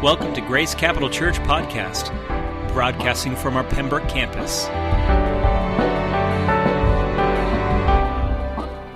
Welcome 0.00 0.32
to 0.34 0.40
Grace 0.40 0.76
Capital 0.76 1.10
Church 1.10 1.40
Podcast, 1.40 2.12
broadcasting 2.72 3.34
from 3.34 3.56
our 3.56 3.64
Pembroke 3.64 4.08
campus. 4.08 4.66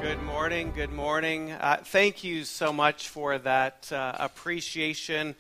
Good 0.01 0.23
morning. 0.23 0.71
Good 0.73 0.93
morning. 0.93 1.51
Uh, 1.51 1.79
thank 1.85 2.23
you 2.23 2.45
so 2.45 2.73
much 2.73 3.09
for 3.09 3.37
that 3.38 3.91
uh, 3.91 4.15
appreciation. 4.20 5.34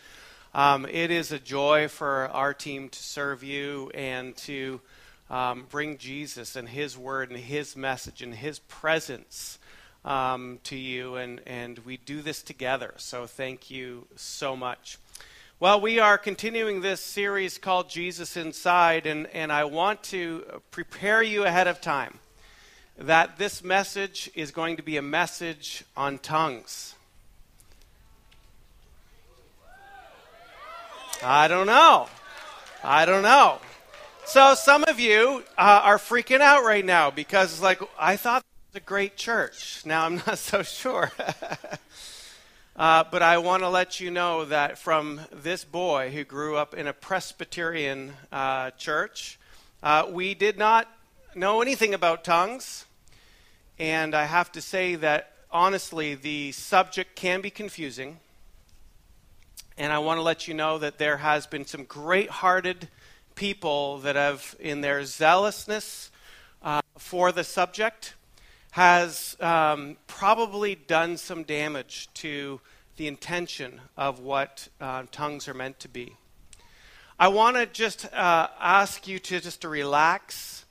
Um, 0.52 0.84
it 0.84 1.12
is 1.12 1.30
a 1.30 1.38
joy 1.38 1.86
for 1.86 2.28
our 2.32 2.54
team 2.54 2.88
to 2.88 2.98
serve 2.98 3.44
you 3.44 3.92
and 3.94 4.36
to 4.38 4.80
um, 5.30 5.66
bring 5.70 5.96
Jesus 5.96 6.56
and 6.56 6.68
His 6.68 6.98
Word 6.98 7.30
and 7.30 7.38
His 7.38 7.76
message 7.76 8.20
and 8.20 8.34
His 8.34 8.58
presence 8.58 9.60
um, 10.04 10.58
to 10.64 10.74
you. 10.74 11.14
And, 11.14 11.40
and 11.46 11.78
we 11.80 11.98
do 11.98 12.20
this 12.20 12.42
together. 12.42 12.94
So 12.96 13.28
thank 13.28 13.70
you 13.70 14.08
so 14.16 14.56
much. 14.56 14.98
Well, 15.62 15.80
we 15.80 16.00
are 16.00 16.18
continuing 16.18 16.80
this 16.80 17.00
series 17.00 17.56
called 17.56 17.88
Jesus 17.88 18.36
Inside, 18.36 19.06
and, 19.06 19.28
and 19.28 19.52
I 19.52 19.62
want 19.62 20.02
to 20.10 20.60
prepare 20.72 21.22
you 21.22 21.44
ahead 21.44 21.68
of 21.68 21.80
time 21.80 22.18
that 22.98 23.38
this 23.38 23.62
message 23.62 24.28
is 24.34 24.50
going 24.50 24.78
to 24.78 24.82
be 24.82 24.96
a 24.96 25.02
message 25.02 25.84
on 25.96 26.18
tongues. 26.18 26.96
I 31.22 31.46
don't 31.46 31.68
know. 31.68 32.08
I 32.82 33.04
don't 33.04 33.22
know. 33.22 33.60
So, 34.24 34.56
some 34.56 34.82
of 34.88 34.98
you 34.98 35.44
uh, 35.56 35.82
are 35.84 35.98
freaking 35.98 36.40
out 36.40 36.64
right 36.64 36.84
now 36.84 37.12
because 37.12 37.62
like, 37.62 37.80
I 37.96 38.16
thought 38.16 38.42
it 38.42 38.74
was 38.74 38.82
a 38.82 38.84
great 38.84 39.16
church. 39.16 39.86
Now 39.86 40.06
I'm 40.06 40.16
not 40.26 40.38
so 40.38 40.64
sure. 40.64 41.12
Uh, 42.74 43.04
but 43.10 43.20
I 43.20 43.36
want 43.36 43.62
to 43.62 43.68
let 43.68 44.00
you 44.00 44.10
know 44.10 44.46
that 44.46 44.78
from 44.78 45.20
this 45.30 45.62
boy 45.62 46.10
who 46.10 46.24
grew 46.24 46.56
up 46.56 46.72
in 46.72 46.86
a 46.86 46.94
Presbyterian 46.94 48.14
uh, 48.32 48.70
church, 48.70 49.38
uh, 49.82 50.06
we 50.10 50.32
did 50.32 50.56
not 50.56 50.88
know 51.34 51.60
anything 51.60 51.92
about 51.92 52.24
tongues. 52.24 52.86
And 53.78 54.14
I 54.14 54.24
have 54.24 54.50
to 54.52 54.62
say 54.62 54.94
that 54.94 55.34
honestly, 55.50 56.14
the 56.14 56.52
subject 56.52 57.14
can 57.14 57.42
be 57.42 57.50
confusing. 57.50 58.20
And 59.76 59.92
I 59.92 59.98
want 59.98 60.16
to 60.16 60.22
let 60.22 60.48
you 60.48 60.54
know 60.54 60.78
that 60.78 60.96
there 60.96 61.18
has 61.18 61.46
been 61.46 61.66
some 61.66 61.84
great 61.84 62.30
hearted 62.30 62.88
people 63.34 63.98
that 63.98 64.16
have, 64.16 64.56
in 64.58 64.80
their 64.80 65.04
zealousness 65.04 66.10
uh, 66.62 66.80
for 66.96 67.32
the 67.32 67.44
subject, 67.44 68.14
has 68.72 69.36
um, 69.40 69.98
probably 70.06 70.74
done 70.74 71.18
some 71.18 71.42
damage 71.42 72.08
to 72.14 72.58
the 73.02 73.08
intention 73.08 73.80
of 73.96 74.20
what 74.20 74.68
uh, 74.80 75.02
tongues 75.10 75.48
are 75.48 75.54
meant 75.54 75.80
to 75.80 75.88
be. 75.88 76.14
I 77.18 77.26
want 77.26 77.56
to 77.56 77.66
just 77.66 78.04
uh, 78.12 78.46
ask 78.60 79.08
you 79.08 79.18
to 79.18 79.40
just 79.40 79.62
to 79.62 79.68
relax 79.68 80.64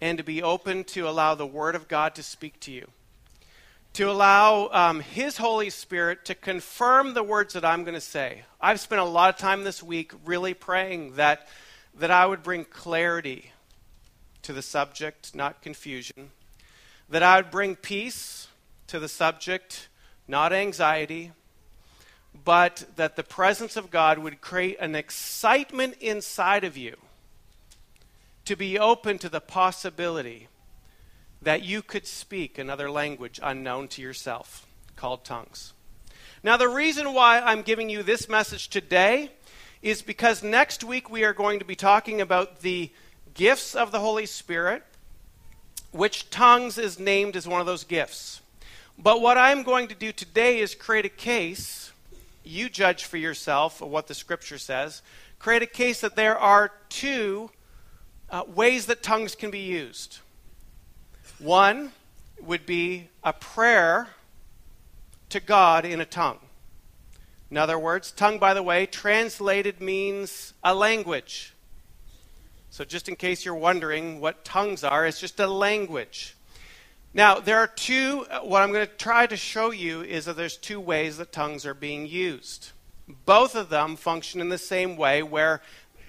and 0.00 0.18
to 0.18 0.24
be 0.24 0.42
open 0.42 0.82
to 0.82 1.08
allow 1.08 1.36
the 1.36 1.46
Word 1.46 1.76
of 1.76 1.86
God 1.86 2.16
to 2.16 2.24
speak 2.24 2.58
to 2.62 2.72
you, 2.72 2.88
to 3.92 4.10
allow 4.10 4.68
um, 4.72 4.98
His 4.98 5.36
Holy 5.36 5.70
Spirit 5.70 6.24
to 6.24 6.34
confirm 6.34 7.14
the 7.14 7.22
words 7.22 7.54
that 7.54 7.64
I'm 7.64 7.84
going 7.84 7.94
to 7.94 8.00
say. 8.00 8.42
I've 8.60 8.80
spent 8.80 9.00
a 9.00 9.04
lot 9.04 9.32
of 9.32 9.38
time 9.38 9.62
this 9.62 9.80
week 9.80 10.10
really 10.24 10.54
praying 10.54 11.14
that 11.14 11.46
that 11.96 12.10
I 12.10 12.26
would 12.26 12.42
bring 12.42 12.64
clarity 12.64 13.52
to 14.42 14.52
the 14.52 14.60
subject, 14.60 15.36
not 15.36 15.62
confusion 15.62 16.32
that 17.08 17.22
I 17.22 17.36
would 17.36 17.52
bring 17.52 17.76
peace 17.76 18.48
to 18.88 18.98
the 18.98 19.08
subject, 19.08 19.86
not 20.26 20.52
anxiety, 20.52 21.30
but 22.44 22.84
that 22.96 23.16
the 23.16 23.22
presence 23.22 23.76
of 23.76 23.90
God 23.90 24.18
would 24.18 24.40
create 24.40 24.78
an 24.80 24.94
excitement 24.94 25.96
inside 26.00 26.64
of 26.64 26.76
you 26.76 26.96
to 28.44 28.56
be 28.56 28.78
open 28.78 29.18
to 29.18 29.28
the 29.28 29.40
possibility 29.40 30.48
that 31.42 31.62
you 31.62 31.82
could 31.82 32.06
speak 32.06 32.58
another 32.58 32.90
language 32.90 33.40
unknown 33.42 33.88
to 33.88 34.02
yourself 34.02 34.66
called 34.96 35.24
tongues. 35.24 35.72
Now, 36.42 36.56
the 36.56 36.68
reason 36.68 37.12
why 37.12 37.40
I'm 37.40 37.62
giving 37.62 37.90
you 37.90 38.02
this 38.02 38.28
message 38.28 38.68
today 38.68 39.30
is 39.82 40.02
because 40.02 40.42
next 40.42 40.84
week 40.84 41.10
we 41.10 41.24
are 41.24 41.32
going 41.32 41.58
to 41.58 41.64
be 41.64 41.76
talking 41.76 42.20
about 42.20 42.60
the 42.60 42.90
gifts 43.34 43.74
of 43.74 43.92
the 43.92 44.00
Holy 44.00 44.26
Spirit 44.26 44.82
which 45.92 46.30
tongues 46.30 46.78
is 46.78 46.98
named 46.98 47.36
as 47.36 47.48
one 47.48 47.60
of 47.60 47.66
those 47.66 47.84
gifts. 47.84 48.40
But 48.98 49.20
what 49.20 49.38
I'm 49.38 49.62
going 49.62 49.88
to 49.88 49.94
do 49.94 50.12
today 50.12 50.60
is 50.60 50.74
create 50.74 51.04
a 51.04 51.10
case. 51.10 51.85
You 52.46 52.68
judge 52.68 53.04
for 53.04 53.16
yourself 53.16 53.80
what 53.80 54.06
the 54.06 54.14
scripture 54.14 54.58
says. 54.58 55.02
Create 55.40 55.62
a 55.62 55.66
case 55.66 56.00
that 56.02 56.14
there 56.14 56.38
are 56.38 56.70
two 56.88 57.50
uh, 58.30 58.44
ways 58.46 58.86
that 58.86 59.02
tongues 59.02 59.34
can 59.34 59.50
be 59.50 59.58
used. 59.58 60.20
One 61.40 61.90
would 62.40 62.64
be 62.64 63.08
a 63.24 63.32
prayer 63.32 64.10
to 65.30 65.40
God 65.40 65.84
in 65.84 66.00
a 66.00 66.04
tongue. 66.04 66.38
In 67.50 67.56
other 67.56 67.80
words, 67.80 68.12
tongue, 68.12 68.38
by 68.38 68.54
the 68.54 68.62
way, 68.62 68.86
translated 68.86 69.80
means 69.80 70.54
a 70.62 70.72
language. 70.72 71.52
So, 72.70 72.84
just 72.84 73.08
in 73.08 73.16
case 73.16 73.44
you're 73.44 73.56
wondering 73.56 74.20
what 74.20 74.44
tongues 74.44 74.84
are, 74.84 75.04
it's 75.04 75.18
just 75.18 75.40
a 75.40 75.48
language. 75.48 76.35
Now, 77.16 77.40
there 77.40 77.60
are 77.60 77.66
two, 77.66 78.26
uh, 78.30 78.40
what 78.40 78.60
I'm 78.60 78.72
going 78.72 78.86
to 78.86 78.92
try 78.92 79.26
to 79.26 79.38
show 79.38 79.70
you 79.70 80.02
is 80.02 80.26
that 80.26 80.36
there's 80.36 80.58
two 80.58 80.78
ways 80.78 81.16
that 81.16 81.32
tongues 81.32 81.64
are 81.64 81.72
being 81.72 82.06
used. 82.06 82.72
Both 83.24 83.54
of 83.54 83.70
them 83.70 83.96
function 83.96 84.38
in 84.42 84.50
the 84.50 84.58
same 84.58 84.98
way, 84.98 85.22
where 85.22 85.62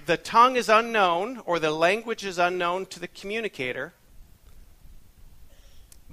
the 0.06 0.18
tongue 0.18 0.58
is 0.58 0.68
unknown 0.68 1.42
or 1.46 1.60
the 1.60 1.72
language 1.72 2.26
is 2.26 2.38
unknown 2.38 2.88
to 2.88 3.00
the 3.00 3.08
communicator, 3.08 3.94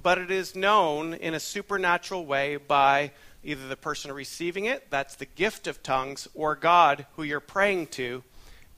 but 0.01 0.17
it 0.17 0.31
is 0.31 0.55
known 0.55 1.13
in 1.13 1.33
a 1.33 1.41
supernatural 1.41 2.25
way 2.25 2.55
by 2.55 3.11
either 3.43 3.67
the 3.67 3.75
person 3.75 4.13
receiving 4.13 4.63
it, 4.63 4.89
that's 4.89 5.15
the 5.15 5.25
gift 5.25 5.67
of 5.67 5.83
tongues, 5.83 6.29
or 6.33 6.55
God, 6.55 7.05
who 7.17 7.23
you're 7.23 7.41
praying 7.41 7.87
to, 7.87 8.23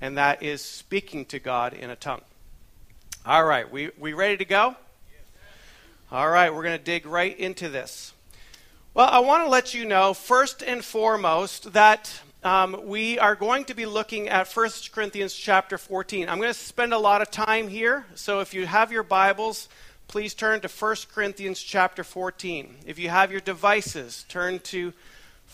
and 0.02 0.18
that 0.18 0.42
is 0.42 0.64
speaking 0.64 1.26
to 1.26 1.38
God 1.38 1.76
in 1.76 1.92
a 1.92 1.96
tongue. 1.96 2.24
All 3.24 3.46
right, 3.46 3.72
we, 3.72 3.92
we 4.00 4.14
ready 4.14 4.38
to 4.38 4.46
go? 4.46 4.76
All 6.10 6.30
right, 6.30 6.56
we're 6.56 6.64
going 6.64 6.78
to 6.78 6.84
dig 6.84 7.06
right 7.06 7.38
into 7.38 7.68
this. 7.68 8.14
Well, 8.94 9.10
I 9.10 9.20
want 9.20 9.44
to 9.44 9.50
let 9.50 9.74
you 9.74 9.84
know, 9.84 10.14
first 10.14 10.64
and 10.64 10.82
foremost, 10.82 11.74
that 11.74 12.22
um, 12.46 12.80
we 12.86 13.20
are 13.20 13.36
going 13.36 13.66
to 13.66 13.74
be 13.74 13.86
looking 13.86 14.30
at 14.30 14.48
1 14.48 14.70
Corinthians 14.94 15.34
chapter 15.34 15.78
14. 15.78 16.30
I'm 16.30 16.38
going 16.38 16.48
to 16.48 16.58
spend 16.58 16.94
a 16.94 16.98
lot 16.98 17.22
of 17.22 17.30
time 17.30 17.68
here, 17.68 18.06
so 18.16 18.40
if 18.40 18.54
you 18.54 18.66
have 18.66 18.90
your 18.90 19.04
Bibles, 19.04 19.68
please 20.08 20.34
turn 20.34 20.62
to 20.62 20.70
1 20.70 20.96
Corinthians 21.14 21.62
chapter 21.62 22.06
14. 22.06 22.78
If 22.86 22.98
you 23.00 23.10
have 23.10 23.30
your 23.30 23.42
devices, 23.42 24.24
turn 24.30 24.60
to 24.60 24.94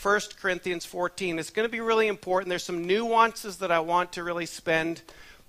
1 0.03 0.19
Corinthians 0.39 0.85
14. 0.85 1.39
It's 1.39 1.49
going 1.49 1.67
to 1.67 1.71
be 1.71 1.81
really 1.81 2.07
important. 2.07 2.49
There's 2.49 2.61
some 2.61 2.85
nuances 2.85 3.57
that 3.57 3.71
I 3.71 3.79
want 3.79 4.13
to 4.13 4.23
really 4.23 4.45
spend 4.45 5.01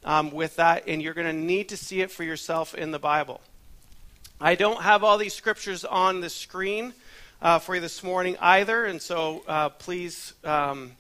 um, 0.03 0.31
with 0.31 0.56
that, 0.56 0.84
and 0.88 1.03
you're 1.03 1.12
going 1.12 1.26
to 1.26 1.44
need 1.44 1.69
to 1.69 1.76
see 1.76 2.00
it 2.00 2.10
for 2.10 2.25
yourself 2.25 2.75
in 2.75 2.91
the 2.91 2.98
Bible. 2.98 3.43
I 4.41 4.56
don't 4.56 4.83
have 4.83 5.05
all 5.05 5.17
these 5.17 5.33
scriptures 5.33 5.84
on 5.84 6.21
the 6.21 6.28
screen 6.28 6.93
uh, 7.41 7.61
for 7.61 7.77
you 7.77 7.81
this 7.81 8.03
morning 8.03 8.37
either, 8.41 8.84
and 8.84 9.00
so 9.00 9.45
uh, 9.47 9.69
please, 9.69 10.34
um, 10.43 10.93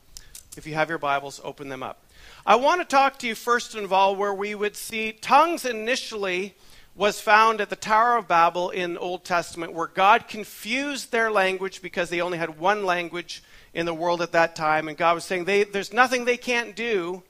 if 0.56 0.68
you 0.68 0.74
have 0.74 0.88
your 0.88 0.98
Bibles, 0.98 1.40
open 1.42 1.68
them 1.68 1.82
up. 1.82 2.00
I 2.46 2.54
want 2.54 2.80
to 2.80 2.84
talk 2.84 3.18
to 3.18 3.26
you 3.26 3.34
first 3.34 3.74
of 3.74 3.92
all 3.92 4.14
where 4.14 4.32
we 4.32 4.54
would 4.54 4.76
see 4.76 5.10
tongues 5.10 5.64
initially 5.64 6.54
was 6.94 7.20
found 7.20 7.60
at 7.60 7.70
the 7.70 7.76
Tower 7.76 8.18
of 8.18 8.28
Babel 8.28 8.70
in 8.70 8.96
Old 8.96 9.24
Testament, 9.24 9.72
where 9.72 9.88
God 9.88 10.28
confused 10.28 11.10
their 11.10 11.28
language 11.32 11.82
because 11.82 12.10
they 12.10 12.20
only 12.20 12.38
had 12.38 12.56
one 12.56 12.86
language 12.86 13.42
in 13.74 13.84
the 13.84 13.94
world 13.94 14.22
at 14.22 14.30
that 14.30 14.54
time. 14.54 14.86
And 14.86 14.96
God 14.96 15.16
was 15.16 15.24
saying, 15.24 15.44
There's 15.44 15.92
nothing 15.92 16.24
they 16.24 16.36
can't 16.36 16.76
do 16.76 17.24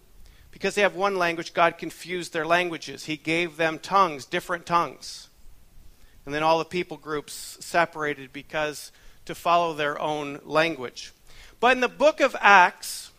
because 0.50 0.74
they 0.74 0.82
have 0.82 0.94
one 0.96 1.16
language. 1.16 1.54
God 1.54 1.78
confused 1.78 2.34
their 2.34 2.46
languages. 2.46 3.06
He 3.06 3.16
gave 3.16 3.56
them 3.56 3.78
tongues, 3.78 4.26
different 4.26 4.66
tongues. 4.66 5.30
And 6.26 6.34
then 6.34 6.42
all 6.42 6.58
the 6.58 6.64
people 6.64 6.96
groups 6.96 7.58
separated 7.60 8.32
because 8.32 8.92
to 9.26 9.34
follow 9.34 9.74
their 9.74 10.00
own 10.00 10.40
language. 10.44 11.12
But 11.60 11.72
in 11.72 11.80
the 11.80 11.88
book 11.88 12.20
of 12.20 12.36
Acts, 12.40 13.10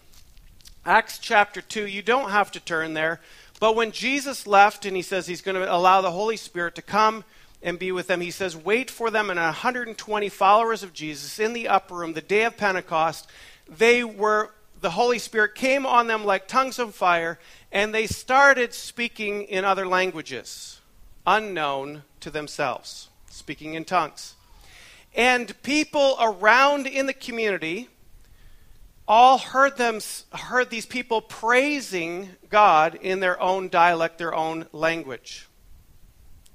Acts 0.85 1.17
chapter 1.17 1.61
2, 1.61 1.87
you 1.87 2.01
don't 2.01 2.29
have 2.29 2.51
to 2.51 2.59
turn 2.59 2.93
there. 2.93 3.19
But 3.59 3.75
when 3.75 3.91
Jesus 3.91 4.45
left 4.45 4.85
and 4.85 4.95
he 4.95 5.01
says 5.01 5.25
he's 5.25 5.41
going 5.41 5.55
to 5.55 5.73
allow 5.73 6.01
the 6.01 6.11
Holy 6.11 6.37
Spirit 6.37 6.75
to 6.75 6.81
come 6.81 7.23
and 7.63 7.79
be 7.79 7.91
with 7.91 8.07
them, 8.07 8.21
he 8.21 8.31
says, 8.31 8.55
Wait 8.55 8.91
for 8.91 9.09
them 9.09 9.29
and 9.29 9.39
120 9.39 10.29
followers 10.29 10.83
of 10.83 10.93
Jesus 10.93 11.39
in 11.39 11.53
the 11.53 11.67
upper 11.67 11.95
room, 11.95 12.13
the 12.13 12.21
day 12.21 12.43
of 12.43 12.57
Pentecost. 12.57 13.27
They 13.67 14.03
were, 14.03 14.51
the 14.81 14.91
Holy 14.91 15.17
Spirit 15.17 15.55
came 15.55 15.85
on 15.85 16.07
them 16.07 16.25
like 16.25 16.47
tongues 16.47 16.77
of 16.77 16.93
fire, 16.93 17.39
and 17.71 17.93
they 17.93 18.05
started 18.05 18.73
speaking 18.73 19.43
in 19.43 19.65
other 19.65 19.87
languages, 19.87 20.74
unknown 21.25 22.03
to 22.19 22.29
themselves, 22.29 23.09
speaking 23.29 23.73
in 23.73 23.85
tongues. 23.85 24.35
And 25.15 25.61
people 25.63 26.17
around 26.19 26.87
in 26.87 27.05
the 27.05 27.13
community 27.13 27.89
all 29.07 29.37
heard 29.37 29.77
them 29.77 29.99
heard 30.33 30.69
these 30.69 30.85
people 30.85 31.21
praising 31.21 32.29
God 32.49 32.95
in 32.95 33.19
their 33.19 33.39
own 33.39 33.69
dialect, 33.69 34.17
their 34.17 34.33
own 34.33 34.67
language, 34.71 35.47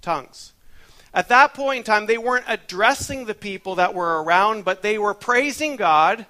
tongues. 0.03 0.53
At 1.13 1.29
that 1.29 1.55
point 1.55 1.79
in 1.79 1.85
time, 1.85 2.07
they 2.07 2.19
weren't 2.19 2.45
addressing 2.47 3.25
the 3.25 3.35
people 3.35 3.77
that 3.77 3.95
were 3.95 4.23
around, 4.23 4.65
but 4.65 4.83
they 4.83 4.99
were 4.99 5.15
praising 5.15 5.77
God 5.77 6.27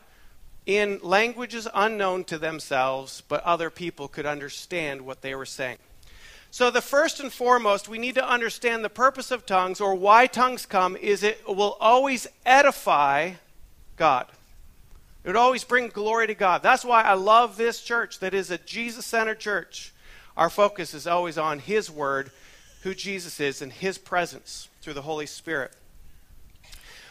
in 0.67 1.01
languages 1.03 1.67
unknown 1.75 2.25
to 2.25 2.39
themselves, 2.39 3.23
but 3.29 3.43
other 3.43 3.71
people 3.71 4.09
could 4.09 4.27
understand 4.27 5.03
what 5.03 5.23
they 5.23 5.35
were 5.35 5.47
saying. 5.47 5.79
So, 6.53 6.71
the 6.71 6.83
first 6.83 7.21
and 7.21 7.33
foremost, 7.33 7.89
we 7.89 7.99
need 7.99 8.17
to 8.17 8.29
understand 8.29 8.85
the 8.85 8.91
purpose 8.91 9.31
of 9.31 9.47
tongues 9.47 9.81
or 9.81 9.95
why 9.95 10.27
tongues 10.27 10.67
come 10.67 10.97
is 10.97 11.23
it 11.23 11.47
will 11.47 11.77
always 11.81 12.27
edify 12.45 13.33
God. 13.97 14.27
It 15.23 15.29
would 15.29 15.37
always 15.37 15.63
bring 15.63 15.89
glory 15.89 16.27
to 16.27 16.35
God. 16.35 16.63
That's 16.63 16.85
why 16.85 17.03
I 17.03 17.13
love 17.13 17.57
this 17.57 17.83
church 17.83 18.19
that 18.19 18.35
is 18.35 18.51
a 18.51 18.59
Jesus 18.59 19.07
centered 19.07 19.39
church. 19.39 19.93
Our 20.37 20.51
focus 20.51 20.93
is 20.93 21.07
always 21.07 21.39
on 21.39 21.61
His 21.61 21.89
Word, 21.89 22.33
who 22.83 22.95
Jesus 22.95 23.39
is, 23.39 23.63
and 23.63 23.73
His 23.73 23.97
presence 23.97 24.69
through 24.83 24.95
the 24.95 25.03
Holy 25.03 25.27
Spirit. 25.27 25.73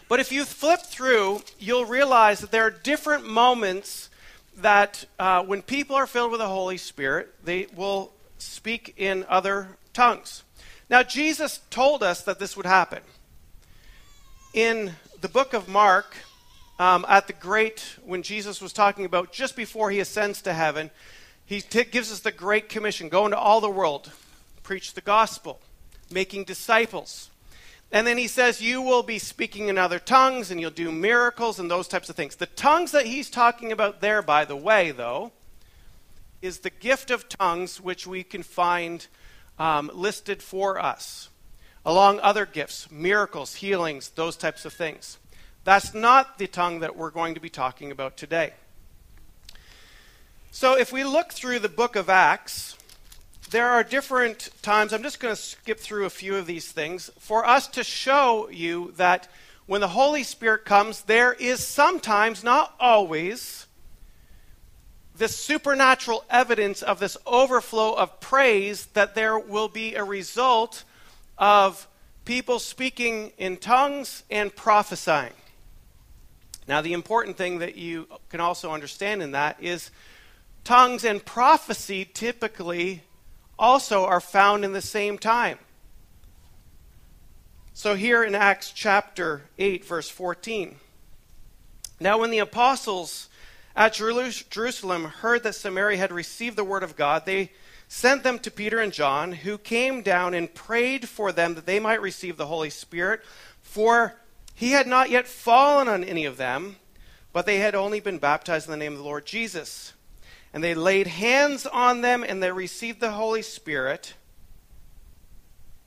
But 0.09 0.19
if 0.19 0.31
you 0.31 0.43
flip 0.43 0.81
through, 0.81 1.43
you'll 1.59 1.85
realize 1.85 2.41
that 2.41 2.51
there 2.51 2.63
are 2.63 2.71
different 2.71 3.25
moments 3.25 4.09
that 4.57 5.05
uh, 5.17 5.43
when 5.43 5.61
people 5.61 5.95
are 5.95 6.07
filled 6.07 6.31
with 6.31 6.39
the 6.39 6.47
Holy 6.47 6.77
Spirit, 6.77 7.33
they 7.45 7.67
will 7.75 8.11
speak 8.39 8.93
in 8.97 9.25
other 9.29 9.77
tongues. 9.93 10.43
Now, 10.89 11.03
Jesus 11.03 11.61
told 11.69 12.01
us 12.01 12.23
that 12.23 12.39
this 12.39 12.57
would 12.57 12.65
happen. 12.65 12.99
In 14.53 14.93
the 15.21 15.29
book 15.29 15.53
of 15.53 15.67
Mark, 15.67 16.15
um, 16.79 17.05
at 17.07 17.27
the 17.27 17.33
great, 17.33 17.97
when 18.03 18.23
Jesus 18.23 18.61
was 18.61 18.73
talking 18.73 19.05
about 19.05 19.31
just 19.31 19.55
before 19.55 19.91
he 19.91 19.99
ascends 19.99 20.41
to 20.43 20.53
heaven, 20.53 20.89
he 21.45 21.61
t- 21.61 21.83
gives 21.83 22.11
us 22.11 22.21
the 22.21 22.31
Great 22.31 22.69
Commission 22.69 23.09
go 23.09 23.25
into 23.25 23.37
all 23.37 23.61
the 23.61 23.69
world, 23.69 24.11
preach 24.63 24.93
the 24.93 25.01
gospel, 25.01 25.59
making 26.09 26.45
disciples. 26.45 27.29
And 27.91 28.05
then 28.05 28.17
he 28.17 28.27
says, 28.27 28.61
You 28.61 28.81
will 28.81 29.03
be 29.03 29.19
speaking 29.19 29.67
in 29.67 29.77
other 29.77 29.99
tongues 29.99 30.51
and 30.51 30.61
you'll 30.61 30.71
do 30.71 30.91
miracles 30.91 31.59
and 31.59 31.69
those 31.69 31.87
types 31.87 32.09
of 32.09 32.15
things. 32.15 32.35
The 32.35 32.45
tongues 32.45 32.91
that 32.91 33.05
he's 33.05 33.29
talking 33.29 33.71
about 33.71 33.99
there, 33.99 34.21
by 34.21 34.45
the 34.45 34.55
way, 34.55 34.91
though, 34.91 35.31
is 36.41 36.59
the 36.59 36.69
gift 36.69 37.11
of 37.11 37.29
tongues 37.29 37.81
which 37.81 38.07
we 38.07 38.23
can 38.23 38.43
find 38.43 39.07
um, 39.57 39.91
listed 39.93 40.41
for 40.41 40.79
us, 40.79 41.29
along 41.85 42.19
other 42.21 42.45
gifts, 42.45 42.89
miracles, 42.91 43.55
healings, 43.55 44.09
those 44.11 44.37
types 44.37 44.65
of 44.65 44.73
things. 44.73 45.17
That's 45.63 45.93
not 45.93 46.37
the 46.37 46.47
tongue 46.47 46.79
that 46.79 46.95
we're 46.95 47.11
going 47.11 47.35
to 47.35 47.41
be 47.41 47.49
talking 47.49 47.91
about 47.91 48.17
today. 48.17 48.53
So 50.51 50.77
if 50.77 50.91
we 50.91 51.03
look 51.03 51.31
through 51.31 51.59
the 51.59 51.69
book 51.69 51.95
of 51.95 52.09
Acts, 52.09 52.75
there 53.51 53.69
are 53.69 53.83
different 53.83 54.49
times, 54.61 54.93
I'm 54.93 55.03
just 55.03 55.19
going 55.19 55.35
to 55.35 55.41
skip 55.41 55.79
through 55.79 56.05
a 56.05 56.09
few 56.09 56.35
of 56.35 56.45
these 56.45 56.71
things, 56.71 57.11
for 57.19 57.45
us 57.45 57.67
to 57.69 57.83
show 57.83 58.49
you 58.49 58.93
that 58.97 59.27
when 59.65 59.81
the 59.81 59.89
Holy 59.89 60.23
Spirit 60.23 60.65
comes, 60.65 61.03
there 61.03 61.33
is 61.33 61.59
sometimes, 61.59 62.43
not 62.43 62.73
always, 62.79 63.67
this 65.19 65.35
supernatural 65.35 66.23
evidence 66.29 66.81
of 66.81 66.99
this 66.99 67.17
overflow 67.27 67.93
of 67.93 68.19
praise 68.21 68.85
that 68.87 69.15
there 69.15 69.37
will 69.37 69.67
be 69.67 69.93
a 69.95 70.03
result 70.03 70.85
of 71.37 71.87
people 72.23 72.57
speaking 72.57 73.33
in 73.37 73.57
tongues 73.57 74.23
and 74.31 74.55
prophesying. 74.55 75.33
Now, 76.69 76.81
the 76.81 76.93
important 76.93 77.35
thing 77.35 77.59
that 77.59 77.75
you 77.75 78.07
can 78.29 78.39
also 78.39 78.71
understand 78.71 79.21
in 79.21 79.31
that 79.31 79.57
is 79.61 79.91
tongues 80.63 81.03
and 81.03 81.23
prophecy 81.23 82.05
typically 82.05 83.03
also 83.57 84.05
are 84.05 84.21
found 84.21 84.63
in 84.63 84.71
the 84.71 84.81
same 84.81 85.17
time. 85.17 85.59
So, 87.73 87.95
here 87.95 88.23
in 88.23 88.35
Acts 88.35 88.71
chapter 88.71 89.43
8, 89.57 89.83
verse 89.83 90.09
14. 90.09 90.77
Now, 91.99 92.19
when 92.19 92.31
the 92.31 92.39
apostles 92.39 93.28
at 93.79 93.93
Jerusalem 93.93 95.05
heard 95.05 95.43
that 95.43 95.55
Samaria 95.55 95.97
had 95.97 96.11
received 96.11 96.57
the 96.57 96.65
word 96.65 96.83
of 96.83 96.97
God, 96.97 97.25
they 97.25 97.53
sent 97.87 98.23
them 98.23 98.37
to 98.39 98.51
Peter 98.51 98.79
and 98.79 98.91
John, 98.91 99.31
who 99.31 99.57
came 99.57 100.01
down 100.01 100.33
and 100.33 100.53
prayed 100.53 101.07
for 101.07 101.31
them 101.31 101.55
that 101.55 101.65
they 101.65 101.79
might 101.79 102.01
receive 102.01 102.35
the 102.35 102.47
Holy 102.47 102.69
Spirit, 102.69 103.21
for 103.61 104.15
he 104.53 104.71
had 104.71 104.85
not 104.85 105.09
yet 105.09 105.29
fallen 105.29 105.87
on 105.87 106.03
any 106.03 106.25
of 106.25 106.35
them, 106.35 106.75
but 107.31 107.45
they 107.45 107.59
had 107.59 107.73
only 107.73 108.01
been 108.01 108.17
baptized 108.17 108.67
in 108.67 108.71
the 108.71 108.77
name 108.77 108.91
of 108.91 108.97
the 108.97 109.05
Lord 109.05 109.25
Jesus. 109.25 109.93
And 110.53 110.61
they 110.61 110.75
laid 110.75 111.07
hands 111.07 111.65
on 111.65 112.01
them 112.01 112.25
and 112.27 112.43
they 112.43 112.51
received 112.51 112.99
the 112.99 113.11
Holy 113.11 113.41
Spirit. 113.41 114.13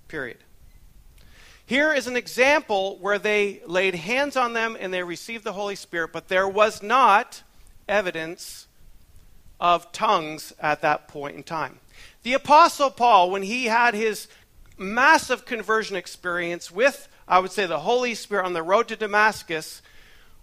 Period. 0.09 0.39
Here 1.67 1.93
is 1.93 2.07
an 2.07 2.17
example 2.17 2.97
where 3.03 3.19
they 3.19 3.61
laid 3.67 3.97
hands 3.97 4.35
on 4.35 4.55
them 4.55 4.79
and 4.81 4.95
they 4.95 5.03
received 5.03 5.45
the 5.45 5.53
Holy 5.53 5.77
Spirit, 5.77 6.11
but 6.11 6.29
there 6.29 6.49
was 6.49 6.83
not 6.83 7.43
evidence 7.89 8.67
of 9.61 9.93
tongues 9.93 10.53
at 10.61 10.81
that 10.83 11.09
point 11.09 11.37
in 11.37 11.43
time. 11.43 11.79
The 12.23 12.35
Apostle 12.35 12.91
Paul, 12.91 13.31
when 13.31 13.43
he 13.43 13.67
had 13.67 13.95
his 13.95 14.29
massive 14.77 15.45
conversion 15.45 15.97
experience 15.97 16.71
with, 16.71 17.09
I 17.29 17.39
would 17.39 17.53
say, 17.53 17.67
the 17.67 17.81
Holy 17.81 18.15
Spirit 18.15 18.45
on 18.45 18.53
the 18.53 18.63
road 18.63 18.89
to 18.89 18.97
Damascus, 18.97 19.83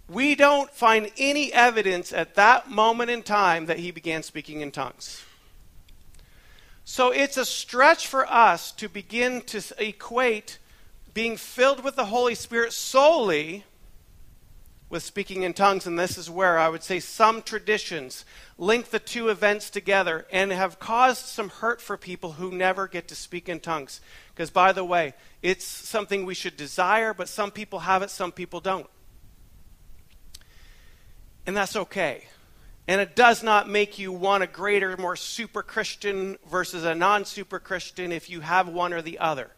we 0.07 0.36
don't 0.36 0.71
find 0.71 1.12
any 1.18 1.53
evidence 1.53 2.12
at 2.12 2.36
that 2.36 2.69
moment 2.69 3.12
in 3.12 3.21
time 3.21 3.68
that 3.68 3.80
he 3.80 3.92
began 3.92 4.24
speaking 4.24 4.62
in 4.62 4.71
tongues. 4.71 5.24
So 6.83 7.12
it's 7.12 7.38
a 7.38 7.45
stretch 7.45 8.07
for 8.07 8.25
us 8.25 8.71
to 8.74 8.89
begin 8.89 9.42
to 9.42 9.62
equate 9.77 10.57
being 11.13 11.38
filled 11.38 11.83
with 11.83 11.95
the 11.95 12.06
Holy 12.06 12.33
Spirit 12.33 12.74
solely 12.74 13.65
with 14.89 15.03
speaking 15.03 15.44
in 15.44 15.53
tongues, 15.53 15.86
and 15.86 16.00
this 16.00 16.18
is 16.18 16.30
where 16.30 16.57
I 16.57 16.68
would 16.68 16.81
say 16.81 17.00
some 17.00 17.44
traditions 17.44 18.25
link 18.57 18.89
the 18.89 19.00
two 19.00 19.30
events 19.30 19.69
together 19.69 20.25
and 20.31 20.51
have 20.51 20.80
caused 20.80 21.25
some 21.25 21.50
hurt 21.50 21.80
for 21.80 21.95
people 21.95 22.33
who 22.33 22.51
never 22.51 22.88
get 22.88 23.07
to 23.09 23.15
speak 23.15 23.47
in 23.47 23.59
tongues. 23.59 24.01
Because, 24.33 24.50
by 24.50 24.71
the 24.71 24.83
way, 24.83 25.13
it's 25.44 25.65
something 25.65 26.25
we 26.25 26.33
should 26.33 26.57
desire, 26.57 27.13
but 27.13 27.30
some 27.30 27.51
people 27.51 27.80
have 27.80 28.01
it, 28.01 28.09
some 28.09 28.31
people 28.31 28.59
don't. 28.59 28.89
And 31.45 31.56
that's 31.56 31.75
okay. 31.75 32.25
And 32.87 32.99
it 32.99 33.16
does 33.16 33.44
not 33.44 33.69
make 33.69 33.99
you 33.99 34.11
one 34.11 34.42
a 34.42 34.47
greater, 34.47 34.97
more 34.97 35.16
super 35.16 35.61
Christian 35.61 36.40
versus 36.49 36.83
a 36.83 36.95
non 36.95 37.25
super 37.25 37.59
Christian 37.59 38.11
if 38.11 38.31
you 38.31 38.42
have 38.42 38.68
one 38.68 38.94
or 38.94 39.04
the 39.04 39.19
other. 39.19 39.52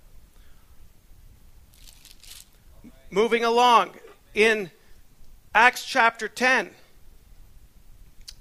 Moving 3.09 3.45
along, 3.45 3.91
in 4.33 4.71
Acts 5.53 5.83
chapter 5.83 6.27
10. 6.27 6.69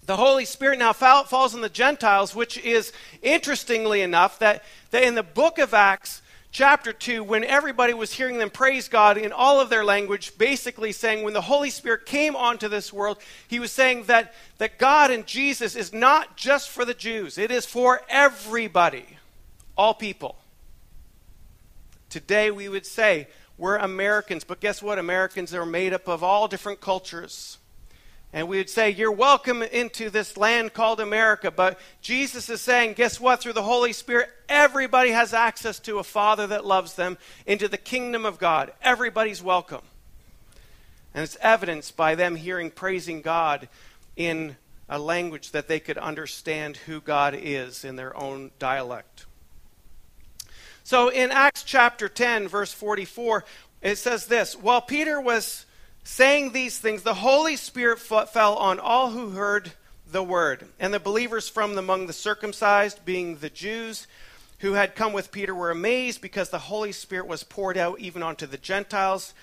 The 0.07 0.17
Holy 0.17 0.45
Spirit 0.45 0.79
now 0.79 0.93
falls 0.93 1.55
on 1.55 1.61
the 1.61 1.69
Gentiles, 1.69 2.35
which 2.35 2.57
is 2.59 2.93
interestingly 3.23 4.01
enough 4.01 4.39
that, 4.39 4.65
that 4.91 5.03
in 5.03 5.15
the 5.15 5.23
book 5.23 5.59
of 5.59 5.75
Acts, 5.75 6.23
chapter 6.53 6.93
2, 6.93 7.23
when 7.23 7.45
everybody 7.45 7.95
was 7.95 8.13
hearing 8.13 8.39
them 8.39 8.51
praise 8.51 8.89
God 8.89 9.17
in 9.17 9.33
all 9.33 9.61
of 9.61 9.71
their 9.71 9.85
language, 9.85 10.37
basically 10.39 10.93
saying 10.93 11.25
when 11.25 11.35
the 11.35 11.41
Holy 11.41 11.71
Spirit 11.71 12.07
came 12.07 12.35
onto 12.35 12.69
this 12.69 12.93
world, 12.93 13.19
he 13.47 13.59
was 13.59 13.73
saying 13.73 14.05
that, 14.05 14.35
that 14.59 14.79
God 14.79 15.11
and 15.11 15.27
Jesus 15.27 15.77
is 15.77 15.93
not 15.93 16.37
just 16.37 16.71
for 16.71 16.85
the 16.85 16.95
Jews, 16.95 17.39
it 17.39 17.51
is 17.51 17.67
for 17.67 18.03
everybody, 18.09 19.07
all 19.77 19.95
people. 19.95 20.37
Today 22.09 22.51
we 22.51 22.69
would 22.69 22.87
say 22.87 23.29
we're 23.61 23.77
Americans, 23.77 24.43
but 24.43 24.59
guess 24.59 24.83
what? 24.83 24.99
Americans 24.99 25.53
are 25.53 25.67
made 25.67 25.93
up 25.93 26.09
of 26.09 26.25
all 26.25 26.49
different 26.49 26.81
cultures. 26.81 27.59
And 28.33 28.49
we 28.49 28.57
would 28.57 28.71
say, 28.71 28.89
You're 28.89 29.13
welcome 29.13 29.63
into 29.63 30.09
this 30.09 30.39
land 30.39 30.73
called 30.73 30.99
America. 30.99 31.51
But 31.51 31.79
Jesus 32.01 32.49
is 32.49 32.63
saying, 32.63 32.95
Guess 32.95 33.21
what? 33.21 33.41
Through 33.41 33.53
the 33.53 33.63
Holy 33.63 33.93
Spirit, 33.93 34.31
everybody 34.49 35.11
has 35.11 35.35
access 35.35 35.79
to 35.81 35.99
a 35.99 36.03
Father 36.03 36.47
that 36.47 36.65
loves 36.65 36.95
them 36.95 37.19
into 37.45 37.69
the 37.69 37.77
kingdom 37.77 38.25
of 38.25 38.39
God. 38.39 38.73
Everybody's 38.81 39.43
welcome. 39.43 39.83
And 41.13 41.23
it's 41.23 41.37
evidenced 41.43 41.99
by 41.99 42.15
them 42.15 42.37
hearing 42.37 42.71
praising 42.71 43.21
God 43.21 43.69
in 44.17 44.57
a 44.89 44.99
language 44.99 45.51
that 45.51 45.69
they 45.69 45.81
could 45.81 45.99
understand 45.99 46.79
who 46.79 47.03
God 47.03 47.37
is 47.39 47.85
in 47.85 47.97
their 47.97 48.17
own 48.17 48.53
dialect. 48.59 49.27
So 50.85 51.09
in 51.09 51.31
Acts 51.31 51.63
chapter 51.63 52.09
10, 52.09 52.49
verse 52.49 52.73
44, 52.73 53.45
it 53.83 53.97
says 53.97 54.27
this 54.27 54.57
While 54.57 54.81
Peter 54.83 55.21
was 55.21 55.67
saying 56.05 56.53
these 56.53 56.79
things, 56.79 57.03
the 57.03 57.15
Holy 57.15 57.57
Spirit 57.57 57.99
fell 57.99 58.57
on 58.57 58.79
all 58.79 59.11
who 59.11 59.31
heard 59.31 59.73
the 60.11 60.23
word. 60.23 60.67
And 60.79 60.93
the 60.93 61.01
believers 61.01 61.49
from 61.49 61.77
among 61.77 62.07
the 62.07 62.13
circumcised, 62.13 63.05
being 63.05 63.37
the 63.37 63.51
Jews 63.51 64.07
who 64.59 64.75
had 64.75 64.95
come 64.95 65.13
with 65.13 65.33
Peter, 65.33 65.55
were 65.55 65.71
amazed 65.71 66.21
because 66.21 66.51
the 66.51 66.59
Holy 66.59 66.93
Spirit 66.93 67.27
was 67.27 67.45
poured 67.45 67.79
out 67.79 68.01
even 68.01 68.23
onto 68.23 68.47
the 68.47 68.59
Gentiles. 68.59 69.35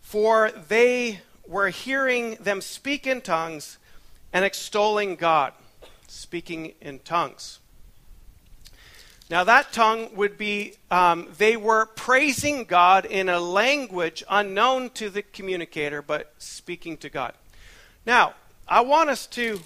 For 0.00 0.50
they 0.50 1.20
were 1.46 1.68
hearing 1.68 2.36
them 2.36 2.60
speak 2.60 3.06
in 3.06 3.20
tongues 3.20 3.78
and 4.32 4.44
extolling 4.44 5.16
God, 5.16 5.52
speaking 6.08 6.74
in 6.80 6.98
tongues. 7.00 7.60
Now, 9.34 9.42
that 9.42 9.72
tongue 9.72 10.14
would 10.14 10.38
be, 10.38 10.74
um, 10.92 11.26
they 11.38 11.56
were 11.56 11.86
praising 11.86 12.66
God 12.66 13.04
in 13.04 13.28
a 13.28 13.40
language 13.40 14.22
unknown 14.30 14.90
to 14.90 15.10
the 15.10 15.22
communicator, 15.22 16.02
but 16.02 16.32
speaking 16.38 16.96
to 16.98 17.10
God. 17.10 17.34
Now, 18.06 18.34
I 18.68 18.82
want 18.82 19.10
us 19.10 19.26
to 19.26 19.58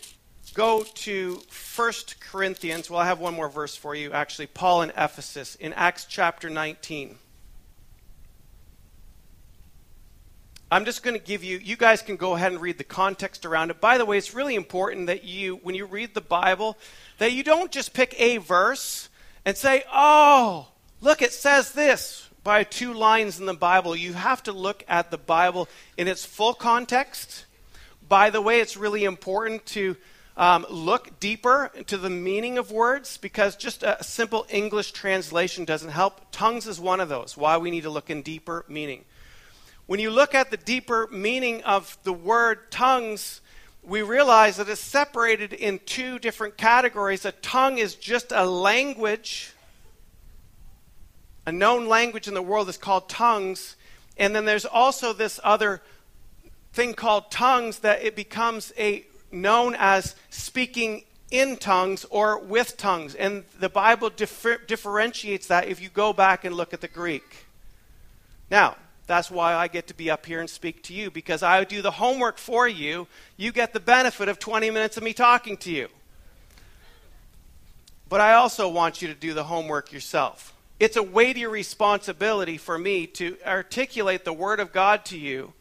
go 0.55 0.85
to 0.85 1.43
1 1.77 1.93
Corinthians. 2.19 2.89
Well, 2.89 2.99
I 2.99 3.05
have 3.05 3.21
one 3.21 3.35
more 3.35 3.51
verse 3.51 3.77
for 3.77 3.95
you, 3.95 4.11
actually. 4.13 4.47
Paul 4.47 4.81
in 4.81 4.91
Ephesus 4.97 5.55
in 5.57 5.75
Acts 5.75 6.07
chapter 6.07 6.49
19. 6.49 7.17
I'm 10.73 10.87
just 10.87 11.03
going 11.03 11.15
to 11.15 11.23
give 11.23 11.45
you, 11.45 11.59
you 11.59 11.77
guys 11.77 12.01
can 12.01 12.17
go 12.17 12.35
ahead 12.37 12.53
and 12.53 12.63
read 12.63 12.79
the 12.79 12.85
context 12.85 13.45
around 13.45 13.71
it. 13.71 13.83
By 13.83 13.99
the 13.99 14.07
way, 14.07 14.17
it's 14.17 14.33
really 14.33 14.55
important 14.55 15.09
that 15.09 15.25
you, 15.25 15.57
when 15.57 15.75
you 15.75 15.85
read 15.85 16.15
the 16.15 16.23
Bible, 16.23 16.79
that 17.19 17.33
you 17.33 17.43
don't 17.43 17.71
just 17.71 17.93
pick 17.93 18.19
a 18.19 18.39
verse 18.39 19.11
and 19.45 19.57
say, 19.57 19.85
oh, 19.93 20.69
look, 21.01 21.23
it 21.23 21.33
says 21.33 21.73
this 21.73 22.29
by 22.45 22.65
two 22.65 22.93
lines 22.93 23.39
in 23.41 23.47
the 23.47 23.55
Bible. 23.55 23.95
You 23.95 24.13
have 24.15 24.43
to 24.45 24.53
look 24.53 24.85
at 24.89 25.11
the 25.11 25.19
Bible 25.19 25.69
in 25.97 26.09
its 26.09 26.25
full 26.25 26.55
context. 26.55 27.45
By 28.09 28.31
the 28.31 28.41
way, 28.41 28.61
it's 28.61 28.77
really 28.77 29.05
important 29.05 29.67
to 29.67 29.97
um, 30.37 30.65
look 30.71 31.19
deeper 31.21 31.71
into 31.75 31.99
the 31.99 32.09
meaning 32.09 32.59
of 32.59 32.71
words 32.71 33.19
because 33.19 33.57
just 33.57 33.83
a 33.83 34.03
simple 34.03 34.47
English 34.49 34.93
translation 34.93 35.65
doesn't 35.65 35.91
help. 35.91 36.31
Tongues 36.31 36.67
is 36.67 36.81
one 36.81 37.01
of 37.01 37.09
those, 37.09 37.37
why 37.37 37.59
we 37.59 37.71
need 37.71 37.83
to 37.83 37.91
look 37.91 38.09
in 38.09 38.23
deeper 38.23 38.65
meaning. 38.69 39.05
When 39.87 40.01
you 40.01 40.11
look 40.11 40.35
at 40.35 40.51
the 40.51 40.57
deeper 40.57 41.09
meaning 41.11 41.63
of 41.65 41.99
the 42.05 42.13
word 42.13 42.71
tongues, 42.71 43.41
we 43.89 44.03
realize 44.03 44.59
that 44.59 44.69
it's 44.69 44.81
separated 44.81 45.55
in 45.55 45.81
two 45.87 46.19
different 46.19 46.59
categories. 46.59 47.25
A 47.25 47.33
tongue 47.33 47.79
is 47.79 47.95
just 47.95 48.33
a 48.33 48.45
language, 48.45 49.55
a 51.47 51.53
known 51.53 51.89
language 51.89 52.29
in 52.29 52.35
the 52.35 52.43
world 52.43 52.69
is 52.69 52.77
called 52.77 53.09
tongues. 53.09 53.77
And 54.19 54.37
then 54.37 54.45
there's 54.45 54.67
also 54.67 55.15
this 55.15 55.41
other 55.43 55.81
thing 56.75 56.93
called 56.93 57.31
tongues 57.31 57.79
that 57.79 58.03
it 58.03 58.15
becomes 58.15 58.75
a 58.79 59.07
known 59.33 59.75
as 59.79 60.15
speaking 60.29 61.05
in 61.31 61.57
tongues 61.57 62.05
or 62.11 62.39
with 62.39 62.77
tongues. 62.77 63.15
And 63.15 63.45
the 63.59 63.71
Bible 63.71 64.11
differ, 64.11 64.59
differentiates 64.59 65.47
that 65.47 65.67
if 65.67 65.81
you 65.81 65.89
go 65.89 66.13
back 66.13 66.45
and 66.45 66.55
look 66.55 66.75
at 66.75 66.83
the 66.83 66.89
Greek. 66.89 67.47
Now, 68.51 68.77
that's 69.09 69.31
why 69.31 69.55
I 69.55 69.69
get 69.69 69.89
to 69.89 69.95
be 69.95 70.11
up 70.11 70.27
here 70.27 70.39
and 70.39 70.49
speak 70.49 70.83
to 70.85 70.95
you 70.95 71.11
because 71.11 71.43
I 71.43 71.65
do 71.65 71.81
the 71.81 71.91
homework 71.91 72.37
for 72.37 72.69
you. 72.69 73.09
You 73.39 73.53
get 73.53 73.73
the 73.73 73.81
benefit 73.81 74.29
of 74.29 74.39
20 74.39 74.71
minutes 74.71 74.99
of 74.99 75.03
me 75.03 75.15
talking 75.15 75.57
to 75.57 75.73
you. 75.73 75.89
But 78.09 78.21
I 78.21 78.35
also 78.35 78.69
want 78.69 79.01
you 79.01 79.09
to 79.09 79.15
do 79.15 79.33
the 79.33 79.45
homework 79.45 79.93
yourself. 79.93 80.55
It's 80.79 80.97
a 80.97 81.03
weighty 81.03 81.47
responsibility 81.47 82.59
for 82.59 82.79
me 82.79 83.07
to 83.09 83.39
articulate 83.47 84.27
the 84.27 84.33
Word 84.33 84.61
of 84.61 84.73
God 84.73 85.07
to 85.07 85.19
you, 85.19 85.55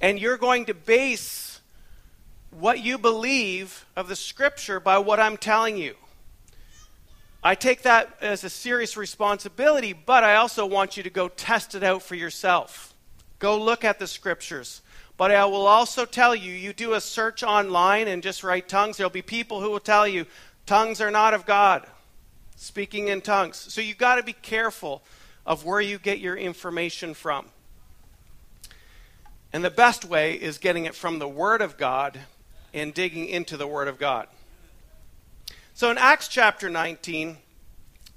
and 0.00 0.18
you're 0.18 0.38
going 0.38 0.64
to 0.66 0.74
base 0.74 1.60
what 2.50 2.78
you 2.78 2.96
believe 2.96 3.84
of 3.96 4.06
the 4.06 4.16
Scripture 4.16 4.78
by 4.78 4.98
what 4.98 5.18
I'm 5.18 5.36
telling 5.36 5.76
you. 5.76 5.96
I 7.46 7.54
take 7.54 7.82
that 7.82 8.16
as 8.22 8.42
a 8.42 8.48
serious 8.48 8.96
responsibility, 8.96 9.92
but 9.92 10.24
I 10.24 10.36
also 10.36 10.64
want 10.64 10.96
you 10.96 11.02
to 11.02 11.10
go 11.10 11.28
test 11.28 11.74
it 11.74 11.82
out 11.82 12.02
for 12.02 12.14
yourself. 12.14 12.94
Go 13.38 13.60
look 13.60 13.84
at 13.84 13.98
the 13.98 14.06
scriptures. 14.06 14.80
But 15.18 15.30
I 15.30 15.44
will 15.44 15.66
also 15.66 16.06
tell 16.06 16.34
you, 16.34 16.52
you 16.52 16.72
do 16.72 16.94
a 16.94 17.00
search 17.02 17.42
online 17.42 18.08
and 18.08 18.22
just 18.22 18.42
write 18.42 18.66
tongues, 18.66 18.96
there'll 18.96 19.10
be 19.10 19.20
people 19.20 19.60
who 19.60 19.70
will 19.70 19.78
tell 19.78 20.08
you 20.08 20.24
tongues 20.64 21.02
are 21.02 21.10
not 21.10 21.34
of 21.34 21.44
God, 21.44 21.86
speaking 22.56 23.08
in 23.08 23.20
tongues. 23.20 23.58
So 23.58 23.82
you've 23.82 23.98
got 23.98 24.16
to 24.16 24.22
be 24.22 24.32
careful 24.32 25.02
of 25.44 25.66
where 25.66 25.82
you 25.82 25.98
get 25.98 26.20
your 26.20 26.36
information 26.36 27.12
from. 27.12 27.46
And 29.52 29.62
the 29.62 29.70
best 29.70 30.04
way 30.04 30.32
is 30.34 30.56
getting 30.56 30.86
it 30.86 30.94
from 30.94 31.18
the 31.18 31.28
Word 31.28 31.60
of 31.60 31.76
God 31.76 32.18
and 32.72 32.94
digging 32.94 33.28
into 33.28 33.58
the 33.58 33.66
Word 33.66 33.86
of 33.86 33.98
God. 33.98 34.28
So 35.76 35.90
in 35.90 35.98
Acts 35.98 36.28
chapter 36.28 36.70
19, 36.70 37.36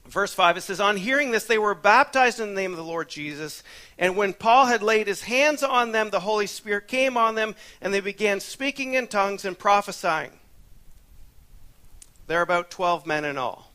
verse 0.06 0.32
5, 0.32 0.58
it 0.58 0.62
says, 0.62 0.80
On 0.80 0.96
hearing 0.96 1.32
this, 1.32 1.46
they 1.46 1.58
were 1.58 1.74
baptized 1.74 2.40
in 2.40 2.50
the 2.50 2.62
name 2.62 2.70
of 2.70 2.78
the 2.78 2.84
Lord 2.84 3.10
Jesus. 3.10 3.64
And 3.98 4.16
when 4.16 4.34
Paul 4.34 4.68
had 4.68 4.84
laid 4.84 5.08
his 5.08 5.24
hands 5.24 5.64
on 5.64 5.92
them, 5.92 6.12
the 6.12 6.20
Holy 6.20 6.46
Spirit 6.46 6.88
came 6.88 7.18
on 7.18 7.34
them, 7.34 7.56
and 7.82 7.92
they 7.92 8.00
began 8.00 8.40
speaking 8.42 8.94
in 8.94 9.08
tongues 9.08 9.44
and 9.44 9.58
prophesying. 9.58 10.34
There 12.28 12.38
are 12.38 12.44
about 12.44 12.70
12 12.70 13.08
men 13.08 13.26
in 13.26 13.40
all. 13.40 13.72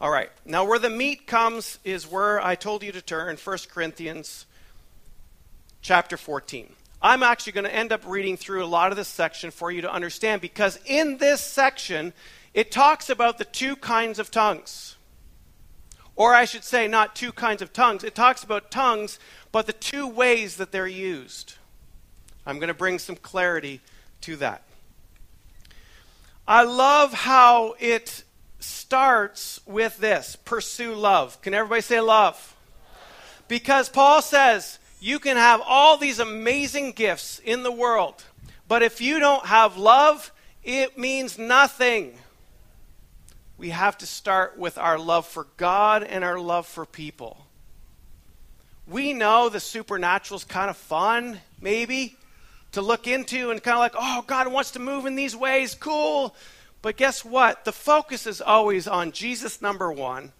All 0.00 0.10
right. 0.10 0.30
Now, 0.46 0.64
where 0.64 0.78
the 0.78 0.88
meat 0.88 1.26
comes 1.26 1.78
is 1.84 2.10
where 2.10 2.40
I 2.40 2.54
told 2.54 2.82
you 2.82 2.92
to 2.92 3.02
turn 3.02 3.36
1 3.36 3.58
Corinthians 3.68 4.46
chapter 5.82 6.16
14. 6.16 6.72
I'm 7.02 7.22
actually 7.22 7.52
going 7.52 7.64
to 7.64 7.74
end 7.74 7.92
up 7.92 8.02
reading 8.06 8.36
through 8.36 8.64
a 8.64 8.66
lot 8.66 8.90
of 8.90 8.96
this 8.96 9.08
section 9.08 9.50
for 9.50 9.70
you 9.70 9.82
to 9.82 9.92
understand 9.92 10.40
because 10.40 10.78
in 10.86 11.18
this 11.18 11.40
section, 11.40 12.12
it 12.58 12.72
talks 12.72 13.08
about 13.08 13.38
the 13.38 13.44
two 13.44 13.76
kinds 13.76 14.18
of 14.18 14.32
tongues. 14.32 14.96
Or 16.16 16.34
I 16.34 16.44
should 16.44 16.64
say, 16.64 16.88
not 16.88 17.14
two 17.14 17.30
kinds 17.30 17.62
of 17.62 17.72
tongues. 17.72 18.02
It 18.02 18.16
talks 18.16 18.42
about 18.42 18.72
tongues, 18.72 19.20
but 19.52 19.66
the 19.66 19.72
two 19.72 20.08
ways 20.08 20.56
that 20.56 20.72
they're 20.72 20.88
used. 20.88 21.54
I'm 22.44 22.58
going 22.58 22.66
to 22.66 22.74
bring 22.74 22.98
some 22.98 23.14
clarity 23.14 23.80
to 24.22 24.34
that. 24.38 24.64
I 26.48 26.64
love 26.64 27.12
how 27.12 27.76
it 27.78 28.24
starts 28.58 29.60
with 29.64 29.98
this 29.98 30.34
pursue 30.34 30.96
love. 30.96 31.40
Can 31.42 31.54
everybody 31.54 31.82
say 31.82 32.00
love? 32.00 32.56
Because 33.46 33.88
Paul 33.88 34.20
says 34.20 34.80
you 34.98 35.20
can 35.20 35.36
have 35.36 35.62
all 35.64 35.96
these 35.96 36.18
amazing 36.18 36.90
gifts 36.90 37.38
in 37.38 37.62
the 37.62 37.70
world, 37.70 38.24
but 38.66 38.82
if 38.82 39.00
you 39.00 39.20
don't 39.20 39.46
have 39.46 39.76
love, 39.76 40.32
it 40.64 40.98
means 40.98 41.38
nothing 41.38 42.18
we 43.58 43.70
have 43.70 43.98
to 43.98 44.06
start 44.06 44.56
with 44.56 44.78
our 44.78 44.98
love 44.98 45.26
for 45.26 45.48
God 45.56 46.04
and 46.04 46.24
our 46.24 46.38
love 46.38 46.66
for 46.66 46.86
people. 46.86 47.44
We 48.86 49.12
know 49.12 49.48
the 49.48 49.60
supernatural 49.60 50.38
is 50.38 50.44
kind 50.44 50.70
of 50.70 50.76
fun, 50.76 51.40
maybe, 51.60 52.16
to 52.72 52.80
look 52.80 53.08
into 53.08 53.50
and 53.50 53.62
kind 53.62 53.74
of 53.74 53.80
like, 53.80 53.94
oh, 53.98 54.24
God 54.26 54.50
wants 54.52 54.70
to 54.72 54.78
move 54.78 55.04
in 55.04 55.16
these 55.16 55.34
ways, 55.34 55.74
cool. 55.74 56.34
But 56.80 56.96
guess 56.96 57.24
what? 57.24 57.64
The 57.64 57.72
focus 57.72 58.26
is 58.26 58.40
always 58.40 58.86
on 58.86 59.10
Jesus, 59.10 59.60
number 59.60 59.92
one, 59.92 60.32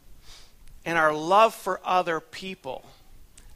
and 0.85 0.97
our 0.97 1.13
love 1.13 1.55
for 1.55 1.81
other 1.85 2.21
people. 2.21 2.85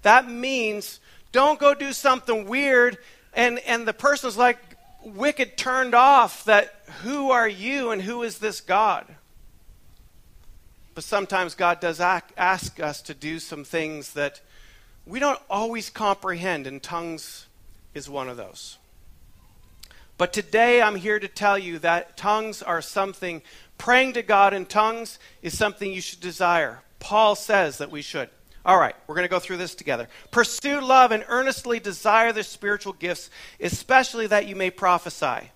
That 0.02 0.28
means 0.28 0.98
don't 1.30 1.60
go 1.60 1.72
do 1.72 1.92
something 1.92 2.46
weird 2.48 2.98
and, 3.32 3.60
and 3.60 3.86
the 3.86 3.94
person's 3.94 4.36
like 4.36 4.58
wicked 5.04 5.56
turned 5.56 5.94
off 5.94 6.44
that 6.44 6.74
who 7.02 7.30
are 7.30 7.48
you 7.48 7.90
and 7.90 8.02
who 8.02 8.22
is 8.22 8.38
this 8.38 8.60
God? 8.60 9.06
But 10.94 11.04
sometimes 11.04 11.54
God 11.54 11.80
does 11.80 12.00
ask 12.00 12.78
us 12.80 13.02
to 13.02 13.14
do 13.14 13.38
some 13.38 13.64
things 13.64 14.12
that 14.12 14.40
we 15.06 15.18
don't 15.18 15.40
always 15.48 15.90
comprehend, 15.90 16.66
and 16.66 16.82
tongues 16.82 17.46
is 17.94 18.08
one 18.08 18.28
of 18.28 18.36
those. 18.36 18.78
But 20.18 20.32
today 20.32 20.82
I'm 20.82 20.96
here 20.96 21.18
to 21.18 21.28
tell 21.28 21.58
you 21.58 21.78
that 21.80 22.16
tongues 22.16 22.62
are 22.62 22.82
something, 22.82 23.42
praying 23.78 24.12
to 24.12 24.22
God 24.22 24.54
in 24.54 24.66
tongues 24.66 25.18
is 25.40 25.56
something 25.56 25.90
you 25.90 26.00
should 26.00 26.20
desire. 26.20 26.82
Paul 27.00 27.34
says 27.34 27.78
that 27.78 27.90
we 27.90 28.02
should. 28.02 28.28
All 28.64 28.78
right, 28.78 28.94
we're 29.06 29.16
going 29.16 29.26
to 29.26 29.30
go 29.30 29.40
through 29.40 29.56
this 29.56 29.74
together. 29.74 30.08
Pursue 30.30 30.80
love 30.80 31.10
and 31.10 31.24
earnestly 31.26 31.80
desire 31.80 32.32
the 32.32 32.44
spiritual 32.44 32.92
gifts, 32.92 33.28
especially 33.58 34.28
that 34.28 34.46
you 34.46 34.54
may 34.54 34.70
prophesy. 34.70 35.50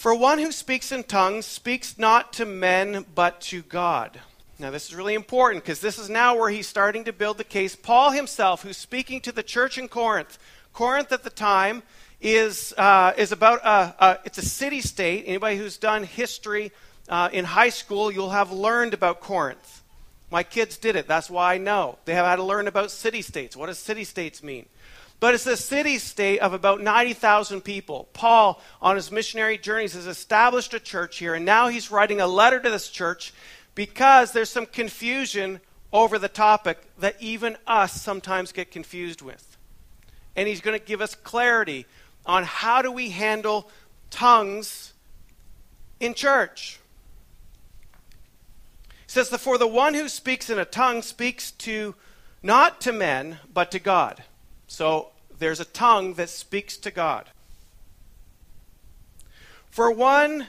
For 0.00 0.14
one 0.14 0.38
who 0.38 0.50
speaks 0.50 0.92
in 0.92 1.04
tongues 1.04 1.44
speaks 1.44 1.98
not 1.98 2.32
to 2.32 2.46
men, 2.46 3.04
but 3.14 3.42
to 3.42 3.60
God. 3.60 4.18
Now, 4.58 4.70
this 4.70 4.88
is 4.88 4.94
really 4.94 5.12
important 5.12 5.62
because 5.62 5.80
this 5.80 5.98
is 5.98 6.08
now 6.08 6.38
where 6.38 6.48
he's 6.48 6.66
starting 6.66 7.04
to 7.04 7.12
build 7.12 7.36
the 7.36 7.44
case. 7.44 7.76
Paul 7.76 8.10
himself, 8.10 8.62
who's 8.62 8.78
speaking 8.78 9.20
to 9.20 9.30
the 9.30 9.42
church 9.42 9.76
in 9.76 9.88
Corinth, 9.88 10.38
Corinth 10.72 11.12
at 11.12 11.22
the 11.22 11.28
time 11.28 11.82
is, 12.18 12.72
uh, 12.78 13.12
is 13.18 13.30
about, 13.30 13.60
a, 13.62 13.94
a, 14.02 14.18
it's 14.24 14.38
a 14.38 14.42
city 14.42 14.80
state. 14.80 15.24
Anybody 15.26 15.58
who's 15.58 15.76
done 15.76 16.04
history 16.04 16.72
uh, 17.10 17.28
in 17.30 17.44
high 17.44 17.68
school, 17.68 18.10
you'll 18.10 18.30
have 18.30 18.50
learned 18.50 18.94
about 18.94 19.20
Corinth. 19.20 19.82
My 20.30 20.44
kids 20.44 20.78
did 20.78 20.96
it. 20.96 21.08
That's 21.08 21.28
why 21.28 21.56
I 21.56 21.58
know. 21.58 21.98
They 22.06 22.14
have 22.14 22.24
had 22.24 22.36
to 22.36 22.42
learn 22.42 22.68
about 22.68 22.90
city 22.90 23.20
states. 23.20 23.54
What 23.54 23.66
does 23.66 23.78
city 23.78 24.04
states 24.04 24.42
mean? 24.42 24.64
But 25.20 25.34
it's 25.34 25.46
a 25.46 25.56
city 25.56 25.98
state 25.98 26.38
of 26.38 26.54
about 26.54 26.80
90,000 26.80 27.60
people. 27.60 28.08
Paul, 28.14 28.60
on 28.80 28.96
his 28.96 29.12
missionary 29.12 29.58
journeys, 29.58 29.92
has 29.92 30.06
established 30.06 30.72
a 30.72 30.80
church 30.80 31.18
here, 31.18 31.34
and 31.34 31.44
now 31.44 31.68
he's 31.68 31.90
writing 31.90 32.22
a 32.22 32.26
letter 32.26 32.58
to 32.58 32.70
this 32.70 32.88
church 32.88 33.34
because 33.74 34.32
there's 34.32 34.48
some 34.48 34.64
confusion 34.64 35.60
over 35.92 36.18
the 36.18 36.28
topic 36.28 36.78
that 36.98 37.16
even 37.20 37.58
us 37.66 38.00
sometimes 38.00 38.50
get 38.52 38.70
confused 38.70 39.20
with. 39.20 39.58
And 40.36 40.48
he's 40.48 40.62
going 40.62 40.78
to 40.78 40.84
give 40.84 41.02
us 41.02 41.14
clarity 41.14 41.84
on 42.24 42.44
how 42.44 42.80
do 42.80 42.90
we 42.90 43.10
handle 43.10 43.70
tongues 44.08 44.94
in 45.98 46.14
church. 46.14 46.78
It 49.04 49.10
says, 49.10 49.28
For 49.28 49.58
the 49.58 49.66
one 49.66 49.92
who 49.92 50.08
speaks 50.08 50.48
in 50.48 50.58
a 50.58 50.64
tongue 50.64 51.02
speaks 51.02 51.50
to 51.52 51.94
not 52.42 52.80
to 52.82 52.92
men, 52.92 53.38
but 53.52 53.70
to 53.72 53.78
God. 53.78 54.22
So 54.70 55.08
there's 55.36 55.58
a 55.58 55.64
tongue 55.64 56.14
that 56.14 56.30
speaks 56.30 56.76
to 56.76 56.92
God. 56.92 57.28
For 59.68 59.90
one, 59.90 60.46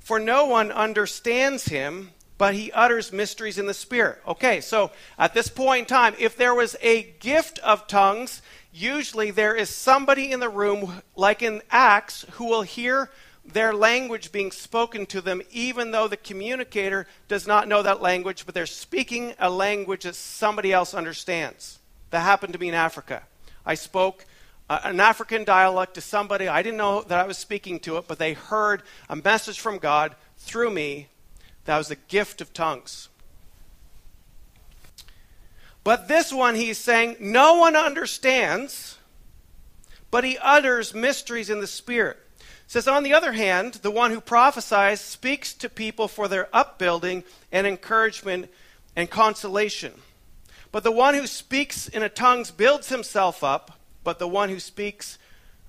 for 0.00 0.18
no 0.18 0.46
one 0.46 0.72
understands 0.72 1.66
him, 1.66 2.10
but 2.36 2.54
he 2.54 2.72
utters 2.72 3.12
mysteries 3.12 3.58
in 3.58 3.66
the 3.66 3.74
Spirit. 3.74 4.20
Okay, 4.26 4.60
so 4.60 4.90
at 5.16 5.34
this 5.34 5.48
point 5.48 5.82
in 5.82 5.86
time, 5.86 6.16
if 6.18 6.36
there 6.36 6.52
was 6.52 6.74
a 6.82 7.04
gift 7.20 7.60
of 7.60 7.86
tongues, 7.86 8.42
usually 8.72 9.30
there 9.30 9.54
is 9.54 9.70
somebody 9.70 10.32
in 10.32 10.40
the 10.40 10.48
room, 10.48 11.00
like 11.14 11.42
in 11.42 11.62
Acts, 11.70 12.26
who 12.32 12.46
will 12.46 12.62
hear 12.62 13.08
their 13.44 13.72
language 13.72 14.32
being 14.32 14.50
spoken 14.50 15.06
to 15.06 15.20
them, 15.20 15.42
even 15.52 15.92
though 15.92 16.08
the 16.08 16.16
communicator 16.16 17.06
does 17.28 17.46
not 17.46 17.68
know 17.68 17.84
that 17.84 18.02
language, 18.02 18.44
but 18.44 18.54
they're 18.54 18.66
speaking 18.66 19.32
a 19.38 19.48
language 19.48 20.02
that 20.02 20.16
somebody 20.16 20.72
else 20.72 20.92
understands. 20.92 21.78
That 22.10 22.20
happened 22.20 22.52
to 22.52 22.58
me 22.58 22.68
in 22.68 22.74
Africa. 22.74 23.22
I 23.66 23.74
spoke 23.74 24.26
uh, 24.68 24.80
an 24.84 25.00
African 25.00 25.44
dialect 25.44 25.94
to 25.94 26.00
somebody. 26.00 26.48
I 26.48 26.62
didn't 26.62 26.78
know 26.78 27.02
that 27.02 27.18
I 27.18 27.26
was 27.26 27.38
speaking 27.38 27.80
to 27.80 27.96
it, 27.98 28.06
but 28.08 28.18
they 28.18 28.32
heard 28.32 28.82
a 29.08 29.16
message 29.16 29.60
from 29.60 29.78
God 29.78 30.14
through 30.38 30.70
me. 30.70 31.08
That 31.64 31.78
was 31.78 31.88
the 31.88 31.96
gift 31.96 32.40
of 32.40 32.52
tongues. 32.52 33.08
But 35.82 36.08
this 36.08 36.32
one, 36.32 36.54
he's 36.54 36.78
saying, 36.78 37.16
no 37.20 37.56
one 37.56 37.76
understands, 37.76 38.96
but 40.10 40.24
he 40.24 40.38
utters 40.38 40.94
mysteries 40.94 41.50
in 41.50 41.60
the 41.60 41.66
Spirit. 41.66 42.18
says, 42.66 42.88
on 42.88 43.02
the 43.02 43.12
other 43.12 43.32
hand, 43.32 43.74
the 43.74 43.90
one 43.90 44.10
who 44.10 44.20
prophesies 44.22 45.02
speaks 45.02 45.52
to 45.52 45.68
people 45.68 46.08
for 46.08 46.26
their 46.26 46.48
upbuilding 46.54 47.22
and 47.52 47.66
encouragement 47.66 48.50
and 48.96 49.10
consolation. 49.10 49.92
But 50.74 50.82
the 50.82 50.90
one 50.90 51.14
who 51.14 51.28
speaks 51.28 51.86
in 51.86 52.02
a 52.02 52.08
tongues 52.08 52.50
builds 52.50 52.88
himself 52.88 53.44
up 53.44 53.78
but 54.02 54.18
the 54.18 54.26
one 54.26 54.48
who 54.48 54.58
speaks, 54.58 55.18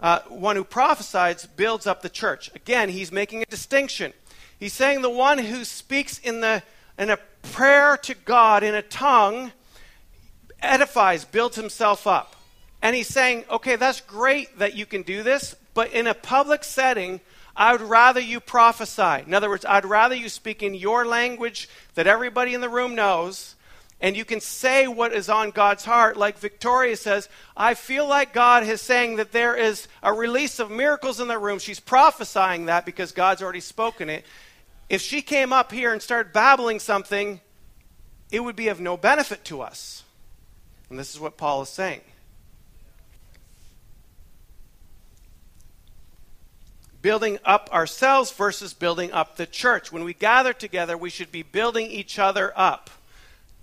uh, 0.01 0.21
one 0.29 0.55
who 0.55 0.63
prophesies, 0.63 1.45
builds 1.45 1.85
up 1.85 2.01
the 2.01 2.09
church. 2.09 2.49
Again, 2.55 2.89
he's 2.89 3.11
making 3.11 3.43
a 3.43 3.45
distinction. 3.45 4.13
He's 4.59 4.73
saying 4.73 5.03
the 5.03 5.11
one 5.11 5.37
who 5.37 5.63
speaks 5.63 6.17
in, 6.17 6.41
the, 6.41 6.63
in 6.97 7.11
a 7.11 7.19
prayer 7.43 7.97
to 7.97 8.15
God 8.15 8.63
in 8.63 8.73
a 8.73 8.81
tongue 8.81 9.51
edifies, 10.59 11.23
builds 11.23 11.55
himself 11.55 12.07
up. 12.07 12.35
And 12.81 12.95
he's 12.95 13.07
saying, 13.07 13.45
okay, 13.51 13.75
that's 13.75 14.01
great 14.01 14.57
that 14.57 14.73
you 14.73 14.87
can 14.87 15.03
do 15.03 15.21
this, 15.21 15.55
but 15.75 15.93
in 15.93 16.07
a 16.07 16.15
public 16.15 16.63
setting, 16.63 17.21
I 17.55 17.73
would 17.73 17.81
rather 17.81 18.19
you 18.19 18.39
prophesy. 18.39 19.23
In 19.27 19.35
other 19.35 19.49
words, 19.49 19.65
I'd 19.69 19.85
rather 19.85 20.15
you 20.15 20.29
speak 20.29 20.63
in 20.63 20.73
your 20.73 21.05
language 21.05 21.69
that 21.93 22.07
everybody 22.07 22.55
in 22.55 22.61
the 22.61 22.69
room 22.69 22.95
knows 22.95 23.53
and 24.01 24.17
you 24.17 24.25
can 24.25 24.41
say 24.41 24.87
what 24.87 25.13
is 25.13 25.29
on 25.29 25.51
God's 25.51 25.85
heart. 25.85 26.17
Like 26.17 26.37
Victoria 26.37 26.97
says, 26.97 27.29
I 27.55 27.73
feel 27.75 28.07
like 28.07 28.33
God 28.33 28.63
is 28.63 28.81
saying 28.81 29.15
that 29.15 29.31
there 29.31 29.55
is 29.55 29.87
a 30.03 30.13
release 30.13 30.59
of 30.59 30.69
miracles 30.69 31.19
in 31.19 31.27
the 31.27 31.39
room. 31.39 31.59
She's 31.59 31.79
prophesying 31.79 32.65
that 32.65 32.85
because 32.85 33.13
God's 33.13 33.41
already 33.41 33.61
spoken 33.61 34.09
it. 34.09 34.25
If 34.89 35.01
she 35.01 35.21
came 35.21 35.53
up 35.53 35.71
here 35.71 35.93
and 35.93 36.01
started 36.01 36.33
babbling 36.33 36.79
something, 36.79 37.39
it 38.31 38.41
would 38.41 38.55
be 38.55 38.67
of 38.67 38.79
no 38.79 38.97
benefit 38.97 39.45
to 39.45 39.61
us. 39.61 40.03
And 40.89 40.99
this 40.99 41.13
is 41.13 41.19
what 41.19 41.37
Paul 41.37 41.61
is 41.61 41.69
saying. 41.69 42.01
Building 47.01 47.39
up 47.45 47.69
ourselves 47.71 48.31
versus 48.31 48.73
building 48.73 49.11
up 49.11 49.37
the 49.37 49.45
church. 49.45 49.91
When 49.91 50.03
we 50.03 50.13
gather 50.13 50.53
together, 50.53 50.97
we 50.97 51.09
should 51.09 51.31
be 51.31 51.43
building 51.43 51.89
each 51.89 52.19
other 52.19 52.51
up 52.55 52.89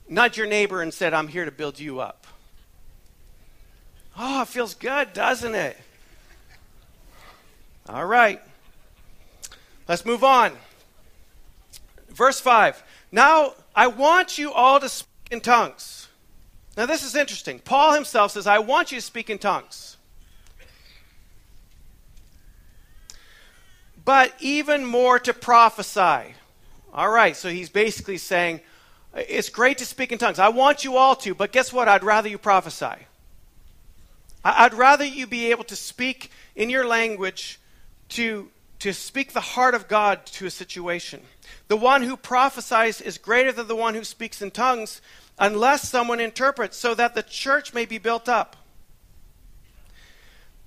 nudge 0.09 0.37
your 0.37 0.47
neighbor 0.47 0.83
and 0.83 0.93
said, 0.93 1.15
I'm 1.15 1.29
here 1.29 1.45
to 1.45 1.51
build 1.51 1.79
you 1.79 2.01
up. 2.01 2.27
Oh, 4.19 4.43
it 4.43 4.49
feels 4.49 4.75
good, 4.75 5.12
doesn't 5.12 5.55
it? 5.55 5.77
All 7.88 8.05
right. 8.05 8.41
Let's 9.88 10.05
move 10.05 10.23
on. 10.23 10.53
Verse 12.11 12.41
5. 12.41 12.83
Now, 13.11 13.55
I 13.75 13.87
want 13.87 14.38
you 14.38 14.53
all 14.53 14.79
to 14.81 14.88
speak 14.88 15.09
in 15.31 15.41
tongues. 15.41 16.09
Now, 16.77 16.87
this 16.87 17.03
is 17.03 17.17
interesting. 17.17 17.59
Paul 17.59 17.95
himself 17.95 18.33
says, 18.33 18.47
I 18.47 18.59
want 18.59 18.93
you 18.93 18.99
to 18.99 19.03
speak 19.03 19.29
in 19.29 19.38
tongues. 19.38 19.97
But 24.05 24.35
even 24.41 24.85
more 24.85 25.19
to 25.21 25.33
prophesy. 25.33 26.35
All 26.93 27.09
right, 27.09 27.37
so 27.37 27.49
he's 27.49 27.71
basically 27.71 28.19
saying, 28.19 28.61
it's 29.14 29.48
great 29.48 29.79
to 29.79 29.87
speak 29.87 30.12
in 30.12 30.18
tongues. 30.18 30.38
I 30.38 30.48
want 30.48 30.85
you 30.85 30.96
all 30.96 31.14
to, 31.16 31.35
but 31.35 31.53
guess 31.53 31.72
what? 31.72 31.88
I'd 31.88 32.05
rather 32.05 32.29
you 32.29 32.38
prophesy. 32.38 33.07
I'd 34.44 34.75
rather 34.75 35.05
you 35.05 35.27
be 35.27 35.51
able 35.51 35.64
to 35.64 35.77
speak 35.77 36.31
in 36.57 36.68
your 36.68 36.87
language 36.87 37.61
to, 38.11 38.48
to 38.81 38.92
speak 38.92 39.33
the 39.33 39.40
heart 39.40 39.75
of 39.75 39.87
God 39.87 40.27
to 40.27 40.46
a 40.46 40.51
situation. 40.51 41.20
The 41.68 41.77
one 41.77 42.03
who 42.03 42.16
prophesies 42.16 43.01
is 43.01 43.18
greater 43.18 43.53
than 43.53 43.68
the 43.68 43.77
one 43.77 43.94
who 43.94 44.05
speaks 44.05 44.42
in 44.42 44.51
tongues 44.51 45.01
unless 45.38 45.88
someone 45.88 46.20
interprets 46.20 46.77
so 46.77 46.94
that 46.94 47.14
the 47.14 47.22
church 47.22 47.72
may 47.72 47.87
be 47.87 47.98
built 47.98 48.29
up. 48.29 48.57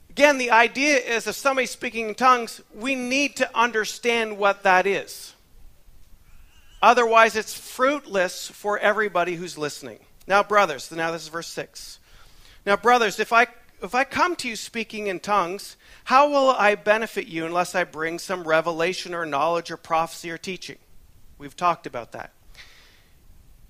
Again, 0.09 0.37
the 0.37 0.51
idea 0.51 0.97
is 0.97 1.27
if 1.27 1.35
somebody's 1.35 1.71
speaking 1.71 2.07
in 2.07 2.15
tongues, 2.15 2.61
we 2.73 2.95
need 2.95 3.35
to 3.35 3.49
understand 3.57 4.37
what 4.37 4.63
that 4.63 4.87
is. 4.87 5.34
Otherwise, 6.85 7.35
it's 7.35 7.55
fruitless 7.55 8.47
for 8.47 8.77
everybody 8.77 9.33
who's 9.33 9.57
listening. 9.57 9.97
Now, 10.27 10.43
brothers, 10.43 10.91
now 10.91 11.09
this 11.09 11.23
is 11.23 11.29
verse 11.29 11.47
6. 11.47 11.97
Now, 12.63 12.77
brothers, 12.77 13.19
if 13.19 13.33
I, 13.33 13.47
if 13.81 13.95
I 13.95 14.03
come 14.03 14.35
to 14.35 14.47
you 14.47 14.55
speaking 14.55 15.07
in 15.07 15.19
tongues, 15.19 15.77
how 16.03 16.29
will 16.29 16.51
I 16.51 16.75
benefit 16.75 17.25
you 17.25 17.43
unless 17.43 17.73
I 17.73 17.85
bring 17.85 18.19
some 18.19 18.47
revelation 18.47 19.15
or 19.15 19.25
knowledge 19.25 19.71
or 19.71 19.77
prophecy 19.77 20.29
or 20.29 20.37
teaching? 20.37 20.77
We've 21.39 21.57
talked 21.57 21.87
about 21.87 22.11
that. 22.11 22.33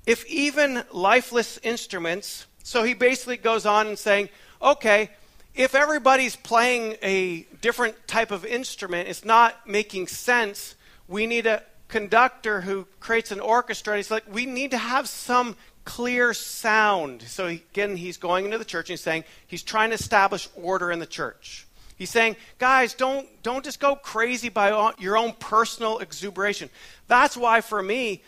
If 0.06 0.26
even 0.26 0.84
lifeless 0.92 1.58
instruments, 1.64 2.48
so 2.64 2.84
he 2.84 2.94
basically 2.94 3.38
goes 3.38 3.66
on 3.66 3.88
and 3.88 3.98
saying, 3.98 4.28
okay, 4.62 5.10
if 5.56 5.74
everybody's 5.74 6.36
playing 6.36 6.98
a 7.02 7.48
different 7.62 8.10
type 8.10 8.32
of 8.32 8.44
instrument, 8.46 9.08
it's 9.08 9.24
not 9.24 9.70
making 9.70 10.08
sense. 10.08 10.76
We 11.08 11.28
need 11.28 11.48
a 11.48 11.64
conductor 11.88 12.62
who 12.62 12.88
creates 13.00 13.32
an 13.32 13.40
orchestra, 13.40 13.94
And 13.94 14.00
he's 14.00 14.12
like, 14.12 14.24
we 14.32 14.46
need 14.46 14.72
to 14.72 14.78
have 14.78 15.08
some 15.08 15.56
clear 15.86 16.34
sound. 16.34 17.22
So 17.22 17.46
again, 17.48 17.96
he's 17.96 18.18
going 18.18 18.46
into 18.46 18.58
the 18.58 18.66
church 18.66 18.90
and 18.90 18.94
he's 18.94 19.02
saying 19.02 19.24
he's 19.48 19.64
trying 19.64 19.92
to 19.92 19.96
establish 19.96 20.50
order 20.56 20.92
in 20.92 21.00
the 21.00 21.06
church. 21.06 21.68
He's 21.98 22.10
saying, 22.10 22.36
guys, 22.58 22.94
don't 22.94 23.28
don't 23.42 23.64
just 23.64 23.80
go 23.80 23.96
crazy 23.96 24.50
by 24.50 24.94
your 25.00 25.18
own 25.18 25.34
personal 25.40 26.00
exuberation. 26.00 26.70
That's 27.08 27.38
why, 27.38 27.62
for 27.62 27.82
me, 27.82 28.22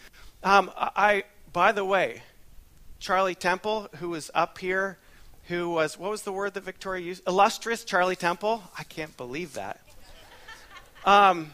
um, 0.43 0.71
I 0.77 1.25
by 1.51 1.73
the 1.73 1.83
way, 1.83 2.21
Charlie 2.99 3.35
Temple, 3.35 3.89
who 3.97 4.09
was 4.09 4.31
up 4.33 4.57
here, 4.57 4.97
who 5.45 5.69
was 5.69 5.97
what 5.97 6.11
was 6.11 6.21
the 6.21 6.31
word 6.31 6.53
that 6.53 6.63
Victoria 6.63 7.05
used? 7.05 7.27
Illustrious 7.27 7.83
Charlie 7.83 8.15
Temple. 8.15 8.63
I 8.77 8.83
can't 8.83 9.15
believe 9.17 9.53
that. 9.55 9.81
Um, 11.05 11.51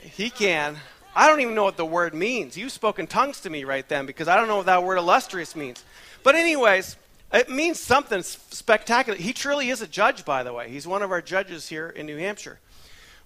he 0.00 0.28
can. 0.28 0.76
I 1.14 1.26
don't 1.26 1.40
even 1.40 1.54
know 1.54 1.64
what 1.64 1.76
the 1.76 1.84
word 1.84 2.14
means. 2.14 2.56
You 2.56 2.68
spoke 2.68 2.98
in 2.98 3.06
tongues 3.06 3.40
to 3.40 3.50
me 3.50 3.64
right 3.64 3.86
then 3.86 4.06
because 4.06 4.28
I 4.28 4.36
don't 4.36 4.48
know 4.48 4.58
what 4.58 4.66
that 4.66 4.82
word 4.82 4.96
illustrious 4.96 5.54
means. 5.54 5.84
But, 6.22 6.34
anyways, 6.34 6.96
it 7.32 7.50
means 7.50 7.78
something 7.78 8.22
spectacular. 8.22 9.18
He 9.18 9.32
truly 9.32 9.68
is 9.68 9.82
a 9.82 9.86
judge, 9.86 10.24
by 10.24 10.42
the 10.42 10.52
way. 10.52 10.70
He's 10.70 10.86
one 10.86 11.02
of 11.02 11.10
our 11.10 11.20
judges 11.20 11.68
here 11.68 11.88
in 11.88 12.06
New 12.06 12.16
Hampshire. 12.16 12.60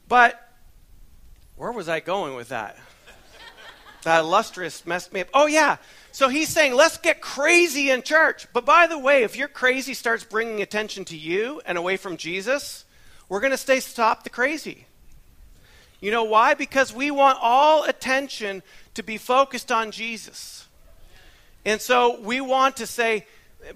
But 0.09 0.40
where 1.57 1.72
was 1.72 1.88
I 1.88 2.01
going 2.01 2.35
with 2.35 2.49
that? 2.49 2.77
that 4.03 4.20
illustrious 4.20 4.87
messed 4.87 5.12
me 5.12 5.20
up. 5.20 5.29
Oh, 5.35 5.46
yeah. 5.46 5.77
So 6.12 6.29
he's 6.29 6.49
saying, 6.49 6.75
let's 6.75 6.96
get 6.96 7.20
crazy 7.20 7.90
in 7.90 8.03
church. 8.03 8.46
But 8.53 8.64
by 8.64 8.87
the 8.87 8.99
way, 8.99 9.22
if 9.22 9.37
your 9.37 9.49
crazy 9.49 9.94
starts 9.94 10.25
bringing 10.25 10.62
attention 10.62 11.05
to 11.07 11.16
you 11.16 11.61
and 11.66 11.77
away 11.77 11.96
from 11.96 12.16
Jesus, 12.16 12.85
we're 13.29 13.40
going 13.40 13.51
to 13.51 13.59
stay 13.59 13.81
stop 13.81 14.25
the 14.25 14.31
crazy. 14.31 14.86
You 16.00 16.11
know 16.11 16.24
why? 16.24 16.54
Because 16.54 16.92
we 16.92 17.11
want 17.11 17.38
all 17.40 17.85
attention 17.85 18.62
to 18.94 19.02
be 19.02 19.16
focused 19.16 19.72
on 19.72 19.90
Jesus. 19.90 20.66
And 21.64 21.80
so 21.80 22.20
we 22.20 22.40
want 22.40 22.76
to 22.76 22.87
say, 22.87 23.26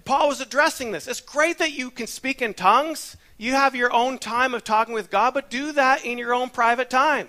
Paul 0.04 0.28
was 0.28 0.40
addressing 0.40 0.92
this. 0.92 1.08
It's 1.08 1.20
great 1.20 1.58
that 1.58 1.72
you 1.72 1.90
can 1.90 2.06
speak 2.06 2.42
in 2.42 2.54
tongues. 2.54 3.16
You 3.38 3.52
have 3.52 3.74
your 3.74 3.92
own 3.92 4.18
time 4.18 4.54
of 4.54 4.64
talking 4.64 4.94
with 4.94 5.10
God, 5.10 5.34
but 5.34 5.50
do 5.50 5.72
that 5.72 6.04
in 6.04 6.18
your 6.18 6.34
own 6.34 6.50
private 6.50 6.90
time. 6.90 7.28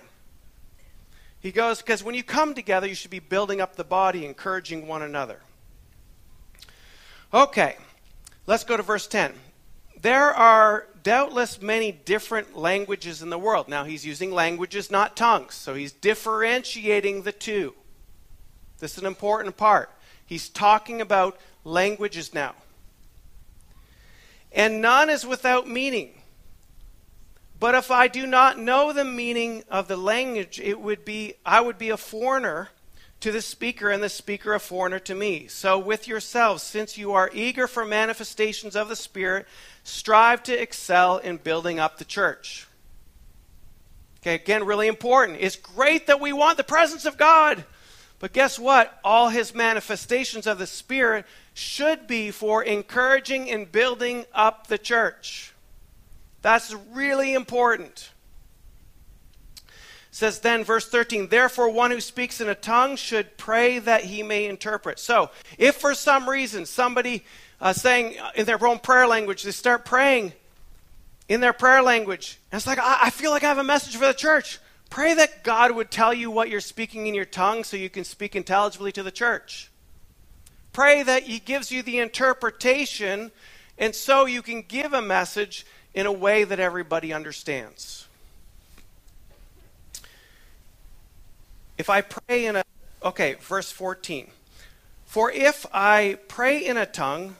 He 1.40 1.50
goes, 1.50 1.82
because 1.82 2.04
when 2.04 2.14
you 2.14 2.22
come 2.22 2.54
together, 2.54 2.86
you 2.86 2.94
should 2.94 3.10
be 3.10 3.18
building 3.18 3.60
up 3.60 3.74
the 3.74 3.82
body, 3.82 4.24
encouraging 4.24 4.86
one 4.86 5.02
another. 5.02 5.40
Okay, 7.34 7.76
let's 8.46 8.62
go 8.62 8.76
to 8.76 8.82
verse 8.82 9.08
10. 9.08 9.32
There 10.00 10.30
are 10.30 10.86
doubtless 11.02 11.60
many 11.60 11.92
different 11.92 12.56
languages 12.56 13.22
in 13.22 13.30
the 13.30 13.38
world. 13.38 13.68
Now, 13.68 13.84
he's 13.84 14.06
using 14.06 14.30
languages, 14.30 14.90
not 14.90 15.16
tongues. 15.16 15.54
So 15.54 15.74
he's 15.74 15.92
differentiating 15.92 17.22
the 17.22 17.32
two. 17.32 17.74
This 18.78 18.92
is 18.92 18.98
an 18.98 19.06
important 19.06 19.56
part. 19.56 19.90
He's 20.26 20.48
talking 20.48 21.00
about 21.00 21.38
languages 21.64 22.34
now. 22.34 22.54
And 24.50 24.82
none 24.82 25.08
is 25.08 25.26
without 25.26 25.68
meaning. 25.68 26.20
But 27.58 27.74
if 27.74 27.90
I 27.90 28.08
do 28.08 28.26
not 28.26 28.58
know 28.58 28.92
the 28.92 29.04
meaning 29.04 29.62
of 29.70 29.88
the 29.88 29.96
language, 29.96 30.58
it 30.58 30.80
would 30.80 31.04
be 31.04 31.34
I 31.46 31.60
would 31.60 31.78
be 31.78 31.90
a 31.90 31.96
foreigner 31.96 32.70
to 33.22 33.32
the 33.32 33.40
speaker 33.40 33.90
and 33.90 34.02
the 34.02 34.08
speaker 34.08 34.52
a 34.52 34.60
foreigner 34.60 34.98
to 34.98 35.14
me. 35.14 35.46
So 35.46 35.78
with 35.78 36.08
yourselves, 36.08 36.62
since 36.62 36.98
you 36.98 37.12
are 37.12 37.30
eager 37.32 37.66
for 37.66 37.84
manifestations 37.84 38.76
of 38.76 38.88
the 38.88 38.96
Spirit, 38.96 39.46
strive 39.84 40.42
to 40.44 40.60
excel 40.60 41.18
in 41.18 41.36
building 41.36 41.78
up 41.78 41.98
the 41.98 42.04
church. 42.04 42.66
Okay, 44.20 44.34
again, 44.34 44.64
really 44.64 44.88
important. 44.88 45.38
It's 45.40 45.56
great 45.56 46.08
that 46.08 46.20
we 46.20 46.32
want 46.32 46.56
the 46.56 46.64
presence 46.64 47.06
of 47.06 47.16
God. 47.16 47.64
But 48.18 48.32
guess 48.32 48.58
what? 48.58 49.00
All 49.02 49.28
his 49.28 49.54
manifestations 49.54 50.46
of 50.46 50.58
the 50.58 50.66
Spirit 50.66 51.24
should 51.54 52.06
be 52.06 52.30
for 52.30 52.62
encouraging 52.62 53.50
and 53.50 53.70
building 53.70 54.24
up 54.32 54.66
the 54.66 54.78
church. 54.78 55.52
That's 56.40 56.74
really 56.92 57.34
important. 57.34 58.11
Says 60.14 60.40
then, 60.40 60.62
verse 60.62 60.86
13, 60.86 61.28
therefore, 61.28 61.70
one 61.70 61.90
who 61.90 62.00
speaks 62.00 62.42
in 62.42 62.48
a 62.50 62.54
tongue 62.54 62.96
should 62.96 63.38
pray 63.38 63.78
that 63.78 64.04
he 64.04 64.22
may 64.22 64.44
interpret. 64.44 64.98
So, 64.98 65.30
if 65.56 65.76
for 65.76 65.94
some 65.94 66.28
reason 66.28 66.66
somebody 66.66 67.24
uh, 67.62 67.72
saying 67.72 68.16
in 68.34 68.44
their 68.44 68.62
own 68.64 68.78
prayer 68.78 69.06
language, 69.06 69.42
they 69.42 69.52
start 69.52 69.86
praying 69.86 70.34
in 71.30 71.40
their 71.40 71.54
prayer 71.54 71.80
language, 71.82 72.38
and 72.50 72.58
it's 72.58 72.66
like, 72.66 72.78
I, 72.78 73.04
I 73.04 73.10
feel 73.10 73.30
like 73.30 73.42
I 73.42 73.48
have 73.48 73.56
a 73.56 73.64
message 73.64 73.96
for 73.96 74.06
the 74.06 74.12
church. 74.12 74.58
Pray 74.90 75.14
that 75.14 75.44
God 75.44 75.70
would 75.70 75.90
tell 75.90 76.12
you 76.12 76.30
what 76.30 76.50
you're 76.50 76.60
speaking 76.60 77.06
in 77.06 77.14
your 77.14 77.24
tongue 77.24 77.64
so 77.64 77.78
you 77.78 77.88
can 77.88 78.04
speak 78.04 78.36
intelligibly 78.36 78.92
to 78.92 79.02
the 79.02 79.10
church. 79.10 79.70
Pray 80.74 81.02
that 81.02 81.22
He 81.22 81.38
gives 81.38 81.72
you 81.72 81.82
the 81.82 82.00
interpretation, 82.00 83.32
and 83.78 83.94
so 83.94 84.26
you 84.26 84.42
can 84.42 84.60
give 84.60 84.92
a 84.92 85.00
message 85.00 85.64
in 85.94 86.04
a 86.04 86.12
way 86.12 86.44
that 86.44 86.60
everybody 86.60 87.14
understands. 87.14 88.08
If 91.78 91.90
I 91.90 92.00
pray 92.00 92.46
in 92.46 92.56
a, 92.56 92.64
okay, 93.02 93.34
verse 93.40 93.70
14. 93.70 94.28
For 95.06 95.30
if 95.30 95.66
I 95.72 96.18
pray 96.28 96.64
in 96.64 96.76
a 96.76 96.86
tongue, 96.86 97.36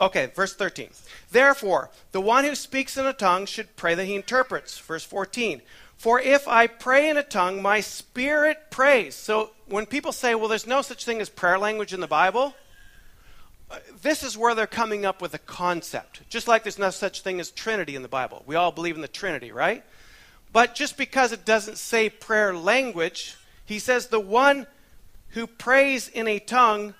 okay, 0.00 0.26
verse 0.34 0.54
13. 0.54 0.90
Therefore, 1.30 1.90
the 2.12 2.20
one 2.20 2.44
who 2.44 2.54
speaks 2.54 2.96
in 2.96 3.06
a 3.06 3.12
tongue 3.12 3.46
should 3.46 3.76
pray 3.76 3.94
that 3.94 4.04
he 4.04 4.14
interprets. 4.14 4.78
Verse 4.78 5.04
14. 5.04 5.62
For 5.96 6.20
if 6.20 6.46
I 6.46 6.68
pray 6.68 7.10
in 7.10 7.16
a 7.16 7.22
tongue, 7.22 7.60
my 7.60 7.80
spirit 7.80 8.70
prays. 8.70 9.16
So 9.16 9.50
when 9.66 9.84
people 9.84 10.12
say, 10.12 10.34
well, 10.34 10.48
there's 10.48 10.66
no 10.66 10.80
such 10.80 11.04
thing 11.04 11.20
as 11.20 11.28
prayer 11.28 11.58
language 11.58 11.92
in 11.92 12.00
the 12.00 12.06
Bible, 12.06 12.54
uh, 13.70 13.78
this 14.00 14.22
is 14.22 14.38
where 14.38 14.54
they're 14.54 14.66
coming 14.66 15.04
up 15.04 15.20
with 15.20 15.34
a 15.34 15.38
concept. 15.38 16.22
Just 16.30 16.48
like 16.48 16.62
there's 16.62 16.78
no 16.78 16.90
such 16.90 17.22
thing 17.22 17.40
as 17.40 17.50
Trinity 17.50 17.96
in 17.96 18.02
the 18.02 18.08
Bible. 18.08 18.44
We 18.46 18.54
all 18.54 18.72
believe 18.72 18.94
in 18.94 19.02
the 19.02 19.08
Trinity, 19.08 19.52
right? 19.52 19.84
But 20.52 20.74
just 20.74 20.96
because 20.96 21.32
it 21.32 21.44
doesn't 21.44 21.78
say 21.78 22.08
prayer 22.08 22.54
language, 22.54 23.36
he 23.64 23.78
says 23.78 24.06
the 24.06 24.20
one 24.20 24.66
who 25.30 25.46
prays 25.46 26.08
in 26.08 26.26
a 26.26 26.38
tongue, 26.38 26.94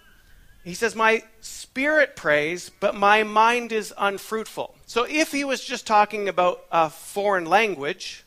he 0.64 0.74
says, 0.74 0.94
My 0.94 1.22
spirit 1.40 2.14
prays, 2.14 2.70
but 2.80 2.94
my 2.94 3.22
mind 3.22 3.72
is 3.72 3.94
unfruitful. 3.96 4.74
So 4.86 5.04
if 5.08 5.32
he 5.32 5.44
was 5.44 5.64
just 5.64 5.86
talking 5.86 6.28
about 6.28 6.64
a 6.70 6.90
foreign 6.90 7.46
language, 7.46 8.24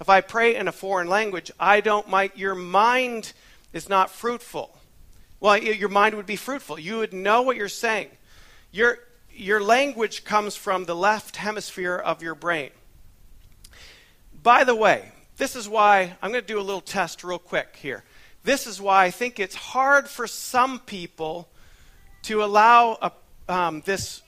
if 0.00 0.08
I 0.08 0.20
pray 0.20 0.56
in 0.56 0.66
a 0.66 0.72
foreign 0.72 1.08
language, 1.08 1.50
I 1.60 1.80
don't 1.80 2.08
my 2.08 2.30
your 2.34 2.54
mind 2.54 3.32
is 3.72 3.88
not 3.88 4.10
fruitful. 4.10 4.76
Well, 5.40 5.56
your 5.56 5.88
mind 5.88 6.16
would 6.16 6.26
be 6.26 6.36
fruitful. 6.36 6.78
You 6.78 6.98
would 6.98 7.14
know 7.14 7.42
what 7.42 7.56
you're 7.56 7.68
saying. 7.68 8.08
Your, 8.72 8.98
your 9.32 9.62
language 9.62 10.24
comes 10.24 10.54
from 10.54 10.84
the 10.84 10.94
left 10.94 11.36
hemisphere 11.36 11.96
of 11.96 12.22
your 12.22 12.34
brain. 12.34 12.70
By 14.42 14.64
the 14.64 14.74
way, 14.74 15.12
this 15.36 15.54
is 15.54 15.68
why 15.68 16.16
I'm 16.22 16.30
going 16.30 16.42
to 16.42 16.46
do 16.46 16.58
a 16.58 16.62
little 16.62 16.80
test 16.80 17.22
real 17.24 17.38
quick 17.38 17.76
here. 17.76 18.04
This 18.42 18.66
is 18.66 18.80
why 18.80 19.04
I 19.04 19.10
think 19.10 19.38
it's 19.38 19.54
hard 19.54 20.08
for 20.08 20.26
some 20.26 20.78
people 20.78 21.48
to 22.22 22.42
allow 22.42 22.98
a, 23.02 23.12
um, 23.52 23.82
this 23.84 24.22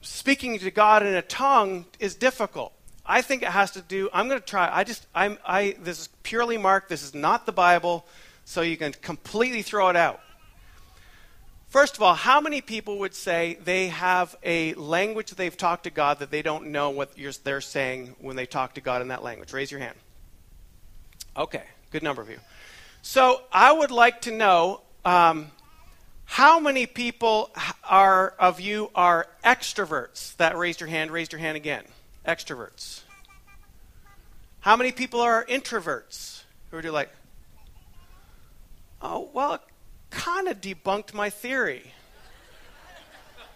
speaking 0.00 0.58
to 0.58 0.70
God 0.70 1.02
in 1.02 1.14
a 1.14 1.22
tongue 1.22 1.84
is 1.98 2.14
difficult. 2.14 2.72
I 3.04 3.22
think 3.22 3.42
it 3.42 3.48
has 3.48 3.72
to 3.72 3.82
do. 3.82 4.08
I'm 4.12 4.28
going 4.28 4.40
to 4.40 4.46
try. 4.46 4.70
I 4.72 4.84
just. 4.84 5.06
I'm. 5.14 5.36
I. 5.44 5.76
This 5.80 6.00
is 6.00 6.08
purely 6.22 6.56
Mark. 6.56 6.88
This 6.88 7.02
is 7.02 7.14
not 7.14 7.44
the 7.44 7.52
Bible, 7.52 8.06
so 8.44 8.60
you 8.60 8.76
can 8.76 8.92
completely 8.92 9.62
throw 9.62 9.88
it 9.88 9.96
out. 9.96 10.20
First 11.70 11.96
of 11.96 12.02
all, 12.02 12.14
how 12.14 12.40
many 12.40 12.60
people 12.60 12.98
would 12.98 13.14
say 13.14 13.56
they 13.64 13.88
have 13.88 14.34
a 14.42 14.74
language 14.74 15.30
they've 15.30 15.56
talked 15.56 15.84
to 15.84 15.90
God 15.90 16.18
that 16.18 16.32
they 16.32 16.42
don't 16.42 16.72
know 16.72 16.90
what 16.90 17.12
they're 17.44 17.60
saying 17.60 18.16
when 18.18 18.34
they 18.34 18.44
talk 18.44 18.74
to 18.74 18.80
God 18.80 19.02
in 19.02 19.08
that 19.08 19.22
language? 19.22 19.52
Raise 19.52 19.70
your 19.70 19.78
hand. 19.78 19.94
Okay, 21.36 21.62
good 21.92 22.02
number 22.02 22.20
of 22.20 22.28
you. 22.28 22.38
So 23.02 23.42
I 23.52 23.70
would 23.70 23.92
like 23.92 24.22
to 24.22 24.32
know 24.32 24.80
um, 25.04 25.52
how 26.24 26.58
many 26.58 26.86
people 26.86 27.52
are 27.88 28.34
of 28.40 28.60
you 28.60 28.90
are 28.96 29.28
extroverts? 29.44 30.36
That 30.38 30.58
raised 30.58 30.80
your 30.80 30.88
hand. 30.88 31.12
Raised 31.12 31.30
your 31.30 31.38
hand 31.38 31.56
again. 31.56 31.84
Extroverts. 32.26 33.02
How 34.58 34.76
many 34.76 34.90
people 34.90 35.20
are 35.20 35.44
introverts? 35.44 36.42
Who 36.72 36.78
are 36.78 36.82
you 36.82 36.90
like? 36.90 37.10
Oh 39.00 39.30
well, 39.32 39.60
kind 40.10 40.48
of 40.48 40.60
debunked 40.60 41.14
my 41.14 41.30
theory. 41.30 41.92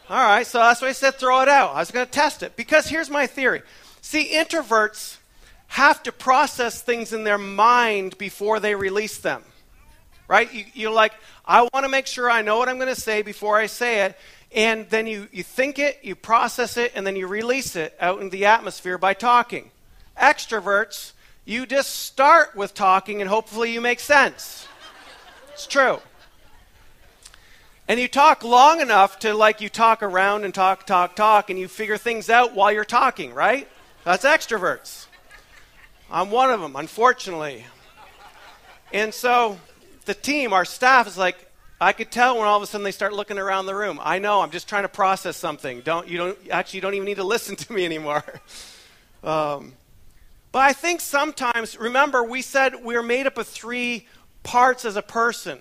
All 0.08 0.22
right, 0.22 0.46
so 0.46 0.58
that's 0.58 0.82
why 0.82 0.88
I 0.88 0.92
said 0.92 1.14
throw 1.14 1.40
it 1.40 1.48
out. 1.48 1.74
I 1.74 1.78
was 1.78 1.90
going 1.90 2.04
to 2.04 2.12
test 2.12 2.42
it 2.42 2.56
because 2.56 2.86
here's 2.86 3.10
my 3.10 3.26
theory. 3.26 3.62
See, 4.02 4.34
introverts 4.34 5.16
have 5.68 6.02
to 6.02 6.12
process 6.12 6.82
things 6.82 7.12
in 7.12 7.24
their 7.24 7.38
mind 7.38 8.18
before 8.18 8.60
they 8.60 8.74
release 8.74 9.18
them. 9.18 9.42
Right? 10.28 10.52
You, 10.52 10.64
you're 10.74 10.92
like, 10.92 11.12
I 11.44 11.62
want 11.62 11.84
to 11.84 11.88
make 11.88 12.06
sure 12.06 12.30
I 12.30 12.42
know 12.42 12.58
what 12.58 12.68
I'm 12.68 12.78
going 12.78 12.94
to 12.94 13.00
say 13.00 13.22
before 13.22 13.56
I 13.56 13.66
say 13.66 14.04
it. 14.04 14.16
And 14.54 14.88
then 14.88 15.06
you, 15.06 15.26
you 15.32 15.42
think 15.42 15.78
it, 15.78 15.98
you 16.02 16.14
process 16.14 16.76
it, 16.76 16.92
and 16.94 17.06
then 17.06 17.16
you 17.16 17.26
release 17.26 17.74
it 17.74 17.96
out 17.98 18.20
in 18.20 18.30
the 18.30 18.46
atmosphere 18.46 18.98
by 18.98 19.14
talking. 19.14 19.70
Extroverts, 20.20 21.12
you 21.44 21.66
just 21.66 21.90
start 22.04 22.54
with 22.54 22.72
talking 22.74 23.20
and 23.20 23.28
hopefully 23.28 23.72
you 23.72 23.80
make 23.80 24.00
sense. 24.00 24.68
It's 25.52 25.66
true. 25.66 25.98
And 27.86 28.00
you 28.00 28.08
talk 28.08 28.42
long 28.42 28.80
enough 28.80 29.18
to 29.20 29.34
like 29.34 29.60
you 29.60 29.68
talk 29.68 30.02
around 30.02 30.44
and 30.44 30.54
talk, 30.54 30.86
talk, 30.86 31.14
talk, 31.14 31.50
and 31.50 31.58
you 31.58 31.68
figure 31.68 31.98
things 31.98 32.30
out 32.30 32.54
while 32.54 32.72
you're 32.72 32.84
talking, 32.84 33.34
right? 33.34 33.68
That's 34.04 34.24
extroverts. 34.24 35.06
I'm 36.10 36.30
one 36.30 36.50
of 36.50 36.60
them, 36.60 36.76
unfortunately. 36.76 37.64
And 38.90 39.12
so 39.12 39.58
the 40.06 40.14
team, 40.14 40.54
our 40.54 40.64
staff, 40.64 41.06
is 41.06 41.18
like, 41.18 41.36
I 41.78 41.92
could 41.92 42.10
tell 42.10 42.38
when 42.38 42.46
all 42.46 42.56
of 42.56 42.62
a 42.62 42.66
sudden 42.66 42.84
they 42.84 42.92
start 42.92 43.12
looking 43.12 43.36
around 43.36 43.66
the 43.66 43.74
room. 43.74 44.00
I 44.02 44.18
know, 44.18 44.40
I'm 44.40 44.50
just 44.50 44.66
trying 44.66 44.84
to 44.84 44.88
process 44.88 45.36
something. 45.36 45.80
Don't 45.80 46.08
you 46.08 46.16
don't 46.16 46.38
actually 46.50 46.78
you 46.78 46.80
don't 46.82 46.94
even 46.94 47.04
need 47.04 47.16
to 47.16 47.24
listen 47.34 47.56
to 47.56 47.72
me 47.72 47.84
anymore. 47.84 48.24
Um, 49.22 49.72
but 50.52 50.58
I 50.58 50.74
think 50.74 51.00
sometimes, 51.00 51.78
remember, 51.78 52.22
we 52.22 52.42
said 52.42 52.74
we're 52.84 53.02
made 53.02 53.26
up 53.26 53.38
of 53.38 53.46
three 53.46 54.06
parts 54.42 54.84
as 54.84 54.96
a 54.96 55.02
person. 55.02 55.58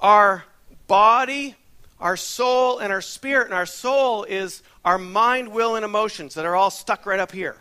Our 0.00 0.44
body, 0.86 1.54
our 2.00 2.16
soul, 2.16 2.78
and 2.78 2.92
our 2.92 3.00
spirit. 3.00 3.46
And 3.46 3.54
our 3.54 3.66
soul 3.66 4.24
is 4.24 4.62
our 4.84 4.98
mind, 4.98 5.48
will, 5.48 5.76
and 5.76 5.84
emotions 5.84 6.34
that 6.34 6.44
are 6.44 6.56
all 6.56 6.70
stuck 6.70 7.06
right 7.06 7.20
up 7.20 7.32
here. 7.32 7.56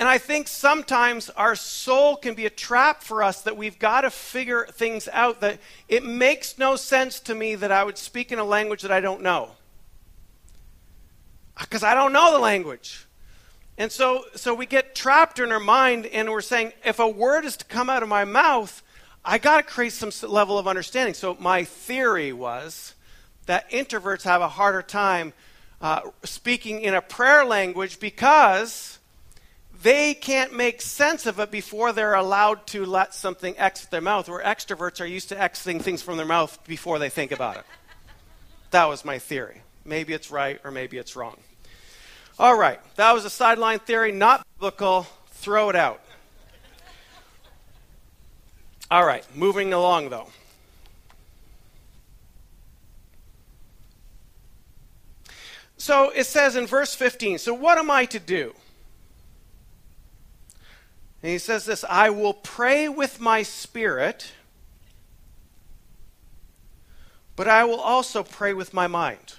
And 0.00 0.08
I 0.08 0.16
think 0.16 0.48
sometimes 0.48 1.28
our 1.30 1.54
soul 1.54 2.16
can 2.16 2.32
be 2.32 2.46
a 2.46 2.50
trap 2.50 3.02
for 3.02 3.22
us 3.22 3.42
that 3.42 3.58
we've 3.58 3.78
got 3.78 4.00
to 4.00 4.10
figure 4.10 4.64
things 4.64 5.08
out 5.12 5.42
that 5.42 5.58
it 5.88 6.02
makes 6.02 6.56
no 6.56 6.74
sense 6.76 7.20
to 7.20 7.34
me 7.34 7.54
that 7.54 7.70
I 7.70 7.84
would 7.84 7.98
speak 7.98 8.32
in 8.32 8.38
a 8.38 8.44
language 8.44 8.80
that 8.80 8.90
I 8.90 9.00
don't 9.00 9.20
know. 9.20 9.50
Because 11.58 11.82
I 11.82 11.92
don't 11.92 12.14
know 12.14 12.32
the 12.32 12.38
language. 12.38 13.06
And 13.76 13.92
so, 13.92 14.24
so 14.36 14.54
we 14.54 14.64
get 14.64 14.94
trapped 14.94 15.38
in 15.38 15.52
our 15.52 15.60
mind 15.60 16.06
and 16.06 16.30
we're 16.30 16.40
saying, 16.40 16.72
if 16.82 16.98
a 16.98 17.08
word 17.08 17.44
is 17.44 17.58
to 17.58 17.66
come 17.66 17.90
out 17.90 18.02
of 18.02 18.08
my 18.08 18.24
mouth, 18.24 18.82
I 19.24 19.38
got 19.38 19.56
to 19.58 19.62
create 19.62 19.92
some 19.92 20.10
level 20.28 20.58
of 20.58 20.66
understanding. 20.66 21.14
So 21.14 21.36
my 21.38 21.64
theory 21.64 22.32
was 22.32 22.94
that 23.46 23.70
introverts 23.70 24.22
have 24.22 24.40
a 24.40 24.48
harder 24.48 24.82
time 24.82 25.32
uh, 25.80 26.02
speaking 26.24 26.80
in 26.82 26.94
a 26.94 27.02
prayer 27.02 27.44
language 27.44 28.00
because 28.00 28.98
they 29.82 30.12
can't 30.14 30.54
make 30.54 30.82
sense 30.82 31.26
of 31.26 31.38
it 31.40 31.50
before 31.50 31.92
they're 31.92 32.14
allowed 32.14 32.66
to 32.68 32.84
let 32.84 33.14
something 33.14 33.56
exit 33.56 33.90
their 33.90 34.00
mouth, 34.00 34.28
where 34.28 34.44
extroverts 34.44 35.00
are 35.00 35.06
used 35.06 35.30
to 35.30 35.40
exiting 35.40 35.80
things 35.80 36.02
from 36.02 36.16
their 36.16 36.26
mouth 36.26 36.58
before 36.66 36.98
they 36.98 37.08
think 37.08 37.32
about 37.32 37.56
it. 37.56 37.64
That 38.72 38.88
was 38.88 39.04
my 39.04 39.18
theory. 39.18 39.62
Maybe 39.84 40.12
it's 40.12 40.30
right 40.30 40.60
or 40.64 40.70
maybe 40.70 40.98
it's 40.98 41.16
wrong. 41.16 41.38
All 42.38 42.56
right, 42.56 42.78
that 42.96 43.12
was 43.12 43.24
a 43.24 43.30
sideline 43.30 43.78
theory, 43.80 44.12
not 44.12 44.46
biblical. 44.58 45.06
Throw 45.32 45.70
it 45.70 45.76
out. 45.76 46.02
All 48.90 49.04
right, 49.04 49.24
moving 49.36 49.72
along 49.72 50.10
though. 50.10 50.28
So 55.76 56.10
it 56.10 56.24
says 56.24 56.56
in 56.56 56.66
verse 56.66 56.94
15, 56.94 57.38
so 57.38 57.54
what 57.54 57.78
am 57.78 57.90
I 57.90 58.04
to 58.06 58.18
do? 58.18 58.54
And 61.22 61.32
he 61.32 61.38
says 61.38 61.64
this 61.64 61.84
I 61.88 62.10
will 62.10 62.34
pray 62.34 62.88
with 62.88 63.20
my 63.20 63.42
spirit, 63.42 64.32
but 67.36 67.48
I 67.48 67.64
will 67.64 67.80
also 67.80 68.22
pray 68.22 68.52
with 68.52 68.74
my 68.74 68.86
mind. 68.86 69.34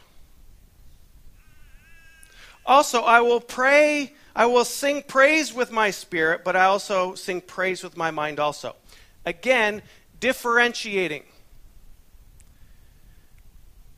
Also, 2.66 3.02
I 3.02 3.22
will 3.22 3.40
pray, 3.40 4.14
I 4.36 4.46
will 4.46 4.66
sing 4.66 5.04
praise 5.04 5.54
with 5.54 5.72
my 5.72 5.90
spirit, 5.90 6.44
but 6.44 6.56
I 6.56 6.66
also 6.66 7.16
sing 7.16 7.42
praise 7.42 7.84
with 7.84 7.98
my 7.98 8.12
mind 8.12 8.40
also. 8.40 8.76
Again, 9.26 9.82
differentiating. 10.20 11.24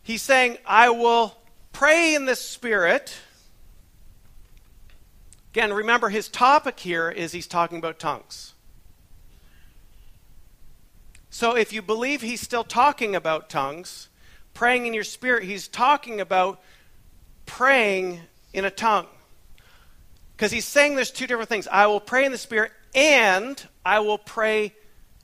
He's 0.04 0.22
saying, 0.22 0.58
I 0.66 0.90
will 0.90 1.38
pray 1.72 2.14
in 2.14 2.26
the 2.26 2.36
spirit 2.36 3.16
Again, 5.54 5.72
remember 5.72 6.10
his 6.10 6.30
topic 6.30 6.80
here 6.80 7.12
is 7.12 7.32
he's 7.32 7.46
talking 7.46 7.78
about 7.78 8.00
tongues. 8.00 8.56
So 11.30 11.56
if 11.56 11.72
you 11.72 11.84
believe 11.84 12.24
he's 12.24 12.42
still 12.42 12.64
talking 12.64 13.16
about 13.16 13.52
tongues, 13.52 14.10
praying 14.56 14.88
in 14.88 14.96
your 14.96 15.04
spirit, 15.04 15.44
he's 15.44 15.68
talking 15.68 16.20
about 16.20 16.60
praying 17.46 18.22
in 18.52 18.66
a 18.66 18.72
tongue. 18.72 19.06
Because 20.36 20.52
he's 20.52 20.66
saying 20.66 20.96
there's 20.96 21.12
two 21.12 21.28
different 21.28 21.50
things. 21.50 21.68
I 21.68 21.86
will 21.86 22.00
pray 22.00 22.26
in 22.26 22.32
the 22.32 22.38
spirit 22.40 22.72
and 22.96 23.64
I 23.86 24.00
will 24.00 24.18
pray 24.18 24.74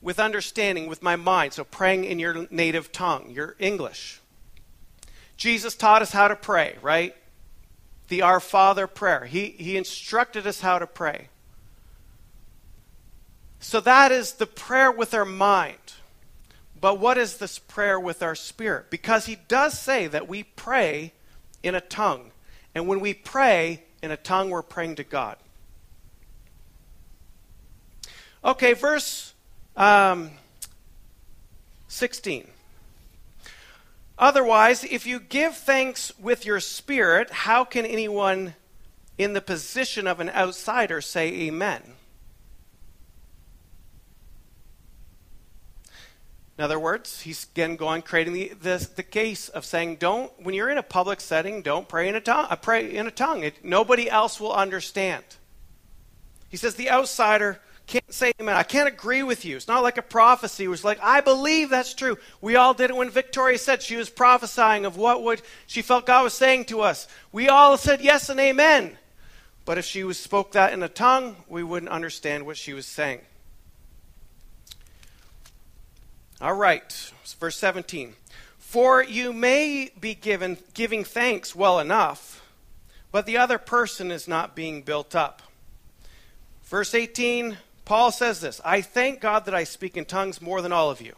with 0.02 0.20
understanding, 0.20 0.88
with 0.88 1.02
my 1.02 1.16
mind. 1.16 1.54
So 1.54 1.64
praying 1.64 2.06
in 2.06 2.20
your 2.20 2.48
native 2.50 2.92
tongue, 2.92 3.32
your 3.32 3.56
English. 3.60 4.20
Jesus 5.38 5.76
taught 5.76 6.02
us 6.02 6.12
how 6.12 6.28
to 6.28 6.36
pray, 6.36 6.78
right? 6.82 7.16
the 8.10 8.24
Our 8.24 8.40
Father 8.40 8.88
prayer. 8.88 9.26
He, 9.26 9.52
he 9.52 9.78
instructed 9.78 10.46
us 10.46 10.60
how 10.60 10.80
to 10.80 10.88
pray. 10.88 11.30
So 13.60 13.80
that 13.82 14.12
is 14.12 14.34
the 14.34 14.46
prayer 14.46 14.92
with 14.92 15.14
our 15.14 15.26
mind. 15.26 15.78
But 16.82 17.00
what 17.00 17.18
is 17.18 17.38
this 17.38 17.60
prayer 17.60 18.00
with 18.00 18.24
our 18.24 18.36
spirit? 18.36 18.90
Because 18.90 19.26
he 19.26 19.38
does 19.48 19.78
say 19.78 20.08
that 20.08 20.28
we 20.28 20.44
pray 20.44 21.14
in 21.62 21.76
a 21.76 21.82
tongue. 21.82 22.32
And 22.74 22.88
when 22.88 23.00
we 23.00 23.14
pray 23.14 23.84
in 24.02 24.12
a 24.12 24.18
tongue, 24.18 24.50
we're 24.50 24.62
praying 24.62 24.96
to 24.96 25.04
God. 25.04 25.38
Okay, 28.44 28.74
verse 28.74 29.34
um, 29.80 30.32
16. 31.88 32.48
Otherwise, 34.20 34.84
if 34.84 35.08
you 35.08 35.20
give 35.20 35.56
thanks 35.56 36.12
with 36.20 36.46
your 36.46 36.60
spirit, 36.60 37.32
how 37.32 37.64
can 37.64 37.86
anyone 37.86 38.54
in 39.18 39.34
the 39.34 39.42
position 39.42 40.06
of 40.06 40.20
an 40.20 40.30
outsider 40.30 41.00
say 41.00 41.30
amen? 41.48 41.82
In 46.58 46.66
other 46.66 46.78
words, 46.78 47.22
he's 47.22 47.46
again 47.46 47.78
going 47.78 48.02
creating 48.02 48.34
the, 48.34 48.50
the, 48.62 48.90
the, 48.98 49.04
case 49.04 49.48
of 49.48 49.64
saying, 49.64 49.96
don't 49.96 50.30
when 50.44 50.54
you're 50.54 50.70
in 50.70 50.78
a 50.78 50.84
public 50.84 51.22
setting, 51.22 51.62
don't 51.62 51.88
pray 51.88 52.10
in 52.10 52.16
a 52.16 52.20
tongue. 52.20 52.48
Uh, 52.50 52.58
pray 52.58 52.94
in 52.94 53.08
a 53.08 53.12
tongue. 53.12 53.44
It, 53.44 53.64
nobody 53.64 54.10
else 54.10 54.42
will 54.42 54.52
understand. 54.52 55.24
He 56.50 56.58
says 56.58 56.76
the 56.76 56.90
outsider 56.90 57.62
can't 57.90 58.14
say 58.14 58.32
amen. 58.40 58.56
I 58.56 58.62
can't 58.62 58.88
agree 58.88 59.24
with 59.24 59.46
you. 59.46 59.56
It's 59.56 59.68
not 59.68 59.82
like 59.82 59.98
a 59.98 60.04
prophecy. 60.04 60.66
It 60.66 60.68
was 60.68 60.84
like, 60.84 61.00
I 61.02 61.22
believe 61.22 61.72
that's 61.72 61.96
true. 61.96 62.20
We 62.40 62.56
all 62.56 62.76
did 62.76 62.92
it 62.92 62.96
when 62.96 63.10
Victoria 63.10 63.58
said 63.58 63.82
she 63.82 63.96
was 63.96 64.12
prophesying 64.12 64.86
of 64.86 64.96
what 64.96 65.24
would 65.24 65.42
she 65.66 65.82
felt 65.82 66.06
God 66.06 66.24
was 66.24 66.36
saying 66.36 66.66
to 66.66 66.82
us. 66.82 67.08
We 67.32 67.50
all 67.50 67.78
said 67.78 68.02
yes 68.02 68.30
and 68.30 68.40
amen. 68.40 68.96
But 69.66 69.80
if 69.80 69.86
she 69.86 70.04
was 70.04 70.20
spoke 70.20 70.52
that 70.52 70.72
in 70.72 70.84
a 70.84 70.88
tongue, 70.88 71.38
we 71.50 71.64
wouldn't 71.64 71.92
understand 71.92 72.46
what 72.46 72.58
she 72.58 72.74
was 72.74 72.86
saying. 72.86 73.22
All 76.40 76.54
right, 76.54 77.12
verse 77.40 77.58
17. 77.58 78.14
For 78.60 79.04
you 79.04 79.34
may 79.34 79.90
be 80.00 80.14
given 80.14 80.60
giving 80.76 81.04
thanks 81.04 81.56
well 81.56 81.80
enough, 81.80 82.46
but 83.12 83.26
the 83.26 83.38
other 83.38 83.58
person 83.58 84.12
is 84.12 84.28
not 84.28 84.56
being 84.56 84.84
built 84.84 85.16
up. 85.16 85.42
Verse 86.64 86.94
18 86.94 87.58
Paul 87.90 88.12
says 88.12 88.40
this 88.40 88.62
I 88.64 88.82
thank 88.82 89.20
God 89.20 89.46
that 89.46 89.56
I 89.56 89.64
speak 89.64 89.98
in 89.98 90.06
tongues 90.06 90.44
more 90.44 90.62
than 90.62 90.72
all 90.72 90.92
of 90.92 91.02
you. 91.02 91.16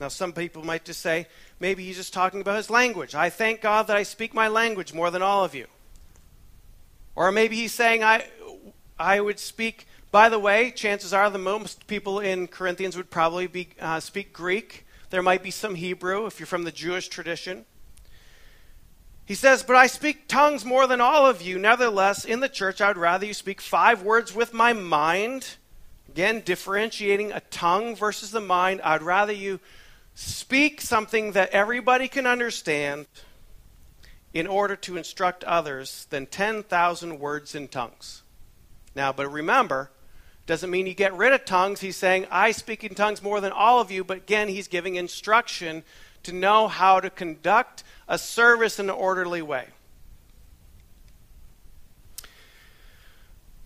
Now, 0.00 0.06
some 0.06 0.32
people 0.32 0.64
might 0.64 0.84
just 0.84 1.00
say, 1.00 1.26
maybe 1.58 1.84
he's 1.84 1.96
just 1.96 2.14
talking 2.14 2.40
about 2.40 2.56
his 2.56 2.70
language. 2.70 3.16
I 3.16 3.30
thank 3.30 3.60
God 3.60 3.88
that 3.88 3.96
I 3.96 4.04
speak 4.04 4.32
my 4.32 4.46
language 4.46 4.94
more 4.94 5.10
than 5.10 5.22
all 5.22 5.44
of 5.44 5.56
you. 5.56 5.66
Or 7.16 7.32
maybe 7.32 7.56
he's 7.56 7.74
saying, 7.74 8.04
I, 8.04 8.26
I 8.96 9.20
would 9.20 9.40
speak, 9.40 9.88
by 10.12 10.28
the 10.28 10.38
way, 10.38 10.70
chances 10.70 11.12
are 11.12 11.28
the 11.28 11.38
most 11.38 11.88
people 11.88 12.20
in 12.20 12.46
Corinthians 12.46 12.96
would 12.96 13.10
probably 13.10 13.48
be, 13.48 13.70
uh, 13.80 13.98
speak 13.98 14.32
Greek. 14.32 14.86
There 15.10 15.20
might 15.20 15.42
be 15.42 15.50
some 15.50 15.74
Hebrew 15.74 16.26
if 16.26 16.38
you're 16.38 16.46
from 16.46 16.62
the 16.62 16.70
Jewish 16.70 17.08
tradition. 17.08 17.64
He 19.26 19.34
says, 19.34 19.64
But 19.64 19.74
I 19.74 19.88
speak 19.88 20.28
tongues 20.28 20.64
more 20.64 20.86
than 20.86 21.00
all 21.00 21.26
of 21.26 21.42
you. 21.42 21.58
Nevertheless, 21.58 22.24
in 22.24 22.38
the 22.38 22.48
church, 22.48 22.80
I 22.80 22.86
would 22.86 22.96
rather 22.96 23.26
you 23.26 23.34
speak 23.34 23.60
five 23.60 24.02
words 24.02 24.32
with 24.32 24.54
my 24.54 24.72
mind 24.72 25.56
Again, 26.12 26.42
differentiating 26.44 27.32
a 27.32 27.40
tongue 27.40 27.96
versus 27.96 28.32
the 28.32 28.40
mind. 28.42 28.82
I'd 28.84 29.00
rather 29.00 29.32
you 29.32 29.60
speak 30.14 30.82
something 30.82 31.32
that 31.32 31.48
everybody 31.52 32.06
can 32.06 32.26
understand 32.26 33.06
in 34.34 34.46
order 34.46 34.76
to 34.76 34.98
instruct 34.98 35.42
others 35.44 36.06
than 36.10 36.26
10,000 36.26 37.18
words 37.18 37.54
in 37.54 37.66
tongues. 37.66 38.24
Now, 38.94 39.10
but 39.10 39.32
remember, 39.32 39.90
doesn't 40.44 40.70
mean 40.70 40.86
you 40.86 40.92
get 40.92 41.16
rid 41.16 41.32
of 41.32 41.46
tongues. 41.46 41.80
He's 41.80 41.96
saying, 41.96 42.26
I 42.30 42.50
speak 42.50 42.84
in 42.84 42.94
tongues 42.94 43.22
more 43.22 43.40
than 43.40 43.52
all 43.52 43.80
of 43.80 43.90
you, 43.90 44.04
but 44.04 44.18
again, 44.18 44.48
he's 44.48 44.68
giving 44.68 44.96
instruction 44.96 45.82
to 46.24 46.32
know 46.34 46.68
how 46.68 47.00
to 47.00 47.08
conduct 47.08 47.84
a 48.06 48.18
service 48.18 48.78
in 48.78 48.90
an 48.90 48.96
orderly 48.96 49.40
way. 49.40 49.68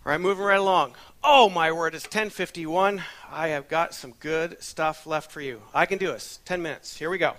All 0.07 0.11
right, 0.11 0.21
moving 0.21 0.45
right 0.45 0.57
along. 0.57 0.93
Oh, 1.21 1.49
my 1.49 1.69
word, 1.73 1.93
it's 1.93 2.05
1051. 2.05 3.03
I 3.29 3.49
have 3.49 3.67
got 3.67 3.93
some 3.93 4.13
good 4.21 4.55
stuff 4.63 5.05
left 5.05 5.33
for 5.33 5.41
you. 5.41 5.61
I 5.73 5.85
can 5.85 5.97
do 5.97 6.07
this. 6.07 6.39
10 6.45 6.61
minutes. 6.61 6.95
Here 6.95 7.09
we 7.09 7.17
go. 7.17 7.33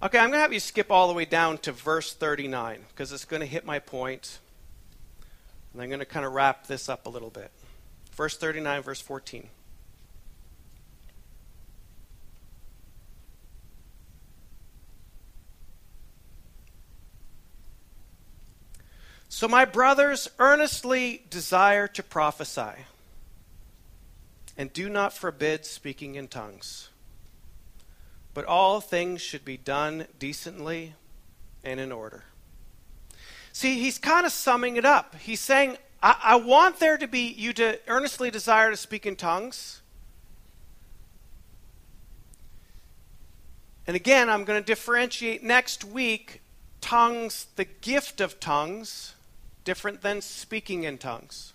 Okay, 0.00 0.18
I'm 0.18 0.28
going 0.28 0.34
to 0.34 0.38
have 0.38 0.52
you 0.52 0.60
skip 0.60 0.92
all 0.92 1.08
the 1.08 1.14
way 1.14 1.24
down 1.24 1.58
to 1.58 1.72
verse 1.72 2.14
39 2.14 2.78
because 2.90 3.10
it's 3.10 3.24
going 3.24 3.40
to 3.40 3.46
hit 3.46 3.66
my 3.66 3.80
point. 3.80 4.38
And 5.72 5.82
I'm 5.82 5.88
going 5.88 5.98
to 5.98 6.06
kind 6.06 6.24
of 6.24 6.32
wrap 6.32 6.68
this 6.68 6.88
up 6.88 7.06
a 7.06 7.10
little 7.10 7.30
bit. 7.30 7.50
Verse 8.12 8.36
39, 8.36 8.82
verse 8.82 9.00
14. 9.00 9.48
So, 19.34 19.48
my 19.48 19.64
brothers, 19.64 20.30
earnestly 20.38 21.24
desire 21.28 21.88
to 21.88 22.04
prophesy, 22.04 22.84
and 24.56 24.72
do 24.72 24.88
not 24.88 25.12
forbid 25.12 25.66
speaking 25.66 26.14
in 26.14 26.28
tongues. 26.28 26.88
But 28.32 28.44
all 28.44 28.80
things 28.80 29.20
should 29.20 29.44
be 29.44 29.56
done 29.56 30.06
decently 30.20 30.94
and 31.64 31.80
in 31.80 31.90
order. 31.90 32.22
See, 33.52 33.80
he's 33.80 33.98
kind 33.98 34.24
of 34.24 34.30
summing 34.30 34.76
it 34.76 34.84
up. 34.84 35.16
He's 35.16 35.40
saying, 35.40 35.78
I, 36.00 36.16
I 36.22 36.36
want 36.36 36.78
there 36.78 36.96
to 36.96 37.08
be 37.08 37.26
you 37.26 37.52
to 37.54 37.80
earnestly 37.88 38.30
desire 38.30 38.70
to 38.70 38.76
speak 38.76 39.04
in 39.04 39.16
tongues. 39.16 39.80
And 43.88 43.96
again, 43.96 44.30
I'm 44.30 44.44
going 44.44 44.62
to 44.62 44.64
differentiate 44.64 45.42
next 45.42 45.84
week 45.84 46.40
tongues, 46.80 47.48
the 47.56 47.64
gift 47.64 48.20
of 48.20 48.38
tongues, 48.38 49.14
different 49.64 50.02
than 50.02 50.20
speaking 50.20 50.84
in 50.84 50.98
tongues. 50.98 51.52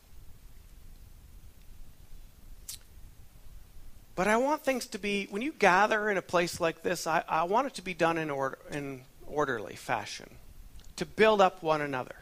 But 4.15 4.27
I 4.27 4.35
want 4.35 4.65
things 4.65 4.85
to 4.87 4.99
be, 4.99 5.27
when 5.29 5.41
you 5.41 5.53
gather 5.53 6.09
in 6.09 6.17
a 6.17 6.21
place 6.21 6.59
like 6.59 6.83
this, 6.83 7.07
I, 7.07 7.23
I 7.29 7.43
want 7.43 7.67
it 7.67 7.75
to 7.75 7.81
be 7.81 7.93
done 7.93 8.17
in, 8.17 8.29
order, 8.29 8.59
in 8.69 9.03
orderly 9.25 9.75
fashion, 9.75 10.29
to 10.97 11.05
build 11.05 11.39
up 11.39 11.63
one 11.63 11.79
another. 11.79 12.15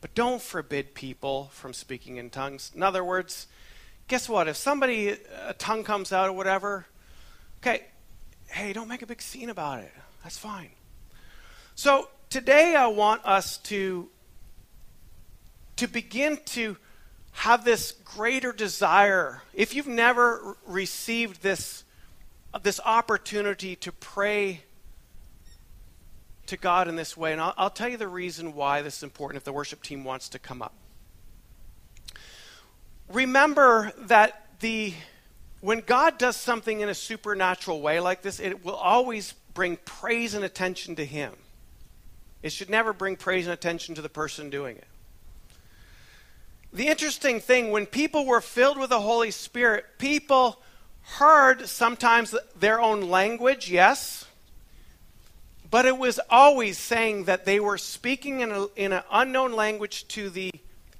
But 0.00 0.14
don't 0.14 0.40
forbid 0.40 0.94
people 0.94 1.50
from 1.52 1.72
speaking 1.72 2.16
in 2.16 2.30
tongues. 2.30 2.70
In 2.76 2.82
other 2.84 3.02
words, 3.02 3.48
guess 4.06 4.28
what? 4.28 4.46
If 4.46 4.56
somebody, 4.56 5.16
a 5.46 5.54
tongue 5.54 5.82
comes 5.82 6.12
out 6.12 6.28
or 6.28 6.32
whatever, 6.32 6.86
okay, 7.60 7.82
hey, 8.46 8.72
don't 8.72 8.88
make 8.88 9.02
a 9.02 9.06
big 9.06 9.20
scene 9.20 9.50
about 9.50 9.80
it. 9.80 9.92
That's 10.22 10.38
fine. 10.38 10.70
So 11.74 12.08
today 12.30 12.76
I 12.76 12.86
want 12.86 13.24
us 13.24 13.56
to, 13.58 14.08
to 15.76 15.86
begin 15.86 16.38
to 16.46 16.76
have 17.32 17.64
this 17.64 17.92
greater 18.04 18.52
desire. 18.52 19.42
If 19.54 19.74
you've 19.74 19.86
never 19.86 20.56
received 20.66 21.42
this, 21.42 21.84
this 22.62 22.80
opportunity 22.84 23.76
to 23.76 23.92
pray 23.92 24.62
to 26.46 26.56
God 26.56 26.88
in 26.88 26.96
this 26.96 27.16
way, 27.16 27.32
and 27.32 27.40
I'll, 27.40 27.54
I'll 27.56 27.70
tell 27.70 27.88
you 27.88 27.96
the 27.96 28.08
reason 28.08 28.54
why 28.54 28.82
this 28.82 28.98
is 28.98 29.02
important 29.02 29.38
if 29.38 29.44
the 29.44 29.52
worship 29.52 29.82
team 29.82 30.04
wants 30.04 30.28
to 30.30 30.38
come 30.38 30.60
up. 30.60 30.74
Remember 33.08 33.92
that 33.98 34.46
the 34.60 34.94
when 35.60 35.78
God 35.80 36.18
does 36.18 36.36
something 36.36 36.80
in 36.80 36.88
a 36.88 36.94
supernatural 36.94 37.80
way 37.80 38.00
like 38.00 38.22
this, 38.22 38.40
it 38.40 38.64
will 38.64 38.74
always 38.74 39.32
bring 39.54 39.76
praise 39.84 40.34
and 40.34 40.44
attention 40.44 40.96
to 40.96 41.04
Him. 41.04 41.34
It 42.42 42.50
should 42.50 42.68
never 42.68 42.92
bring 42.92 43.14
praise 43.14 43.46
and 43.46 43.54
attention 43.54 43.94
to 43.94 44.02
the 44.02 44.08
person 44.08 44.50
doing 44.50 44.76
it. 44.76 44.86
The 46.72 46.88
interesting 46.88 47.40
thing, 47.40 47.70
when 47.70 47.84
people 47.84 48.24
were 48.24 48.40
filled 48.40 48.78
with 48.78 48.90
the 48.90 49.00
Holy 49.00 49.30
Spirit, 49.30 49.84
people 49.98 50.60
heard 51.02 51.68
sometimes 51.68 52.34
their 52.58 52.80
own 52.80 53.02
language, 53.02 53.70
yes, 53.70 54.24
but 55.70 55.84
it 55.84 55.98
was 55.98 56.18
always 56.30 56.78
saying 56.78 57.24
that 57.24 57.44
they 57.44 57.60
were 57.60 57.78
speaking 57.78 58.40
in, 58.40 58.52
a, 58.52 58.66
in 58.76 58.92
an 58.92 59.02
unknown 59.10 59.52
language 59.52 60.08
to 60.08 60.30
the 60.30 60.50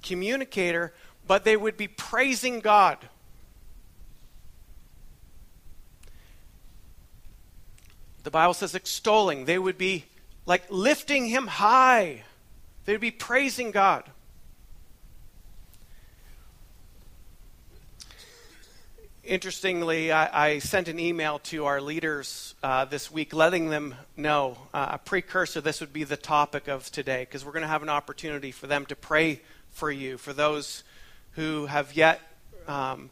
communicator, 0.03 0.93
but 1.27 1.45
they 1.45 1.57
would 1.57 1.77
be 1.77 1.89
praising 1.89 2.61
God. 2.61 2.99
The 8.25 8.31
Bible 8.31 8.55
says 8.55 8.75
extolling. 8.75 9.47
They 9.47 9.59
would 9.59 9.79
be 9.79 10.05
like 10.47 10.65
lifting 10.71 11.27
him 11.27 11.47
high. 11.47 12.23
They 12.85 12.93
would 12.93 13.01
be 13.01 13.11
praising 13.11 13.71
God. 13.71 14.05
Interestingly, 19.25 20.11
I, 20.11 20.47
I, 20.47 20.59
sent 20.59 20.89
an 20.89 20.99
email 20.99 21.39
to 21.45 21.67
our 21.67 21.81
leaders 21.81 22.57
uh, 22.61 22.87
this 22.87 23.09
week 23.09 23.33
letting 23.33 23.71
them 23.71 23.95
know 24.17 24.59
uh, 24.75 24.89
a 24.93 24.99
precursor. 24.99 25.61
This 25.61 25.81
would 25.81 25.93
be 25.93 26.03
the 26.03 26.17
topic 26.17 26.67
of 26.67 26.91
today 26.91 27.21
because 27.21 27.45
we're 27.45 27.53
going 27.53 27.63
to 27.63 27.69
have 27.69 27.85
an 27.85 27.89
opportunity 27.89 28.51
for 28.51 28.67
them 28.67 28.85
to 28.87 28.97
pray 28.97 29.41
for 29.71 29.93
you, 29.93 30.19
for 30.19 30.33
those 30.33 30.83
who 31.33 31.67
have 31.67 31.95
yet 31.95 32.21
um, 32.67 33.11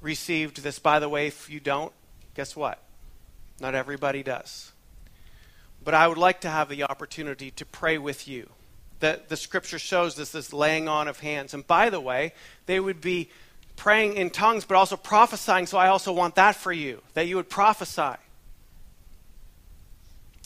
received 0.00 0.62
this. 0.62 0.78
By 0.78 1.00
the 1.00 1.08
way, 1.08 1.26
if 1.26 1.50
you 1.50 1.58
don't, 1.58 1.92
guess 2.36 2.54
what? 2.54 2.80
Not 3.58 3.74
everybody 3.74 4.22
does. 4.22 4.70
But 5.82 5.94
I 5.94 6.06
would 6.06 6.18
like 6.18 6.42
to 6.42 6.48
have 6.48 6.68
the 6.68 6.84
opportunity 6.84 7.50
to 7.52 7.66
pray 7.66 7.98
with 7.98 8.28
you. 8.28 8.48
The, 9.00 9.20
the 9.26 9.36
scripture 9.36 9.80
shows 9.80 10.14
this, 10.14 10.30
this 10.30 10.52
laying 10.52 10.86
on 10.86 11.08
of 11.08 11.18
hands. 11.18 11.54
And 11.54 11.66
by 11.66 11.90
the 11.90 12.00
way, 12.00 12.34
they 12.66 12.78
would 12.78 13.00
be 13.00 13.30
praying 13.78 14.14
in 14.14 14.28
tongues, 14.28 14.66
but 14.66 14.76
also 14.76 14.96
prophesying. 14.96 15.66
So 15.66 15.78
I 15.78 15.88
also 15.88 16.12
want 16.12 16.34
that 16.34 16.54
for 16.54 16.72
you, 16.72 17.00
that 17.14 17.26
you 17.26 17.36
would 17.36 17.48
prophesy. 17.48 18.16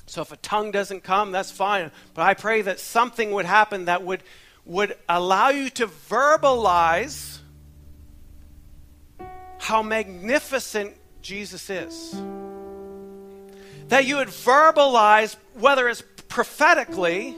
So 0.07 0.23
if 0.23 0.31
a 0.31 0.37
tongue 0.37 0.71
doesn't 0.71 1.03
come, 1.03 1.33
that's 1.33 1.51
fine. 1.51 1.91
But 2.15 2.23
I 2.23 2.35
pray 2.35 2.63
that 2.63 2.79
something 2.79 3.33
would 3.33 3.47
happen 3.47 3.87
that 3.87 4.05
would, 4.05 4.23
would 4.65 4.97
allow 5.09 5.49
you 5.49 5.71
to 5.71 5.87
verbalize 5.89 7.39
how 9.59 9.83
magnificent 9.83 10.95
Jesus 11.23 11.71
is 11.71 12.15
that 13.93 14.07
you 14.07 14.17
would 14.17 14.29
verbalize, 14.29 15.37
whether 15.53 15.87
it's 15.87 16.03
prophetically 16.27 17.37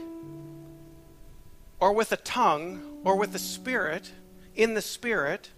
or 1.81 1.91
with 1.91 2.13
a 2.13 2.17
tongue 2.17 3.01
or 3.03 3.17
with 3.17 3.33
the 3.33 3.39
Spirit, 3.39 4.09
in 4.55 4.73
the 4.73 4.81
Spirit, 4.81 5.49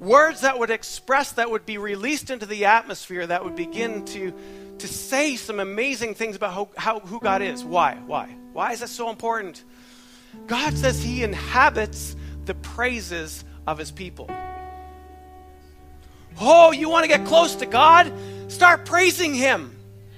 words 0.00 0.42
that 0.42 0.58
would 0.58 0.70
express, 0.70 1.32
that 1.32 1.50
would 1.50 1.66
be 1.66 1.78
released 1.78 2.30
into 2.30 2.46
the 2.46 2.66
atmosphere, 2.66 3.26
that 3.26 3.44
would 3.44 3.56
begin 3.56 4.04
to, 4.06 4.32
to 4.78 4.88
say 4.88 5.36
some 5.36 5.60
amazing 5.60 6.14
things 6.14 6.36
about 6.36 6.52
how, 6.52 6.68
how, 6.76 7.00
who 7.00 7.20
God 7.20 7.42
is. 7.42 7.64
Why? 7.64 7.96
Why? 8.06 8.34
Why 8.52 8.72
is 8.72 8.80
that 8.80 8.88
so 8.88 9.10
important? 9.10 9.64
God 10.46 10.74
says 10.74 11.02
He 11.02 11.22
inhabits 11.22 12.16
the 12.44 12.54
praises 12.54 13.44
of 13.66 13.78
His 13.78 13.90
people. 13.90 14.30
Oh, 16.40 16.70
you 16.70 16.88
want 16.88 17.04
to 17.04 17.08
get 17.08 17.26
close 17.26 17.56
to 17.56 17.66
God? 17.66 18.12
Start 18.48 18.84
praising 18.84 19.34
Him. 19.34 19.74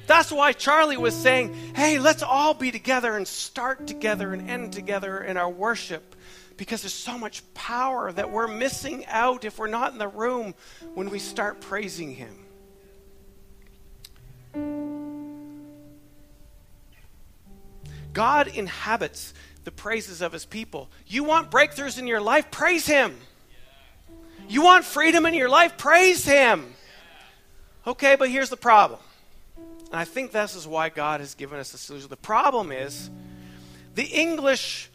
That's 0.07 0.33
why 0.33 0.53
Charlie 0.53 0.97
was 0.97 1.15
saying, 1.15 1.55
hey, 1.75 2.01
let's 2.01 2.25
all 2.25 2.53
be 2.53 2.73
together 2.73 3.17
and 3.17 3.27
start 3.29 3.87
together 3.87 4.33
and 4.33 4.51
end 4.51 4.73
together 4.73 5.23
in 5.23 5.37
our 5.37 5.49
worship 5.49 6.17
because 6.61 6.83
there's 6.83 6.93
so 6.93 7.17
much 7.17 7.43
power 7.55 8.13
that 8.13 8.31
we're 8.31 8.47
missing 8.47 9.07
out 9.07 9.47
if 9.47 9.59
we're 9.59 9.67
not 9.67 9.93
in 9.93 9.99
the 9.99 10.07
room 10.07 10.55
when 10.93 11.09
we 11.09 11.19
start 11.19 11.59
praising 11.63 12.15
Him. 12.15 12.37
God 18.13 18.49
inhabits 18.49 19.33
the 19.65 19.71
praises 19.71 20.21
of 20.21 20.33
His 20.33 20.45
people. 20.45 20.91
You 21.07 21.25
want 21.25 21.51
breakthroughs 21.51 21.99
in 21.99 22.07
your 22.07 22.21
life? 22.21 22.51
Praise 22.51 22.85
Him. 22.85 23.17
You 24.47 24.61
want 24.61 24.85
freedom 24.85 25.25
in 25.25 25.33
your 25.33 25.49
life? 25.49 25.79
Praise 25.79 26.27
Him. 26.27 26.75
Okay, 27.87 28.17
but 28.17 28.29
here's 28.29 28.51
the 28.51 28.59
problem. 28.59 29.01
And 29.57 29.95
I 29.95 30.05
think 30.05 30.31
this 30.33 30.55
is 30.55 30.67
why 30.69 30.91
God 30.91 31.21
has 31.21 31.35
given 31.35 31.59
us 31.59 31.73
the 31.73 31.79
solution. 31.79 32.11
The 32.11 32.17
problem 32.19 32.71
is 32.71 33.09
the 33.95 34.05
English 34.05 34.90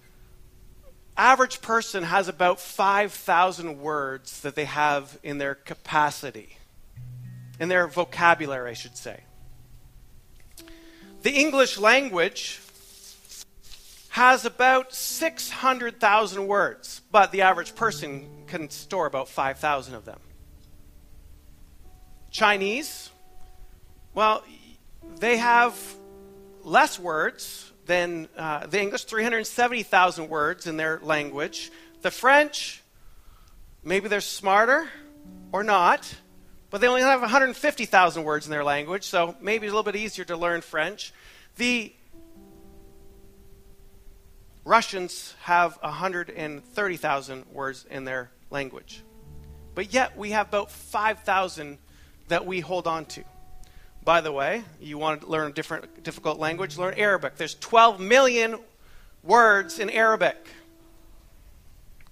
average 1.18 1.62
person 1.62 2.04
has 2.04 2.28
about 2.28 2.60
5,000 2.60 3.80
words 3.80 4.42
that 4.42 4.56
they 4.56 4.66
have 4.66 5.18
in 5.24 5.38
their 5.38 5.56
capacity, 5.56 6.58
in 7.60 7.70
their 7.70 7.88
vocabulary, 7.88 8.72
I 8.72 8.74
should 8.74 8.98
say. 8.98 9.22
The 11.22 11.32
English 11.32 11.78
language 11.78 12.62
has 14.10 14.46
about 14.46 14.94
600,000 14.94 16.48
words, 16.48 17.02
but 17.12 17.32
the 17.32 17.42
average 17.42 17.76
person 17.76 18.30
can 18.48 18.70
store 18.70 19.08
about 19.08 19.28
5,000 19.28 19.94
of 19.94 20.06
them. 20.06 20.20
Chinese, 22.32 23.10
well, 24.14 24.44
they 25.18 25.38
have 25.38 25.78
less 26.64 27.00
words 27.00 27.72
than 27.86 28.28
uh, 28.38 28.66
the 28.68 28.82
English, 28.82 29.06
370,000 29.06 30.30
words 30.30 30.68
in 30.68 30.78
their 30.78 31.00
language. 31.04 31.72
The 32.02 32.12
French, 32.12 32.82
maybe 33.84 34.08
they're 34.08 34.22
smarter 34.22 34.88
or 35.52 35.64
not, 35.64 36.14
but 36.70 36.82
they 36.82 36.88
only 36.88 37.02
have 37.02 37.22
150,000 37.22 38.24
words 38.24 38.46
in 38.46 38.52
their 38.52 38.64
language, 38.64 39.04
so 39.04 39.36
maybe 39.40 39.68
it's 39.68 39.72
a 39.72 39.76
little 39.76 39.92
bit 39.92 39.96
easier 39.96 40.26
to 40.26 40.36
learn 40.36 40.62
French. 40.62 41.14
The 41.58 41.94
Russians 44.66 45.36
have 45.42 45.78
130,000 45.82 47.46
words 47.54 47.86
in 47.90 48.04
their 48.04 48.32
language. 48.50 49.04
But 49.76 49.94
yet 49.94 50.18
we 50.18 50.32
have 50.32 50.48
about 50.48 50.72
5,000 50.72 51.78
that 52.30 52.46
we 52.46 52.62
hold 52.62 52.88
on 52.88 53.06
to. 53.06 53.24
By 54.06 54.22
the 54.22 54.32
way, 54.32 54.64
you 54.80 55.00
want 55.00 55.22
to 55.22 55.28
learn 55.28 55.50
a 55.50 55.54
different 55.54 56.04
difficult 56.04 56.38
language, 56.38 56.78
learn 56.78 56.94
Arabic. 56.94 57.38
There's 57.38 57.56
12 57.56 58.00
million 58.00 58.60
words 59.24 59.80
in 59.80 59.90
Arabic 59.90 60.38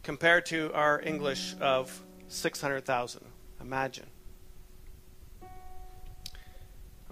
compared 0.02 0.48
to 0.48 0.74
our 0.74 1.00
English 1.00 1.54
of 1.62 2.02
600,000. 2.30 3.24
Imagine. 3.62 4.08
I'm 5.44 5.50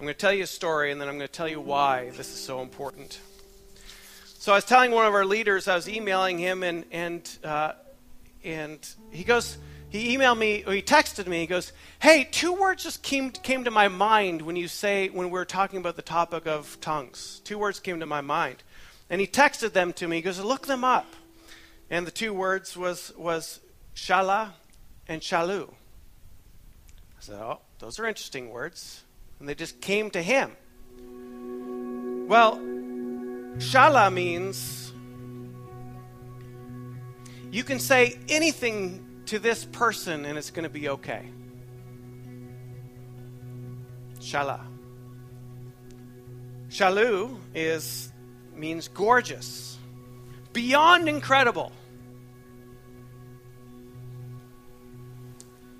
going 0.00 0.08
to 0.08 0.14
tell 0.14 0.32
you 0.32 0.42
a 0.42 0.48
story 0.48 0.90
and 0.90 1.00
then 1.00 1.08
I'm 1.08 1.16
going 1.16 1.28
to 1.28 1.32
tell 1.32 1.48
you 1.48 1.60
why 1.60 2.10
this 2.16 2.34
is 2.34 2.42
so 2.42 2.60
important. 2.60 3.20
So 4.24 4.50
I 4.50 4.56
was 4.56 4.64
telling 4.64 4.90
one 4.90 5.06
of 5.06 5.14
our 5.14 5.24
leaders, 5.24 5.68
I 5.68 5.76
was 5.76 5.88
emailing 5.88 6.38
him, 6.38 6.64
and 6.64 6.84
and 6.90 7.38
uh, 7.44 7.74
and 8.42 8.80
he 9.12 9.22
goes, 9.22 9.56
he 9.92 10.16
emailed 10.16 10.38
me, 10.38 10.64
or 10.66 10.72
he 10.72 10.80
texted 10.80 11.26
me. 11.26 11.40
He 11.40 11.46
goes, 11.46 11.70
"Hey, 12.00 12.24
two 12.24 12.54
words 12.54 12.82
just 12.82 13.02
came 13.02 13.30
came 13.30 13.64
to 13.64 13.70
my 13.70 13.88
mind 13.88 14.40
when 14.40 14.56
you 14.56 14.66
say 14.66 15.10
when 15.10 15.26
we 15.26 15.32
were 15.32 15.44
talking 15.44 15.78
about 15.78 15.96
the 15.96 16.02
topic 16.02 16.46
of 16.46 16.80
tongues. 16.80 17.42
Two 17.44 17.58
words 17.58 17.78
came 17.78 18.00
to 18.00 18.06
my 18.06 18.22
mind, 18.22 18.62
and 19.10 19.20
he 19.20 19.26
texted 19.26 19.74
them 19.74 19.92
to 19.92 20.08
me. 20.08 20.16
He 20.16 20.22
goes, 20.22 20.40
look 20.40 20.66
them 20.66 20.82
up, 20.82 21.12
and 21.90 22.06
the 22.06 22.10
two 22.10 22.32
words 22.32 22.74
was 22.74 23.12
was 23.18 23.60
shala 23.94 24.52
and 25.08 25.20
shalu. 25.20 25.68
I 25.68 27.20
said, 27.20 27.34
oh, 27.34 27.60
those 27.78 27.98
are 27.98 28.06
interesting 28.06 28.48
words, 28.48 29.02
and 29.40 29.46
they 29.46 29.54
just 29.54 29.82
came 29.82 30.10
to 30.12 30.22
him. 30.22 30.56
Well, 32.28 32.56
shala 33.58 34.10
means 34.10 34.94
you 37.50 37.62
can 37.62 37.78
say 37.78 38.18
anything 38.30 39.11
to 39.32 39.38
this 39.38 39.64
person 39.64 40.26
and 40.26 40.36
it's 40.36 40.50
going 40.50 40.64
to 40.64 40.68
be 40.68 40.90
okay. 40.90 41.26
Shala. 44.20 44.60
Shalu 46.68 47.38
is 47.54 48.12
means 48.54 48.88
gorgeous, 48.88 49.78
beyond 50.52 51.08
incredible. 51.08 51.72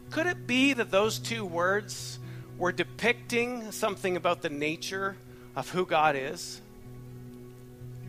Could 0.09 0.29
it 0.29 0.47
be 0.47 0.73
that 0.73 0.91
those 0.91 1.19
two 1.19 1.45
words 1.45 2.19
were 2.57 2.73
depicting 2.73 3.71
something 3.71 4.17
about 4.17 4.41
the 4.41 4.49
nature 4.49 5.15
of 5.55 5.69
who 5.69 5.85
God 5.85 6.17
is? 6.17 6.63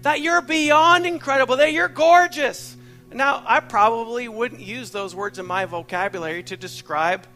That 0.04 0.22
you're 0.22 0.42
beyond 0.42 1.06
incredible, 1.06 1.58
that 1.58 1.74
you're 1.74 1.90
gorgeous. 1.90 2.78
Now, 3.16 3.44
I 3.46 3.60
probably 3.60 4.28
wouldn't 4.28 4.62
use 4.62 4.92
those 4.92 5.16
words 5.16 5.40
in 5.40 5.46
my 5.46 5.66
vocabulary 5.66 6.44
to 6.44 6.58
describe 6.58 7.28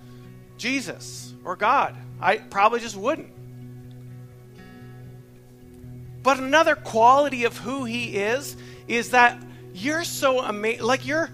Jesus 0.57 1.33
or 1.43 1.55
God. 1.55 1.95
I 2.19 2.37
probably 2.37 2.79
just 2.79 2.95
wouldn't. 2.95 3.31
But 6.23 6.39
another 6.39 6.75
quality 6.75 7.45
of 7.45 7.57
who 7.57 7.85
he 7.85 8.17
is 8.17 8.57
is 8.87 9.11
that 9.11 9.41
you're 9.73 10.03
so 10.03 10.41
amazing. 10.41 10.83
Like 10.83 11.05
you're, 11.05 11.29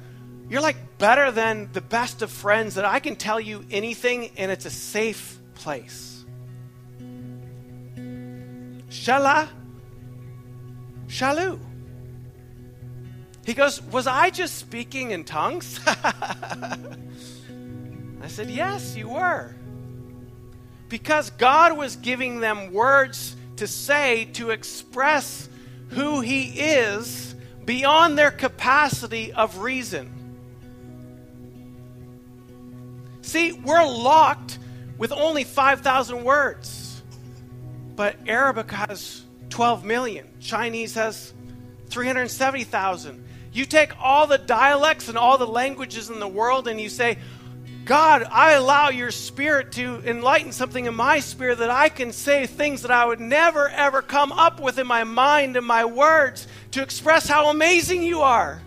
you're 0.49 0.61
like 0.61 0.97
better 0.97 1.31
than 1.31 1.71
the 1.73 1.81
best 1.81 2.21
of 2.21 2.31
friends 2.31 2.75
that 2.75 2.85
I 2.85 2.99
can 2.99 3.15
tell 3.15 3.39
you 3.39 3.65
anything 3.71 4.31
and 4.37 4.51
it's 4.51 4.65
a 4.65 4.69
safe 4.69 5.39
place. 5.55 6.23
Shala, 8.89 9.47
shalu. 11.07 11.59
He 13.45 13.53
goes, 13.53 13.81
Was 13.81 14.07
I 14.07 14.29
just 14.29 14.55
speaking 14.57 15.11
in 15.11 15.23
tongues? 15.23 15.79
I 15.87 16.77
said, 18.27 18.49
Yes, 18.49 18.95
you 18.95 19.09
were. 19.09 19.53
Because 20.89 21.29
God 21.31 21.77
was 21.77 21.95
giving 21.95 22.39
them 22.39 22.71
words 22.71 23.35
to 23.57 23.67
say 23.67 24.25
to 24.33 24.51
express 24.51 25.49
who 25.89 26.21
He 26.21 26.59
is 26.59 27.35
beyond 27.65 28.17
their 28.17 28.31
capacity 28.31 29.33
of 29.33 29.57
reason. 29.59 30.11
See, 33.21 33.53
we're 33.53 33.85
locked 33.85 34.59
with 34.97 35.11
only 35.11 35.43
5,000 35.43 36.23
words, 36.23 37.01
but 37.95 38.15
Arabic 38.27 38.69
has 38.71 39.23
12 39.49 39.85
million, 39.85 40.27
Chinese 40.39 40.93
has 40.95 41.33
370,000. 41.89 43.22
You 43.53 43.65
take 43.65 43.91
all 44.01 44.25
the 44.25 44.39
dialects 44.39 45.09
and 45.09 45.17
all 45.17 45.37
the 45.37 45.47
languages 45.47 46.09
in 46.09 46.19
the 46.19 46.27
world 46.27 46.67
and 46.67 46.81
you 46.81 46.89
say, 46.89 47.19
God, 47.85 48.25
I 48.31 48.53
allow 48.53 48.89
your 48.89 49.11
spirit 49.11 49.73
to 49.73 50.01
enlighten 50.05 50.51
something 50.51 50.85
in 50.85 50.95
my 50.95 51.19
spirit 51.19 51.59
that 51.59 51.69
I 51.69 51.89
can 51.89 52.13
say 52.13 52.47
things 52.47 52.81
that 52.81 52.89
I 52.89 53.05
would 53.05 53.19
never 53.19 53.69
ever 53.69 54.01
come 54.01 54.31
up 54.31 54.59
with 54.59 54.79
in 54.79 54.87
my 54.87 55.03
mind 55.03 55.55
and 55.55 55.67
my 55.67 55.85
words 55.85 56.47
to 56.71 56.81
express 56.81 57.27
how 57.27 57.49
amazing 57.49 58.01
you 58.01 58.21
are. 58.21 58.59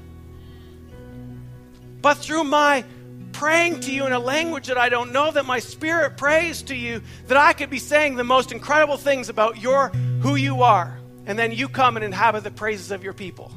But 2.01 2.18
through 2.18 2.45
my 2.45 2.84
praying 3.32 3.80
to 3.80 3.93
you 3.93 4.07
in 4.07 4.12
a 4.12 4.20
language 4.20 4.68
that 4.68 4.78
I 4.78 4.89
don't 4.89 5.12
know, 5.12 5.32
that 5.32 5.47
my 5.47 5.59
spirit 5.59 6.16
prays 6.16 6.62
to 6.62 6.76
you, 6.76 7.03
that 7.26 7.37
I 7.37 7.55
could 7.55 7.70
be 7.70 7.80
saying 7.80 8.14
the 8.14 8.24
most 8.24 8.53
incredible 8.53 8.99
things 8.99 9.30
about 9.30 9.61
your 9.61 9.89
who 10.20 10.37
you 10.37 10.62
are. 10.62 10.97
And 11.26 11.37
then 11.37 11.51
you 11.51 11.68
come 11.68 11.97
and 11.97 12.05
inhabit 12.05 12.45
the 12.45 12.53
praises 12.53 12.93
of 12.93 13.03
your 13.03 13.14
people 13.14 13.51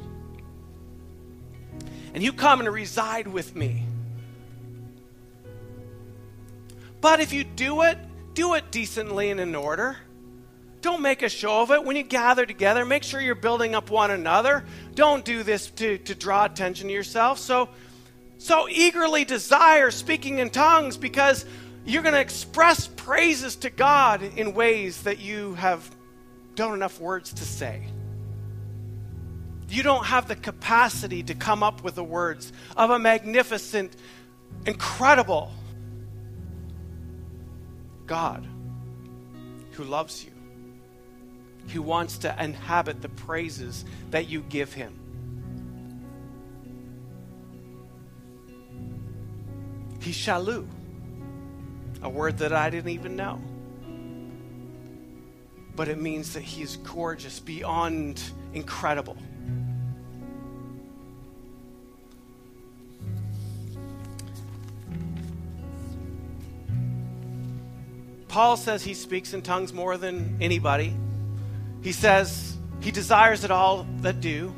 and 2.14 2.22
you 2.22 2.32
come 2.32 2.60
and 2.60 2.68
reside 2.72 3.28
with 3.28 3.54
me. 3.54 3.84
But 7.00 7.20
if 7.20 7.32
you 7.32 7.44
do 7.44 7.82
it, 7.82 7.98
do 8.34 8.54
it 8.54 8.70
decently 8.70 9.30
and 9.30 9.40
in 9.40 9.54
order. 9.54 9.96
Don't 10.82 11.02
make 11.02 11.22
a 11.22 11.28
show 11.28 11.62
of 11.62 11.70
it. 11.70 11.84
When 11.84 11.96
you 11.96 12.02
gather 12.02 12.46
together, 12.46 12.84
make 12.84 13.02
sure 13.02 13.20
you're 13.20 13.34
building 13.34 13.74
up 13.74 13.90
one 13.90 14.10
another. 14.10 14.64
Don't 14.94 15.24
do 15.24 15.42
this 15.42 15.68
to, 15.72 15.98
to 15.98 16.14
draw 16.14 16.44
attention 16.46 16.88
to 16.88 16.92
yourself. 16.92 17.38
So, 17.38 17.68
so 18.38 18.68
eagerly 18.68 19.24
desire 19.24 19.90
speaking 19.90 20.38
in 20.38 20.50
tongues 20.50 20.96
because 20.96 21.44
you're 21.84 22.02
going 22.02 22.14
to 22.14 22.20
express 22.20 22.86
praises 22.86 23.56
to 23.56 23.70
God 23.70 24.22
in 24.22 24.54
ways 24.54 25.02
that 25.02 25.18
you 25.20 25.54
have 25.54 25.88
don't 26.54 26.74
enough 26.74 27.00
words 27.00 27.32
to 27.34 27.44
say 27.44 27.86
you 29.72 29.82
don't 29.82 30.06
have 30.06 30.28
the 30.28 30.36
capacity 30.36 31.22
to 31.24 31.34
come 31.34 31.62
up 31.62 31.82
with 31.82 31.94
the 31.94 32.04
words 32.04 32.52
of 32.76 32.90
a 32.90 32.98
magnificent, 32.98 33.94
incredible 34.66 35.52
God 38.06 38.46
who 39.72 39.84
loves 39.84 40.24
you, 40.24 40.32
who 41.68 41.82
wants 41.82 42.18
to 42.18 42.42
inhabit 42.42 43.00
the 43.02 43.08
praises 43.08 43.84
that 44.10 44.28
you 44.28 44.40
give 44.42 44.72
him. 44.72 44.98
He 50.00 50.12
shalu, 50.12 50.66
a 52.02 52.08
word 52.08 52.38
that 52.38 52.52
I 52.52 52.70
didn't 52.70 52.90
even 52.90 53.16
know. 53.16 53.40
But 55.76 55.88
it 55.88 56.00
means 56.00 56.34
that 56.34 56.42
he 56.42 56.62
is 56.62 56.76
gorgeous, 56.78 57.38
beyond 57.38 58.20
incredible. 58.52 59.16
Paul 68.30 68.56
says 68.56 68.84
he 68.84 68.94
speaks 68.94 69.34
in 69.34 69.42
tongues 69.42 69.72
more 69.72 69.96
than 69.96 70.36
anybody. 70.40 70.96
He 71.82 71.90
says 71.90 72.56
he 72.80 72.92
desires 72.92 73.42
it 73.42 73.50
all 73.50 73.84
that 74.02 74.20
do. 74.20 74.54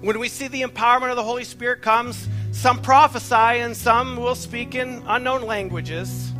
When 0.00 0.20
we 0.20 0.28
see 0.28 0.46
the 0.46 0.62
empowerment 0.62 1.10
of 1.10 1.16
the 1.16 1.24
Holy 1.24 1.42
Spirit 1.42 1.82
comes, 1.82 2.28
some 2.52 2.80
prophesy 2.80 3.34
and 3.34 3.76
some 3.76 4.16
will 4.16 4.36
speak 4.36 4.76
in 4.76 5.02
unknown 5.08 5.42
languages. 5.42 6.32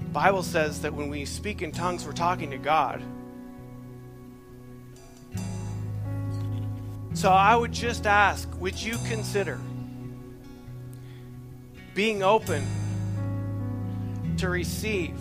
The 0.00 0.12
Bible 0.12 0.42
says 0.42 0.82
that 0.82 0.92
when 0.92 1.08
we 1.08 1.24
speak 1.24 1.62
in 1.62 1.72
tongues, 1.72 2.04
we're 2.04 2.12
talking 2.12 2.50
to 2.50 2.58
God. 2.58 3.02
So 7.14 7.30
I 7.30 7.56
would 7.56 7.72
just 7.72 8.06
ask, 8.06 8.46
would 8.60 8.80
you 8.80 8.98
consider 9.08 9.58
being 12.00 12.22
open 12.22 12.66
to 14.38 14.48
receive 14.48 15.20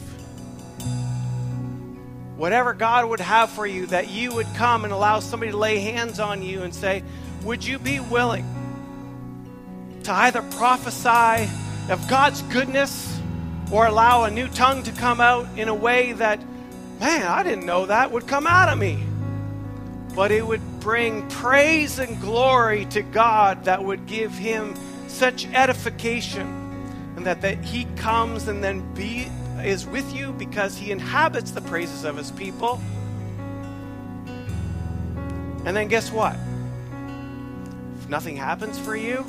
whatever 2.38 2.74
God 2.74 3.10
would 3.10 3.20
have 3.20 3.50
for 3.50 3.68
you, 3.68 3.86
that 3.88 4.10
you 4.10 4.34
would 4.34 4.48
come 4.56 4.86
and 4.86 4.94
allow 4.94 5.20
somebody 5.20 5.52
to 5.52 5.58
lay 5.58 5.80
hands 5.80 6.22
on 6.22 6.42
you 6.42 6.62
and 6.62 6.74
say, 6.74 7.04
Would 7.44 7.66
you 7.66 7.80
be 7.80 8.00
willing 8.00 8.46
to 10.04 10.14
either 10.14 10.42
prophesy 10.42 11.52
of 11.92 12.08
God's 12.08 12.44
goodness 12.44 13.20
or 13.74 13.86
allow 13.86 14.24
a 14.24 14.32
new 14.32 14.48
tongue 14.48 14.84
to 14.84 14.94
come 14.94 15.20
out 15.20 15.48
in 15.58 15.68
a 15.68 15.76
way 15.76 16.14
that, 16.14 16.40
man, 16.98 17.28
I 17.28 17.44
didn't 17.44 17.66
know 17.66 17.88
that 17.88 18.14
would 18.14 18.26
come 18.26 18.48
out 18.48 18.70
of 18.70 18.80
me? 18.80 19.04
But 20.16 20.32
it 20.32 20.48
would 20.48 20.80
bring 20.80 21.28
praise 21.28 22.00
and 22.00 22.22
glory 22.22 22.86
to 22.92 23.02
God 23.02 23.66
that 23.66 23.84
would 23.84 24.06
give 24.06 24.32
him 24.32 24.76
such 25.10 25.46
edification 25.48 26.59
and 27.20 27.26
that, 27.26 27.42
that 27.42 27.62
he 27.66 27.84
comes 27.98 28.48
and 28.48 28.64
then 28.64 28.80
be 28.94 29.28
is 29.62 29.86
with 29.86 30.16
you 30.16 30.32
because 30.32 30.78
he 30.78 30.90
inhabits 30.90 31.52
the 31.52 31.60
praises 31.60 32.06
of 32.06 32.16
his 32.16 32.32
people. 32.32 32.82
And 35.66 35.76
then 35.76 35.90
guess 35.90 36.14
what? 36.14 36.38
If 38.00 38.08
nothing 38.08 38.38
happens 38.38 38.80
for 38.80 38.96
you, 38.96 39.26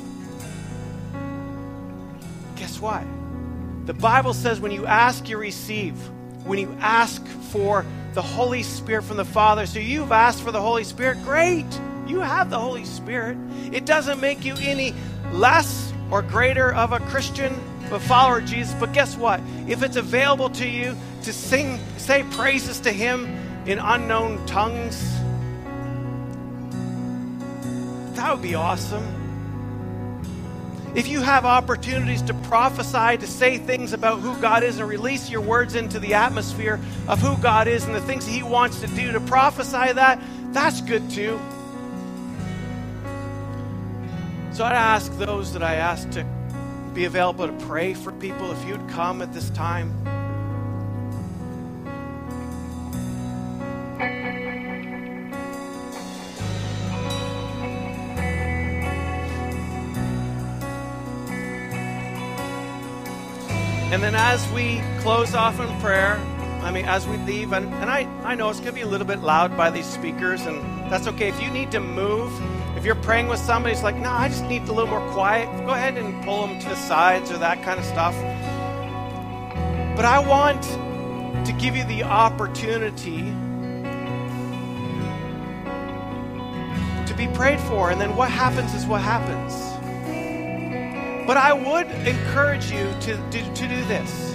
guess 2.55 2.79
what? 2.79 3.03
The 3.87 3.93
Bible 3.93 4.33
says 4.33 4.61
when 4.61 4.71
you 4.71 4.85
ask, 4.85 5.27
you 5.27 5.37
receive. 5.37 5.97
When 6.45 6.59
you 6.59 6.73
ask 6.79 7.21
for 7.51 7.85
the 8.13 8.21
Holy 8.21 8.63
Spirit 8.63 9.03
from 9.03 9.17
the 9.17 9.25
Father, 9.25 9.65
so 9.65 9.79
you've 9.79 10.13
asked 10.13 10.43
for 10.43 10.53
the 10.53 10.61
Holy 10.61 10.85
Spirit, 10.85 11.21
great. 11.23 11.67
You 12.07 12.21
have 12.21 12.49
the 12.49 12.59
Holy 12.59 12.85
Spirit. 12.85 13.37
It 13.73 13.85
doesn't 13.85 14.21
make 14.21 14.45
you 14.45 14.55
any 14.61 14.93
less 15.33 15.91
or 16.09 16.21
greater 16.21 16.73
of 16.73 16.93
a 16.93 16.99
Christian 17.01 17.53
a 17.91 17.99
follower 17.99 18.39
of 18.39 18.45
Jesus. 18.45 18.73
But 18.79 18.93
guess 18.93 19.15
what? 19.17 19.41
If 19.67 19.83
it's 19.83 19.97
available 19.97 20.49
to 20.51 20.67
you 20.67 20.95
to 21.23 21.33
sing, 21.33 21.79
say 21.97 22.23
praises 22.31 22.79
to 22.81 22.91
Him 22.91 23.25
in 23.65 23.79
unknown 23.79 24.45
tongues, 24.45 24.99
that 28.15 28.33
would 28.33 28.41
be 28.41 28.55
awesome. 28.55 29.17
If 30.93 31.07
you 31.07 31.21
have 31.21 31.45
opportunities 31.45 32.21
to 32.23 32.33
prophesy, 32.33 33.17
to 33.17 33.27
say 33.27 33.57
things 33.57 33.93
about 33.93 34.19
who 34.19 34.35
God 34.41 34.63
is, 34.63 34.77
and 34.77 34.89
release 34.89 35.29
your 35.29 35.39
words 35.39 35.75
into 35.75 35.99
the 35.99 36.15
atmosphere 36.15 36.81
of 37.07 37.19
who 37.19 37.37
God 37.41 37.69
is 37.69 37.85
and 37.85 37.95
the 37.95 38.01
things 38.01 38.27
He 38.27 38.43
wants 38.43 38.81
to 38.81 38.87
do, 38.87 39.13
to 39.13 39.21
prophesy 39.21 39.93
that, 39.93 40.21
that's 40.51 40.81
good 40.81 41.09
too. 41.09 41.39
So 44.51 44.65
I'd 44.65 44.73
ask 44.73 45.17
those 45.17 45.53
that 45.53 45.63
I 45.63 45.75
asked 45.75 46.11
to 46.13 46.25
be 46.93 47.05
available 47.05 47.47
to 47.47 47.65
pray 47.65 47.93
for 47.93 48.11
people 48.13 48.51
if 48.51 48.65
you'd 48.65 48.87
come 48.89 49.21
at 49.21 49.33
this 49.33 49.49
time. 49.51 49.91
And 63.91 64.01
then 64.01 64.15
as 64.15 64.49
we 64.53 64.81
close 65.01 65.35
off 65.35 65.59
in 65.59 65.67
prayer, 65.81 66.15
I 66.61 66.71
mean, 66.71 66.85
as 66.85 67.05
we 67.07 67.17
leave, 67.17 67.51
and, 67.51 67.65
and 67.73 67.89
I, 67.89 68.03
I 68.23 68.35
know 68.35 68.49
it's 68.49 68.59
going 68.59 68.71
to 68.71 68.75
be 68.75 68.81
a 68.81 68.87
little 68.87 69.05
bit 69.05 69.19
loud 69.19 69.57
by 69.57 69.69
these 69.69 69.85
speakers, 69.85 70.45
and 70.45 70.61
that's 70.89 71.07
okay. 71.07 71.27
If 71.27 71.41
you 71.41 71.49
need 71.49 71.71
to 71.71 71.81
move, 71.81 72.31
if 72.81 72.87
you're 72.87 72.95
praying 72.95 73.27
with 73.27 73.39
somebody, 73.39 73.73
it's 73.73 73.83
like, 73.83 73.95
no, 73.95 74.09
I 74.09 74.27
just 74.27 74.43
need 74.45 74.63
a 74.63 74.73
little 74.73 74.89
more 74.89 75.07
quiet, 75.11 75.45
go 75.67 75.73
ahead 75.73 75.99
and 75.99 76.23
pull 76.23 76.47
them 76.47 76.57
to 76.61 76.69
the 76.69 76.75
sides 76.75 77.29
or 77.29 77.37
that 77.37 77.61
kind 77.61 77.79
of 77.79 77.85
stuff. 77.85 78.15
But 79.95 80.03
I 80.03 80.17
want 80.17 80.63
to 81.45 81.53
give 81.53 81.75
you 81.75 81.83
the 81.83 82.01
opportunity 82.01 83.19
to 87.05 87.13
be 87.15 87.27
prayed 87.35 87.59
for, 87.59 87.91
and 87.91 88.01
then 88.01 88.15
what 88.15 88.31
happens 88.31 88.73
is 88.73 88.87
what 88.87 89.01
happens. 89.01 89.53
But 91.27 91.37
I 91.37 91.53
would 91.53 91.85
encourage 92.07 92.71
you 92.71 92.91
to, 93.01 93.15
to, 93.29 93.53
to 93.53 93.67
do 93.67 93.85
this. 93.85 94.30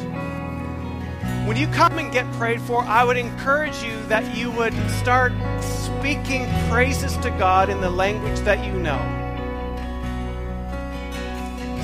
When 1.47 1.57
you 1.57 1.69
come 1.69 2.01
and 2.01 2.11
get 2.11 2.31
prayed 2.33 2.61
for, 2.61 2.83
I 2.83 3.05
would 3.05 3.17
encourage 3.17 3.81
you 3.81 4.03
that 4.09 4.37
you 4.37 4.51
would 4.51 4.75
start 4.91 5.33
speaking 5.63 6.45
praises 6.69 7.17
to 7.19 7.31
God 7.31 7.71
in 7.71 7.81
the 7.81 7.89
language 7.89 8.41
that 8.41 8.67
you 8.67 8.73
know. 8.73 8.99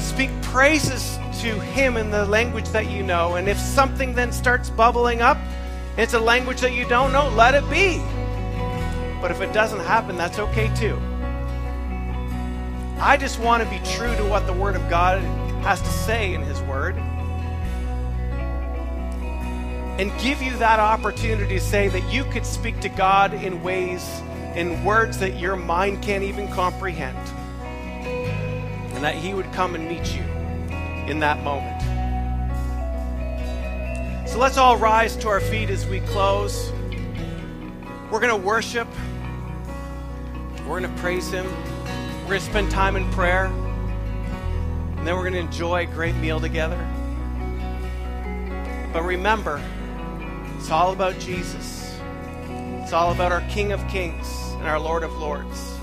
Speak 0.00 0.30
praises 0.42 1.16
to 1.42 1.60
Him 1.60 1.96
in 1.96 2.10
the 2.10 2.24
language 2.24 2.68
that 2.70 2.90
you 2.90 3.04
know. 3.04 3.36
And 3.36 3.48
if 3.48 3.56
something 3.56 4.14
then 4.14 4.32
starts 4.32 4.68
bubbling 4.68 5.22
up, 5.22 5.38
it's 5.96 6.14
a 6.14 6.20
language 6.20 6.60
that 6.60 6.72
you 6.72 6.84
don't 6.88 7.12
know, 7.12 7.28
let 7.28 7.54
it 7.54 7.70
be. 7.70 7.98
But 9.20 9.30
if 9.30 9.40
it 9.40 9.52
doesn't 9.52 9.78
happen, 9.78 10.16
that's 10.16 10.40
okay 10.40 10.74
too. 10.74 11.00
I 12.98 13.16
just 13.16 13.38
want 13.38 13.62
to 13.62 13.70
be 13.70 13.78
true 13.92 14.16
to 14.16 14.24
what 14.24 14.44
the 14.48 14.52
Word 14.52 14.74
of 14.74 14.90
God 14.90 15.20
has 15.62 15.80
to 15.80 15.88
say 15.88 16.34
in 16.34 16.42
His 16.42 16.60
Word 16.62 17.00
and 20.02 20.10
give 20.20 20.42
you 20.42 20.56
that 20.56 20.80
opportunity 20.80 21.60
to 21.60 21.64
say 21.64 21.86
that 21.86 22.12
you 22.12 22.24
could 22.24 22.44
speak 22.44 22.80
to 22.80 22.88
God 22.88 23.32
in 23.32 23.62
ways, 23.62 24.20
in 24.56 24.82
words 24.84 25.16
that 25.18 25.38
your 25.38 25.54
mind 25.54 26.02
can't 26.02 26.24
even 26.24 26.48
comprehend. 26.48 27.16
And 28.94 29.04
that 29.04 29.14
He 29.14 29.32
would 29.32 29.52
come 29.52 29.76
and 29.76 29.88
meet 29.88 30.12
you 30.12 30.24
in 31.08 31.20
that 31.20 31.44
moment. 31.44 31.80
So 34.28 34.40
let's 34.40 34.56
all 34.56 34.76
rise 34.76 35.14
to 35.18 35.28
our 35.28 35.38
feet 35.38 35.70
as 35.70 35.86
we 35.86 36.00
close. 36.00 36.72
We're 38.10 38.18
going 38.18 38.30
to 38.30 38.36
worship, 38.44 38.88
we're 40.66 40.80
going 40.80 40.92
to 40.92 41.00
praise 41.00 41.30
Him. 41.30 41.46
We're 42.22 42.28
going 42.28 42.40
to 42.40 42.46
spend 42.46 42.72
time 42.72 42.96
in 42.96 43.08
prayer. 43.12 43.44
And 44.96 45.06
then 45.06 45.14
we're 45.14 45.30
going 45.30 45.34
to 45.34 45.38
enjoy 45.38 45.84
a 45.84 45.86
great 45.86 46.16
meal 46.16 46.40
together. 46.40 46.88
But 48.92 49.04
remember, 49.04 49.62
it's 50.62 50.70
all 50.70 50.92
about 50.92 51.18
Jesus. 51.18 51.98
It's 52.82 52.92
all 52.92 53.10
about 53.10 53.32
our 53.32 53.40
King 53.50 53.72
of 53.72 53.84
Kings 53.88 54.28
and 54.52 54.68
our 54.68 54.78
Lord 54.78 55.02
of 55.02 55.12
Lords. 55.14 55.76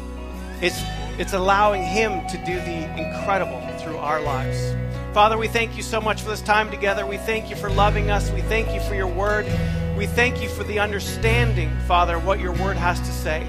It's, 0.62 0.80
it's 1.20 1.34
allowing 1.34 1.84
Him 1.84 2.26
to 2.28 2.38
do 2.46 2.56
the 2.56 2.98
incredible 2.98 3.60
through 3.80 3.98
our 3.98 4.22
lives. 4.22 4.74
Father, 5.14 5.38
we 5.38 5.50
thank 5.50 5.76
you 5.76 5.84
so 5.84 6.00
much 6.00 6.22
for 6.22 6.30
this 6.30 6.42
time 6.42 6.72
together. 6.72 7.06
We 7.06 7.18
thank 7.18 7.50
you 7.50 7.58
for 7.58 7.70
loving 7.70 8.10
us. 8.10 8.32
We 8.32 8.40
thank 8.44 8.74
you 8.74 8.80
for 8.88 8.96
your 8.96 9.06
word. 9.06 9.46
We 9.98 10.08
thank 10.08 10.42
you 10.42 10.48
for 10.48 10.64
the 10.64 10.80
understanding, 10.80 11.78
Father, 11.86 12.18
what 12.18 12.40
your 12.40 12.54
word 12.54 12.78
has 12.78 13.02
to 13.02 13.12
say. 13.12 13.46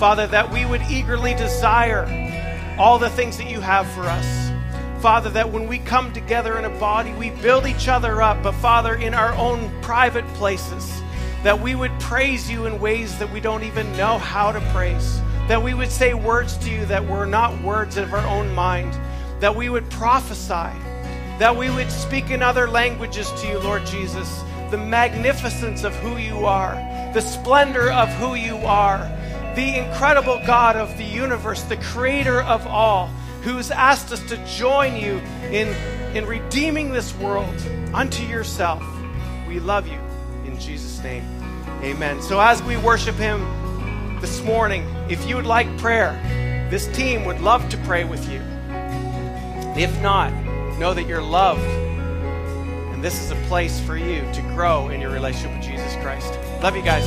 Father, 0.00 0.26
that 0.26 0.52
we 0.52 0.66
would 0.66 0.82
eagerly 0.90 1.34
desire 1.34 2.04
all 2.80 2.98
the 2.98 3.10
things 3.10 3.38
that 3.38 3.48
you 3.48 3.60
have 3.60 3.88
for 3.92 4.02
us. 4.02 4.47
Father, 5.00 5.30
that 5.30 5.52
when 5.52 5.68
we 5.68 5.78
come 5.78 6.12
together 6.12 6.58
in 6.58 6.64
a 6.64 6.80
body, 6.80 7.12
we 7.12 7.30
build 7.30 7.66
each 7.66 7.86
other 7.86 8.20
up, 8.20 8.42
but 8.42 8.52
Father, 8.56 8.94
in 8.94 9.14
our 9.14 9.32
own 9.34 9.70
private 9.80 10.26
places, 10.34 11.00
that 11.44 11.60
we 11.60 11.76
would 11.76 11.92
praise 12.00 12.50
you 12.50 12.66
in 12.66 12.80
ways 12.80 13.16
that 13.20 13.32
we 13.32 13.38
don't 13.38 13.62
even 13.62 13.96
know 13.96 14.18
how 14.18 14.50
to 14.50 14.60
praise. 14.72 15.20
That 15.46 15.62
we 15.62 15.72
would 15.72 15.90
say 15.90 16.14
words 16.14 16.56
to 16.58 16.70
you 16.70 16.84
that 16.86 17.06
were 17.06 17.26
not 17.26 17.62
words 17.62 17.96
of 17.96 18.12
our 18.12 18.26
own 18.26 18.52
mind. 18.54 18.92
That 19.38 19.54
we 19.54 19.68
would 19.68 19.88
prophesy. 19.88 20.76
That 21.38 21.56
we 21.56 21.70
would 21.70 21.92
speak 21.92 22.30
in 22.30 22.42
other 22.42 22.68
languages 22.68 23.30
to 23.40 23.46
you, 23.46 23.60
Lord 23.60 23.86
Jesus. 23.86 24.42
The 24.70 24.78
magnificence 24.78 25.84
of 25.84 25.94
who 25.96 26.16
you 26.16 26.44
are, 26.44 26.74
the 27.14 27.20
splendor 27.20 27.92
of 27.92 28.08
who 28.14 28.34
you 28.34 28.56
are 28.58 29.08
the 29.58 29.76
incredible 29.76 30.40
God 30.46 30.76
of 30.76 30.96
the 30.98 31.04
universe, 31.04 31.64
the 31.64 31.78
creator 31.78 32.42
of 32.42 32.64
all, 32.68 33.10
who's 33.48 33.70
asked 33.70 34.12
us 34.12 34.20
to 34.28 34.36
join 34.44 34.94
you 34.94 35.16
in, 35.50 35.68
in 36.14 36.26
redeeming 36.26 36.92
this 36.92 37.14
world 37.16 37.54
unto 37.94 38.22
yourself. 38.22 38.84
We 39.46 39.58
love 39.58 39.88
you 39.88 39.98
in 40.44 40.58
Jesus' 40.60 41.02
name. 41.02 41.24
Amen. 41.82 42.20
So 42.20 42.40
as 42.40 42.62
we 42.62 42.76
worship 42.76 43.14
him 43.14 43.40
this 44.20 44.42
morning, 44.42 44.84
if 45.08 45.26
you 45.26 45.36
would 45.36 45.46
like 45.46 45.78
prayer, 45.78 46.12
this 46.70 46.88
team 46.88 47.24
would 47.24 47.40
love 47.40 47.66
to 47.70 47.78
pray 47.78 48.04
with 48.04 48.30
you. 48.30 48.42
If 49.80 49.98
not, 50.02 50.30
know 50.78 50.92
that 50.92 51.06
you're 51.06 51.22
loved. 51.22 51.62
And 51.62 53.02
this 53.02 53.22
is 53.22 53.30
a 53.30 53.36
place 53.46 53.80
for 53.80 53.96
you 53.96 54.20
to 54.34 54.42
grow 54.54 54.88
in 54.90 55.00
your 55.00 55.10
relationship 55.10 55.56
with 55.56 55.62
Jesus 55.62 55.94
Christ. 56.02 56.34
Love 56.62 56.76
you 56.76 56.82
guys. 56.82 57.06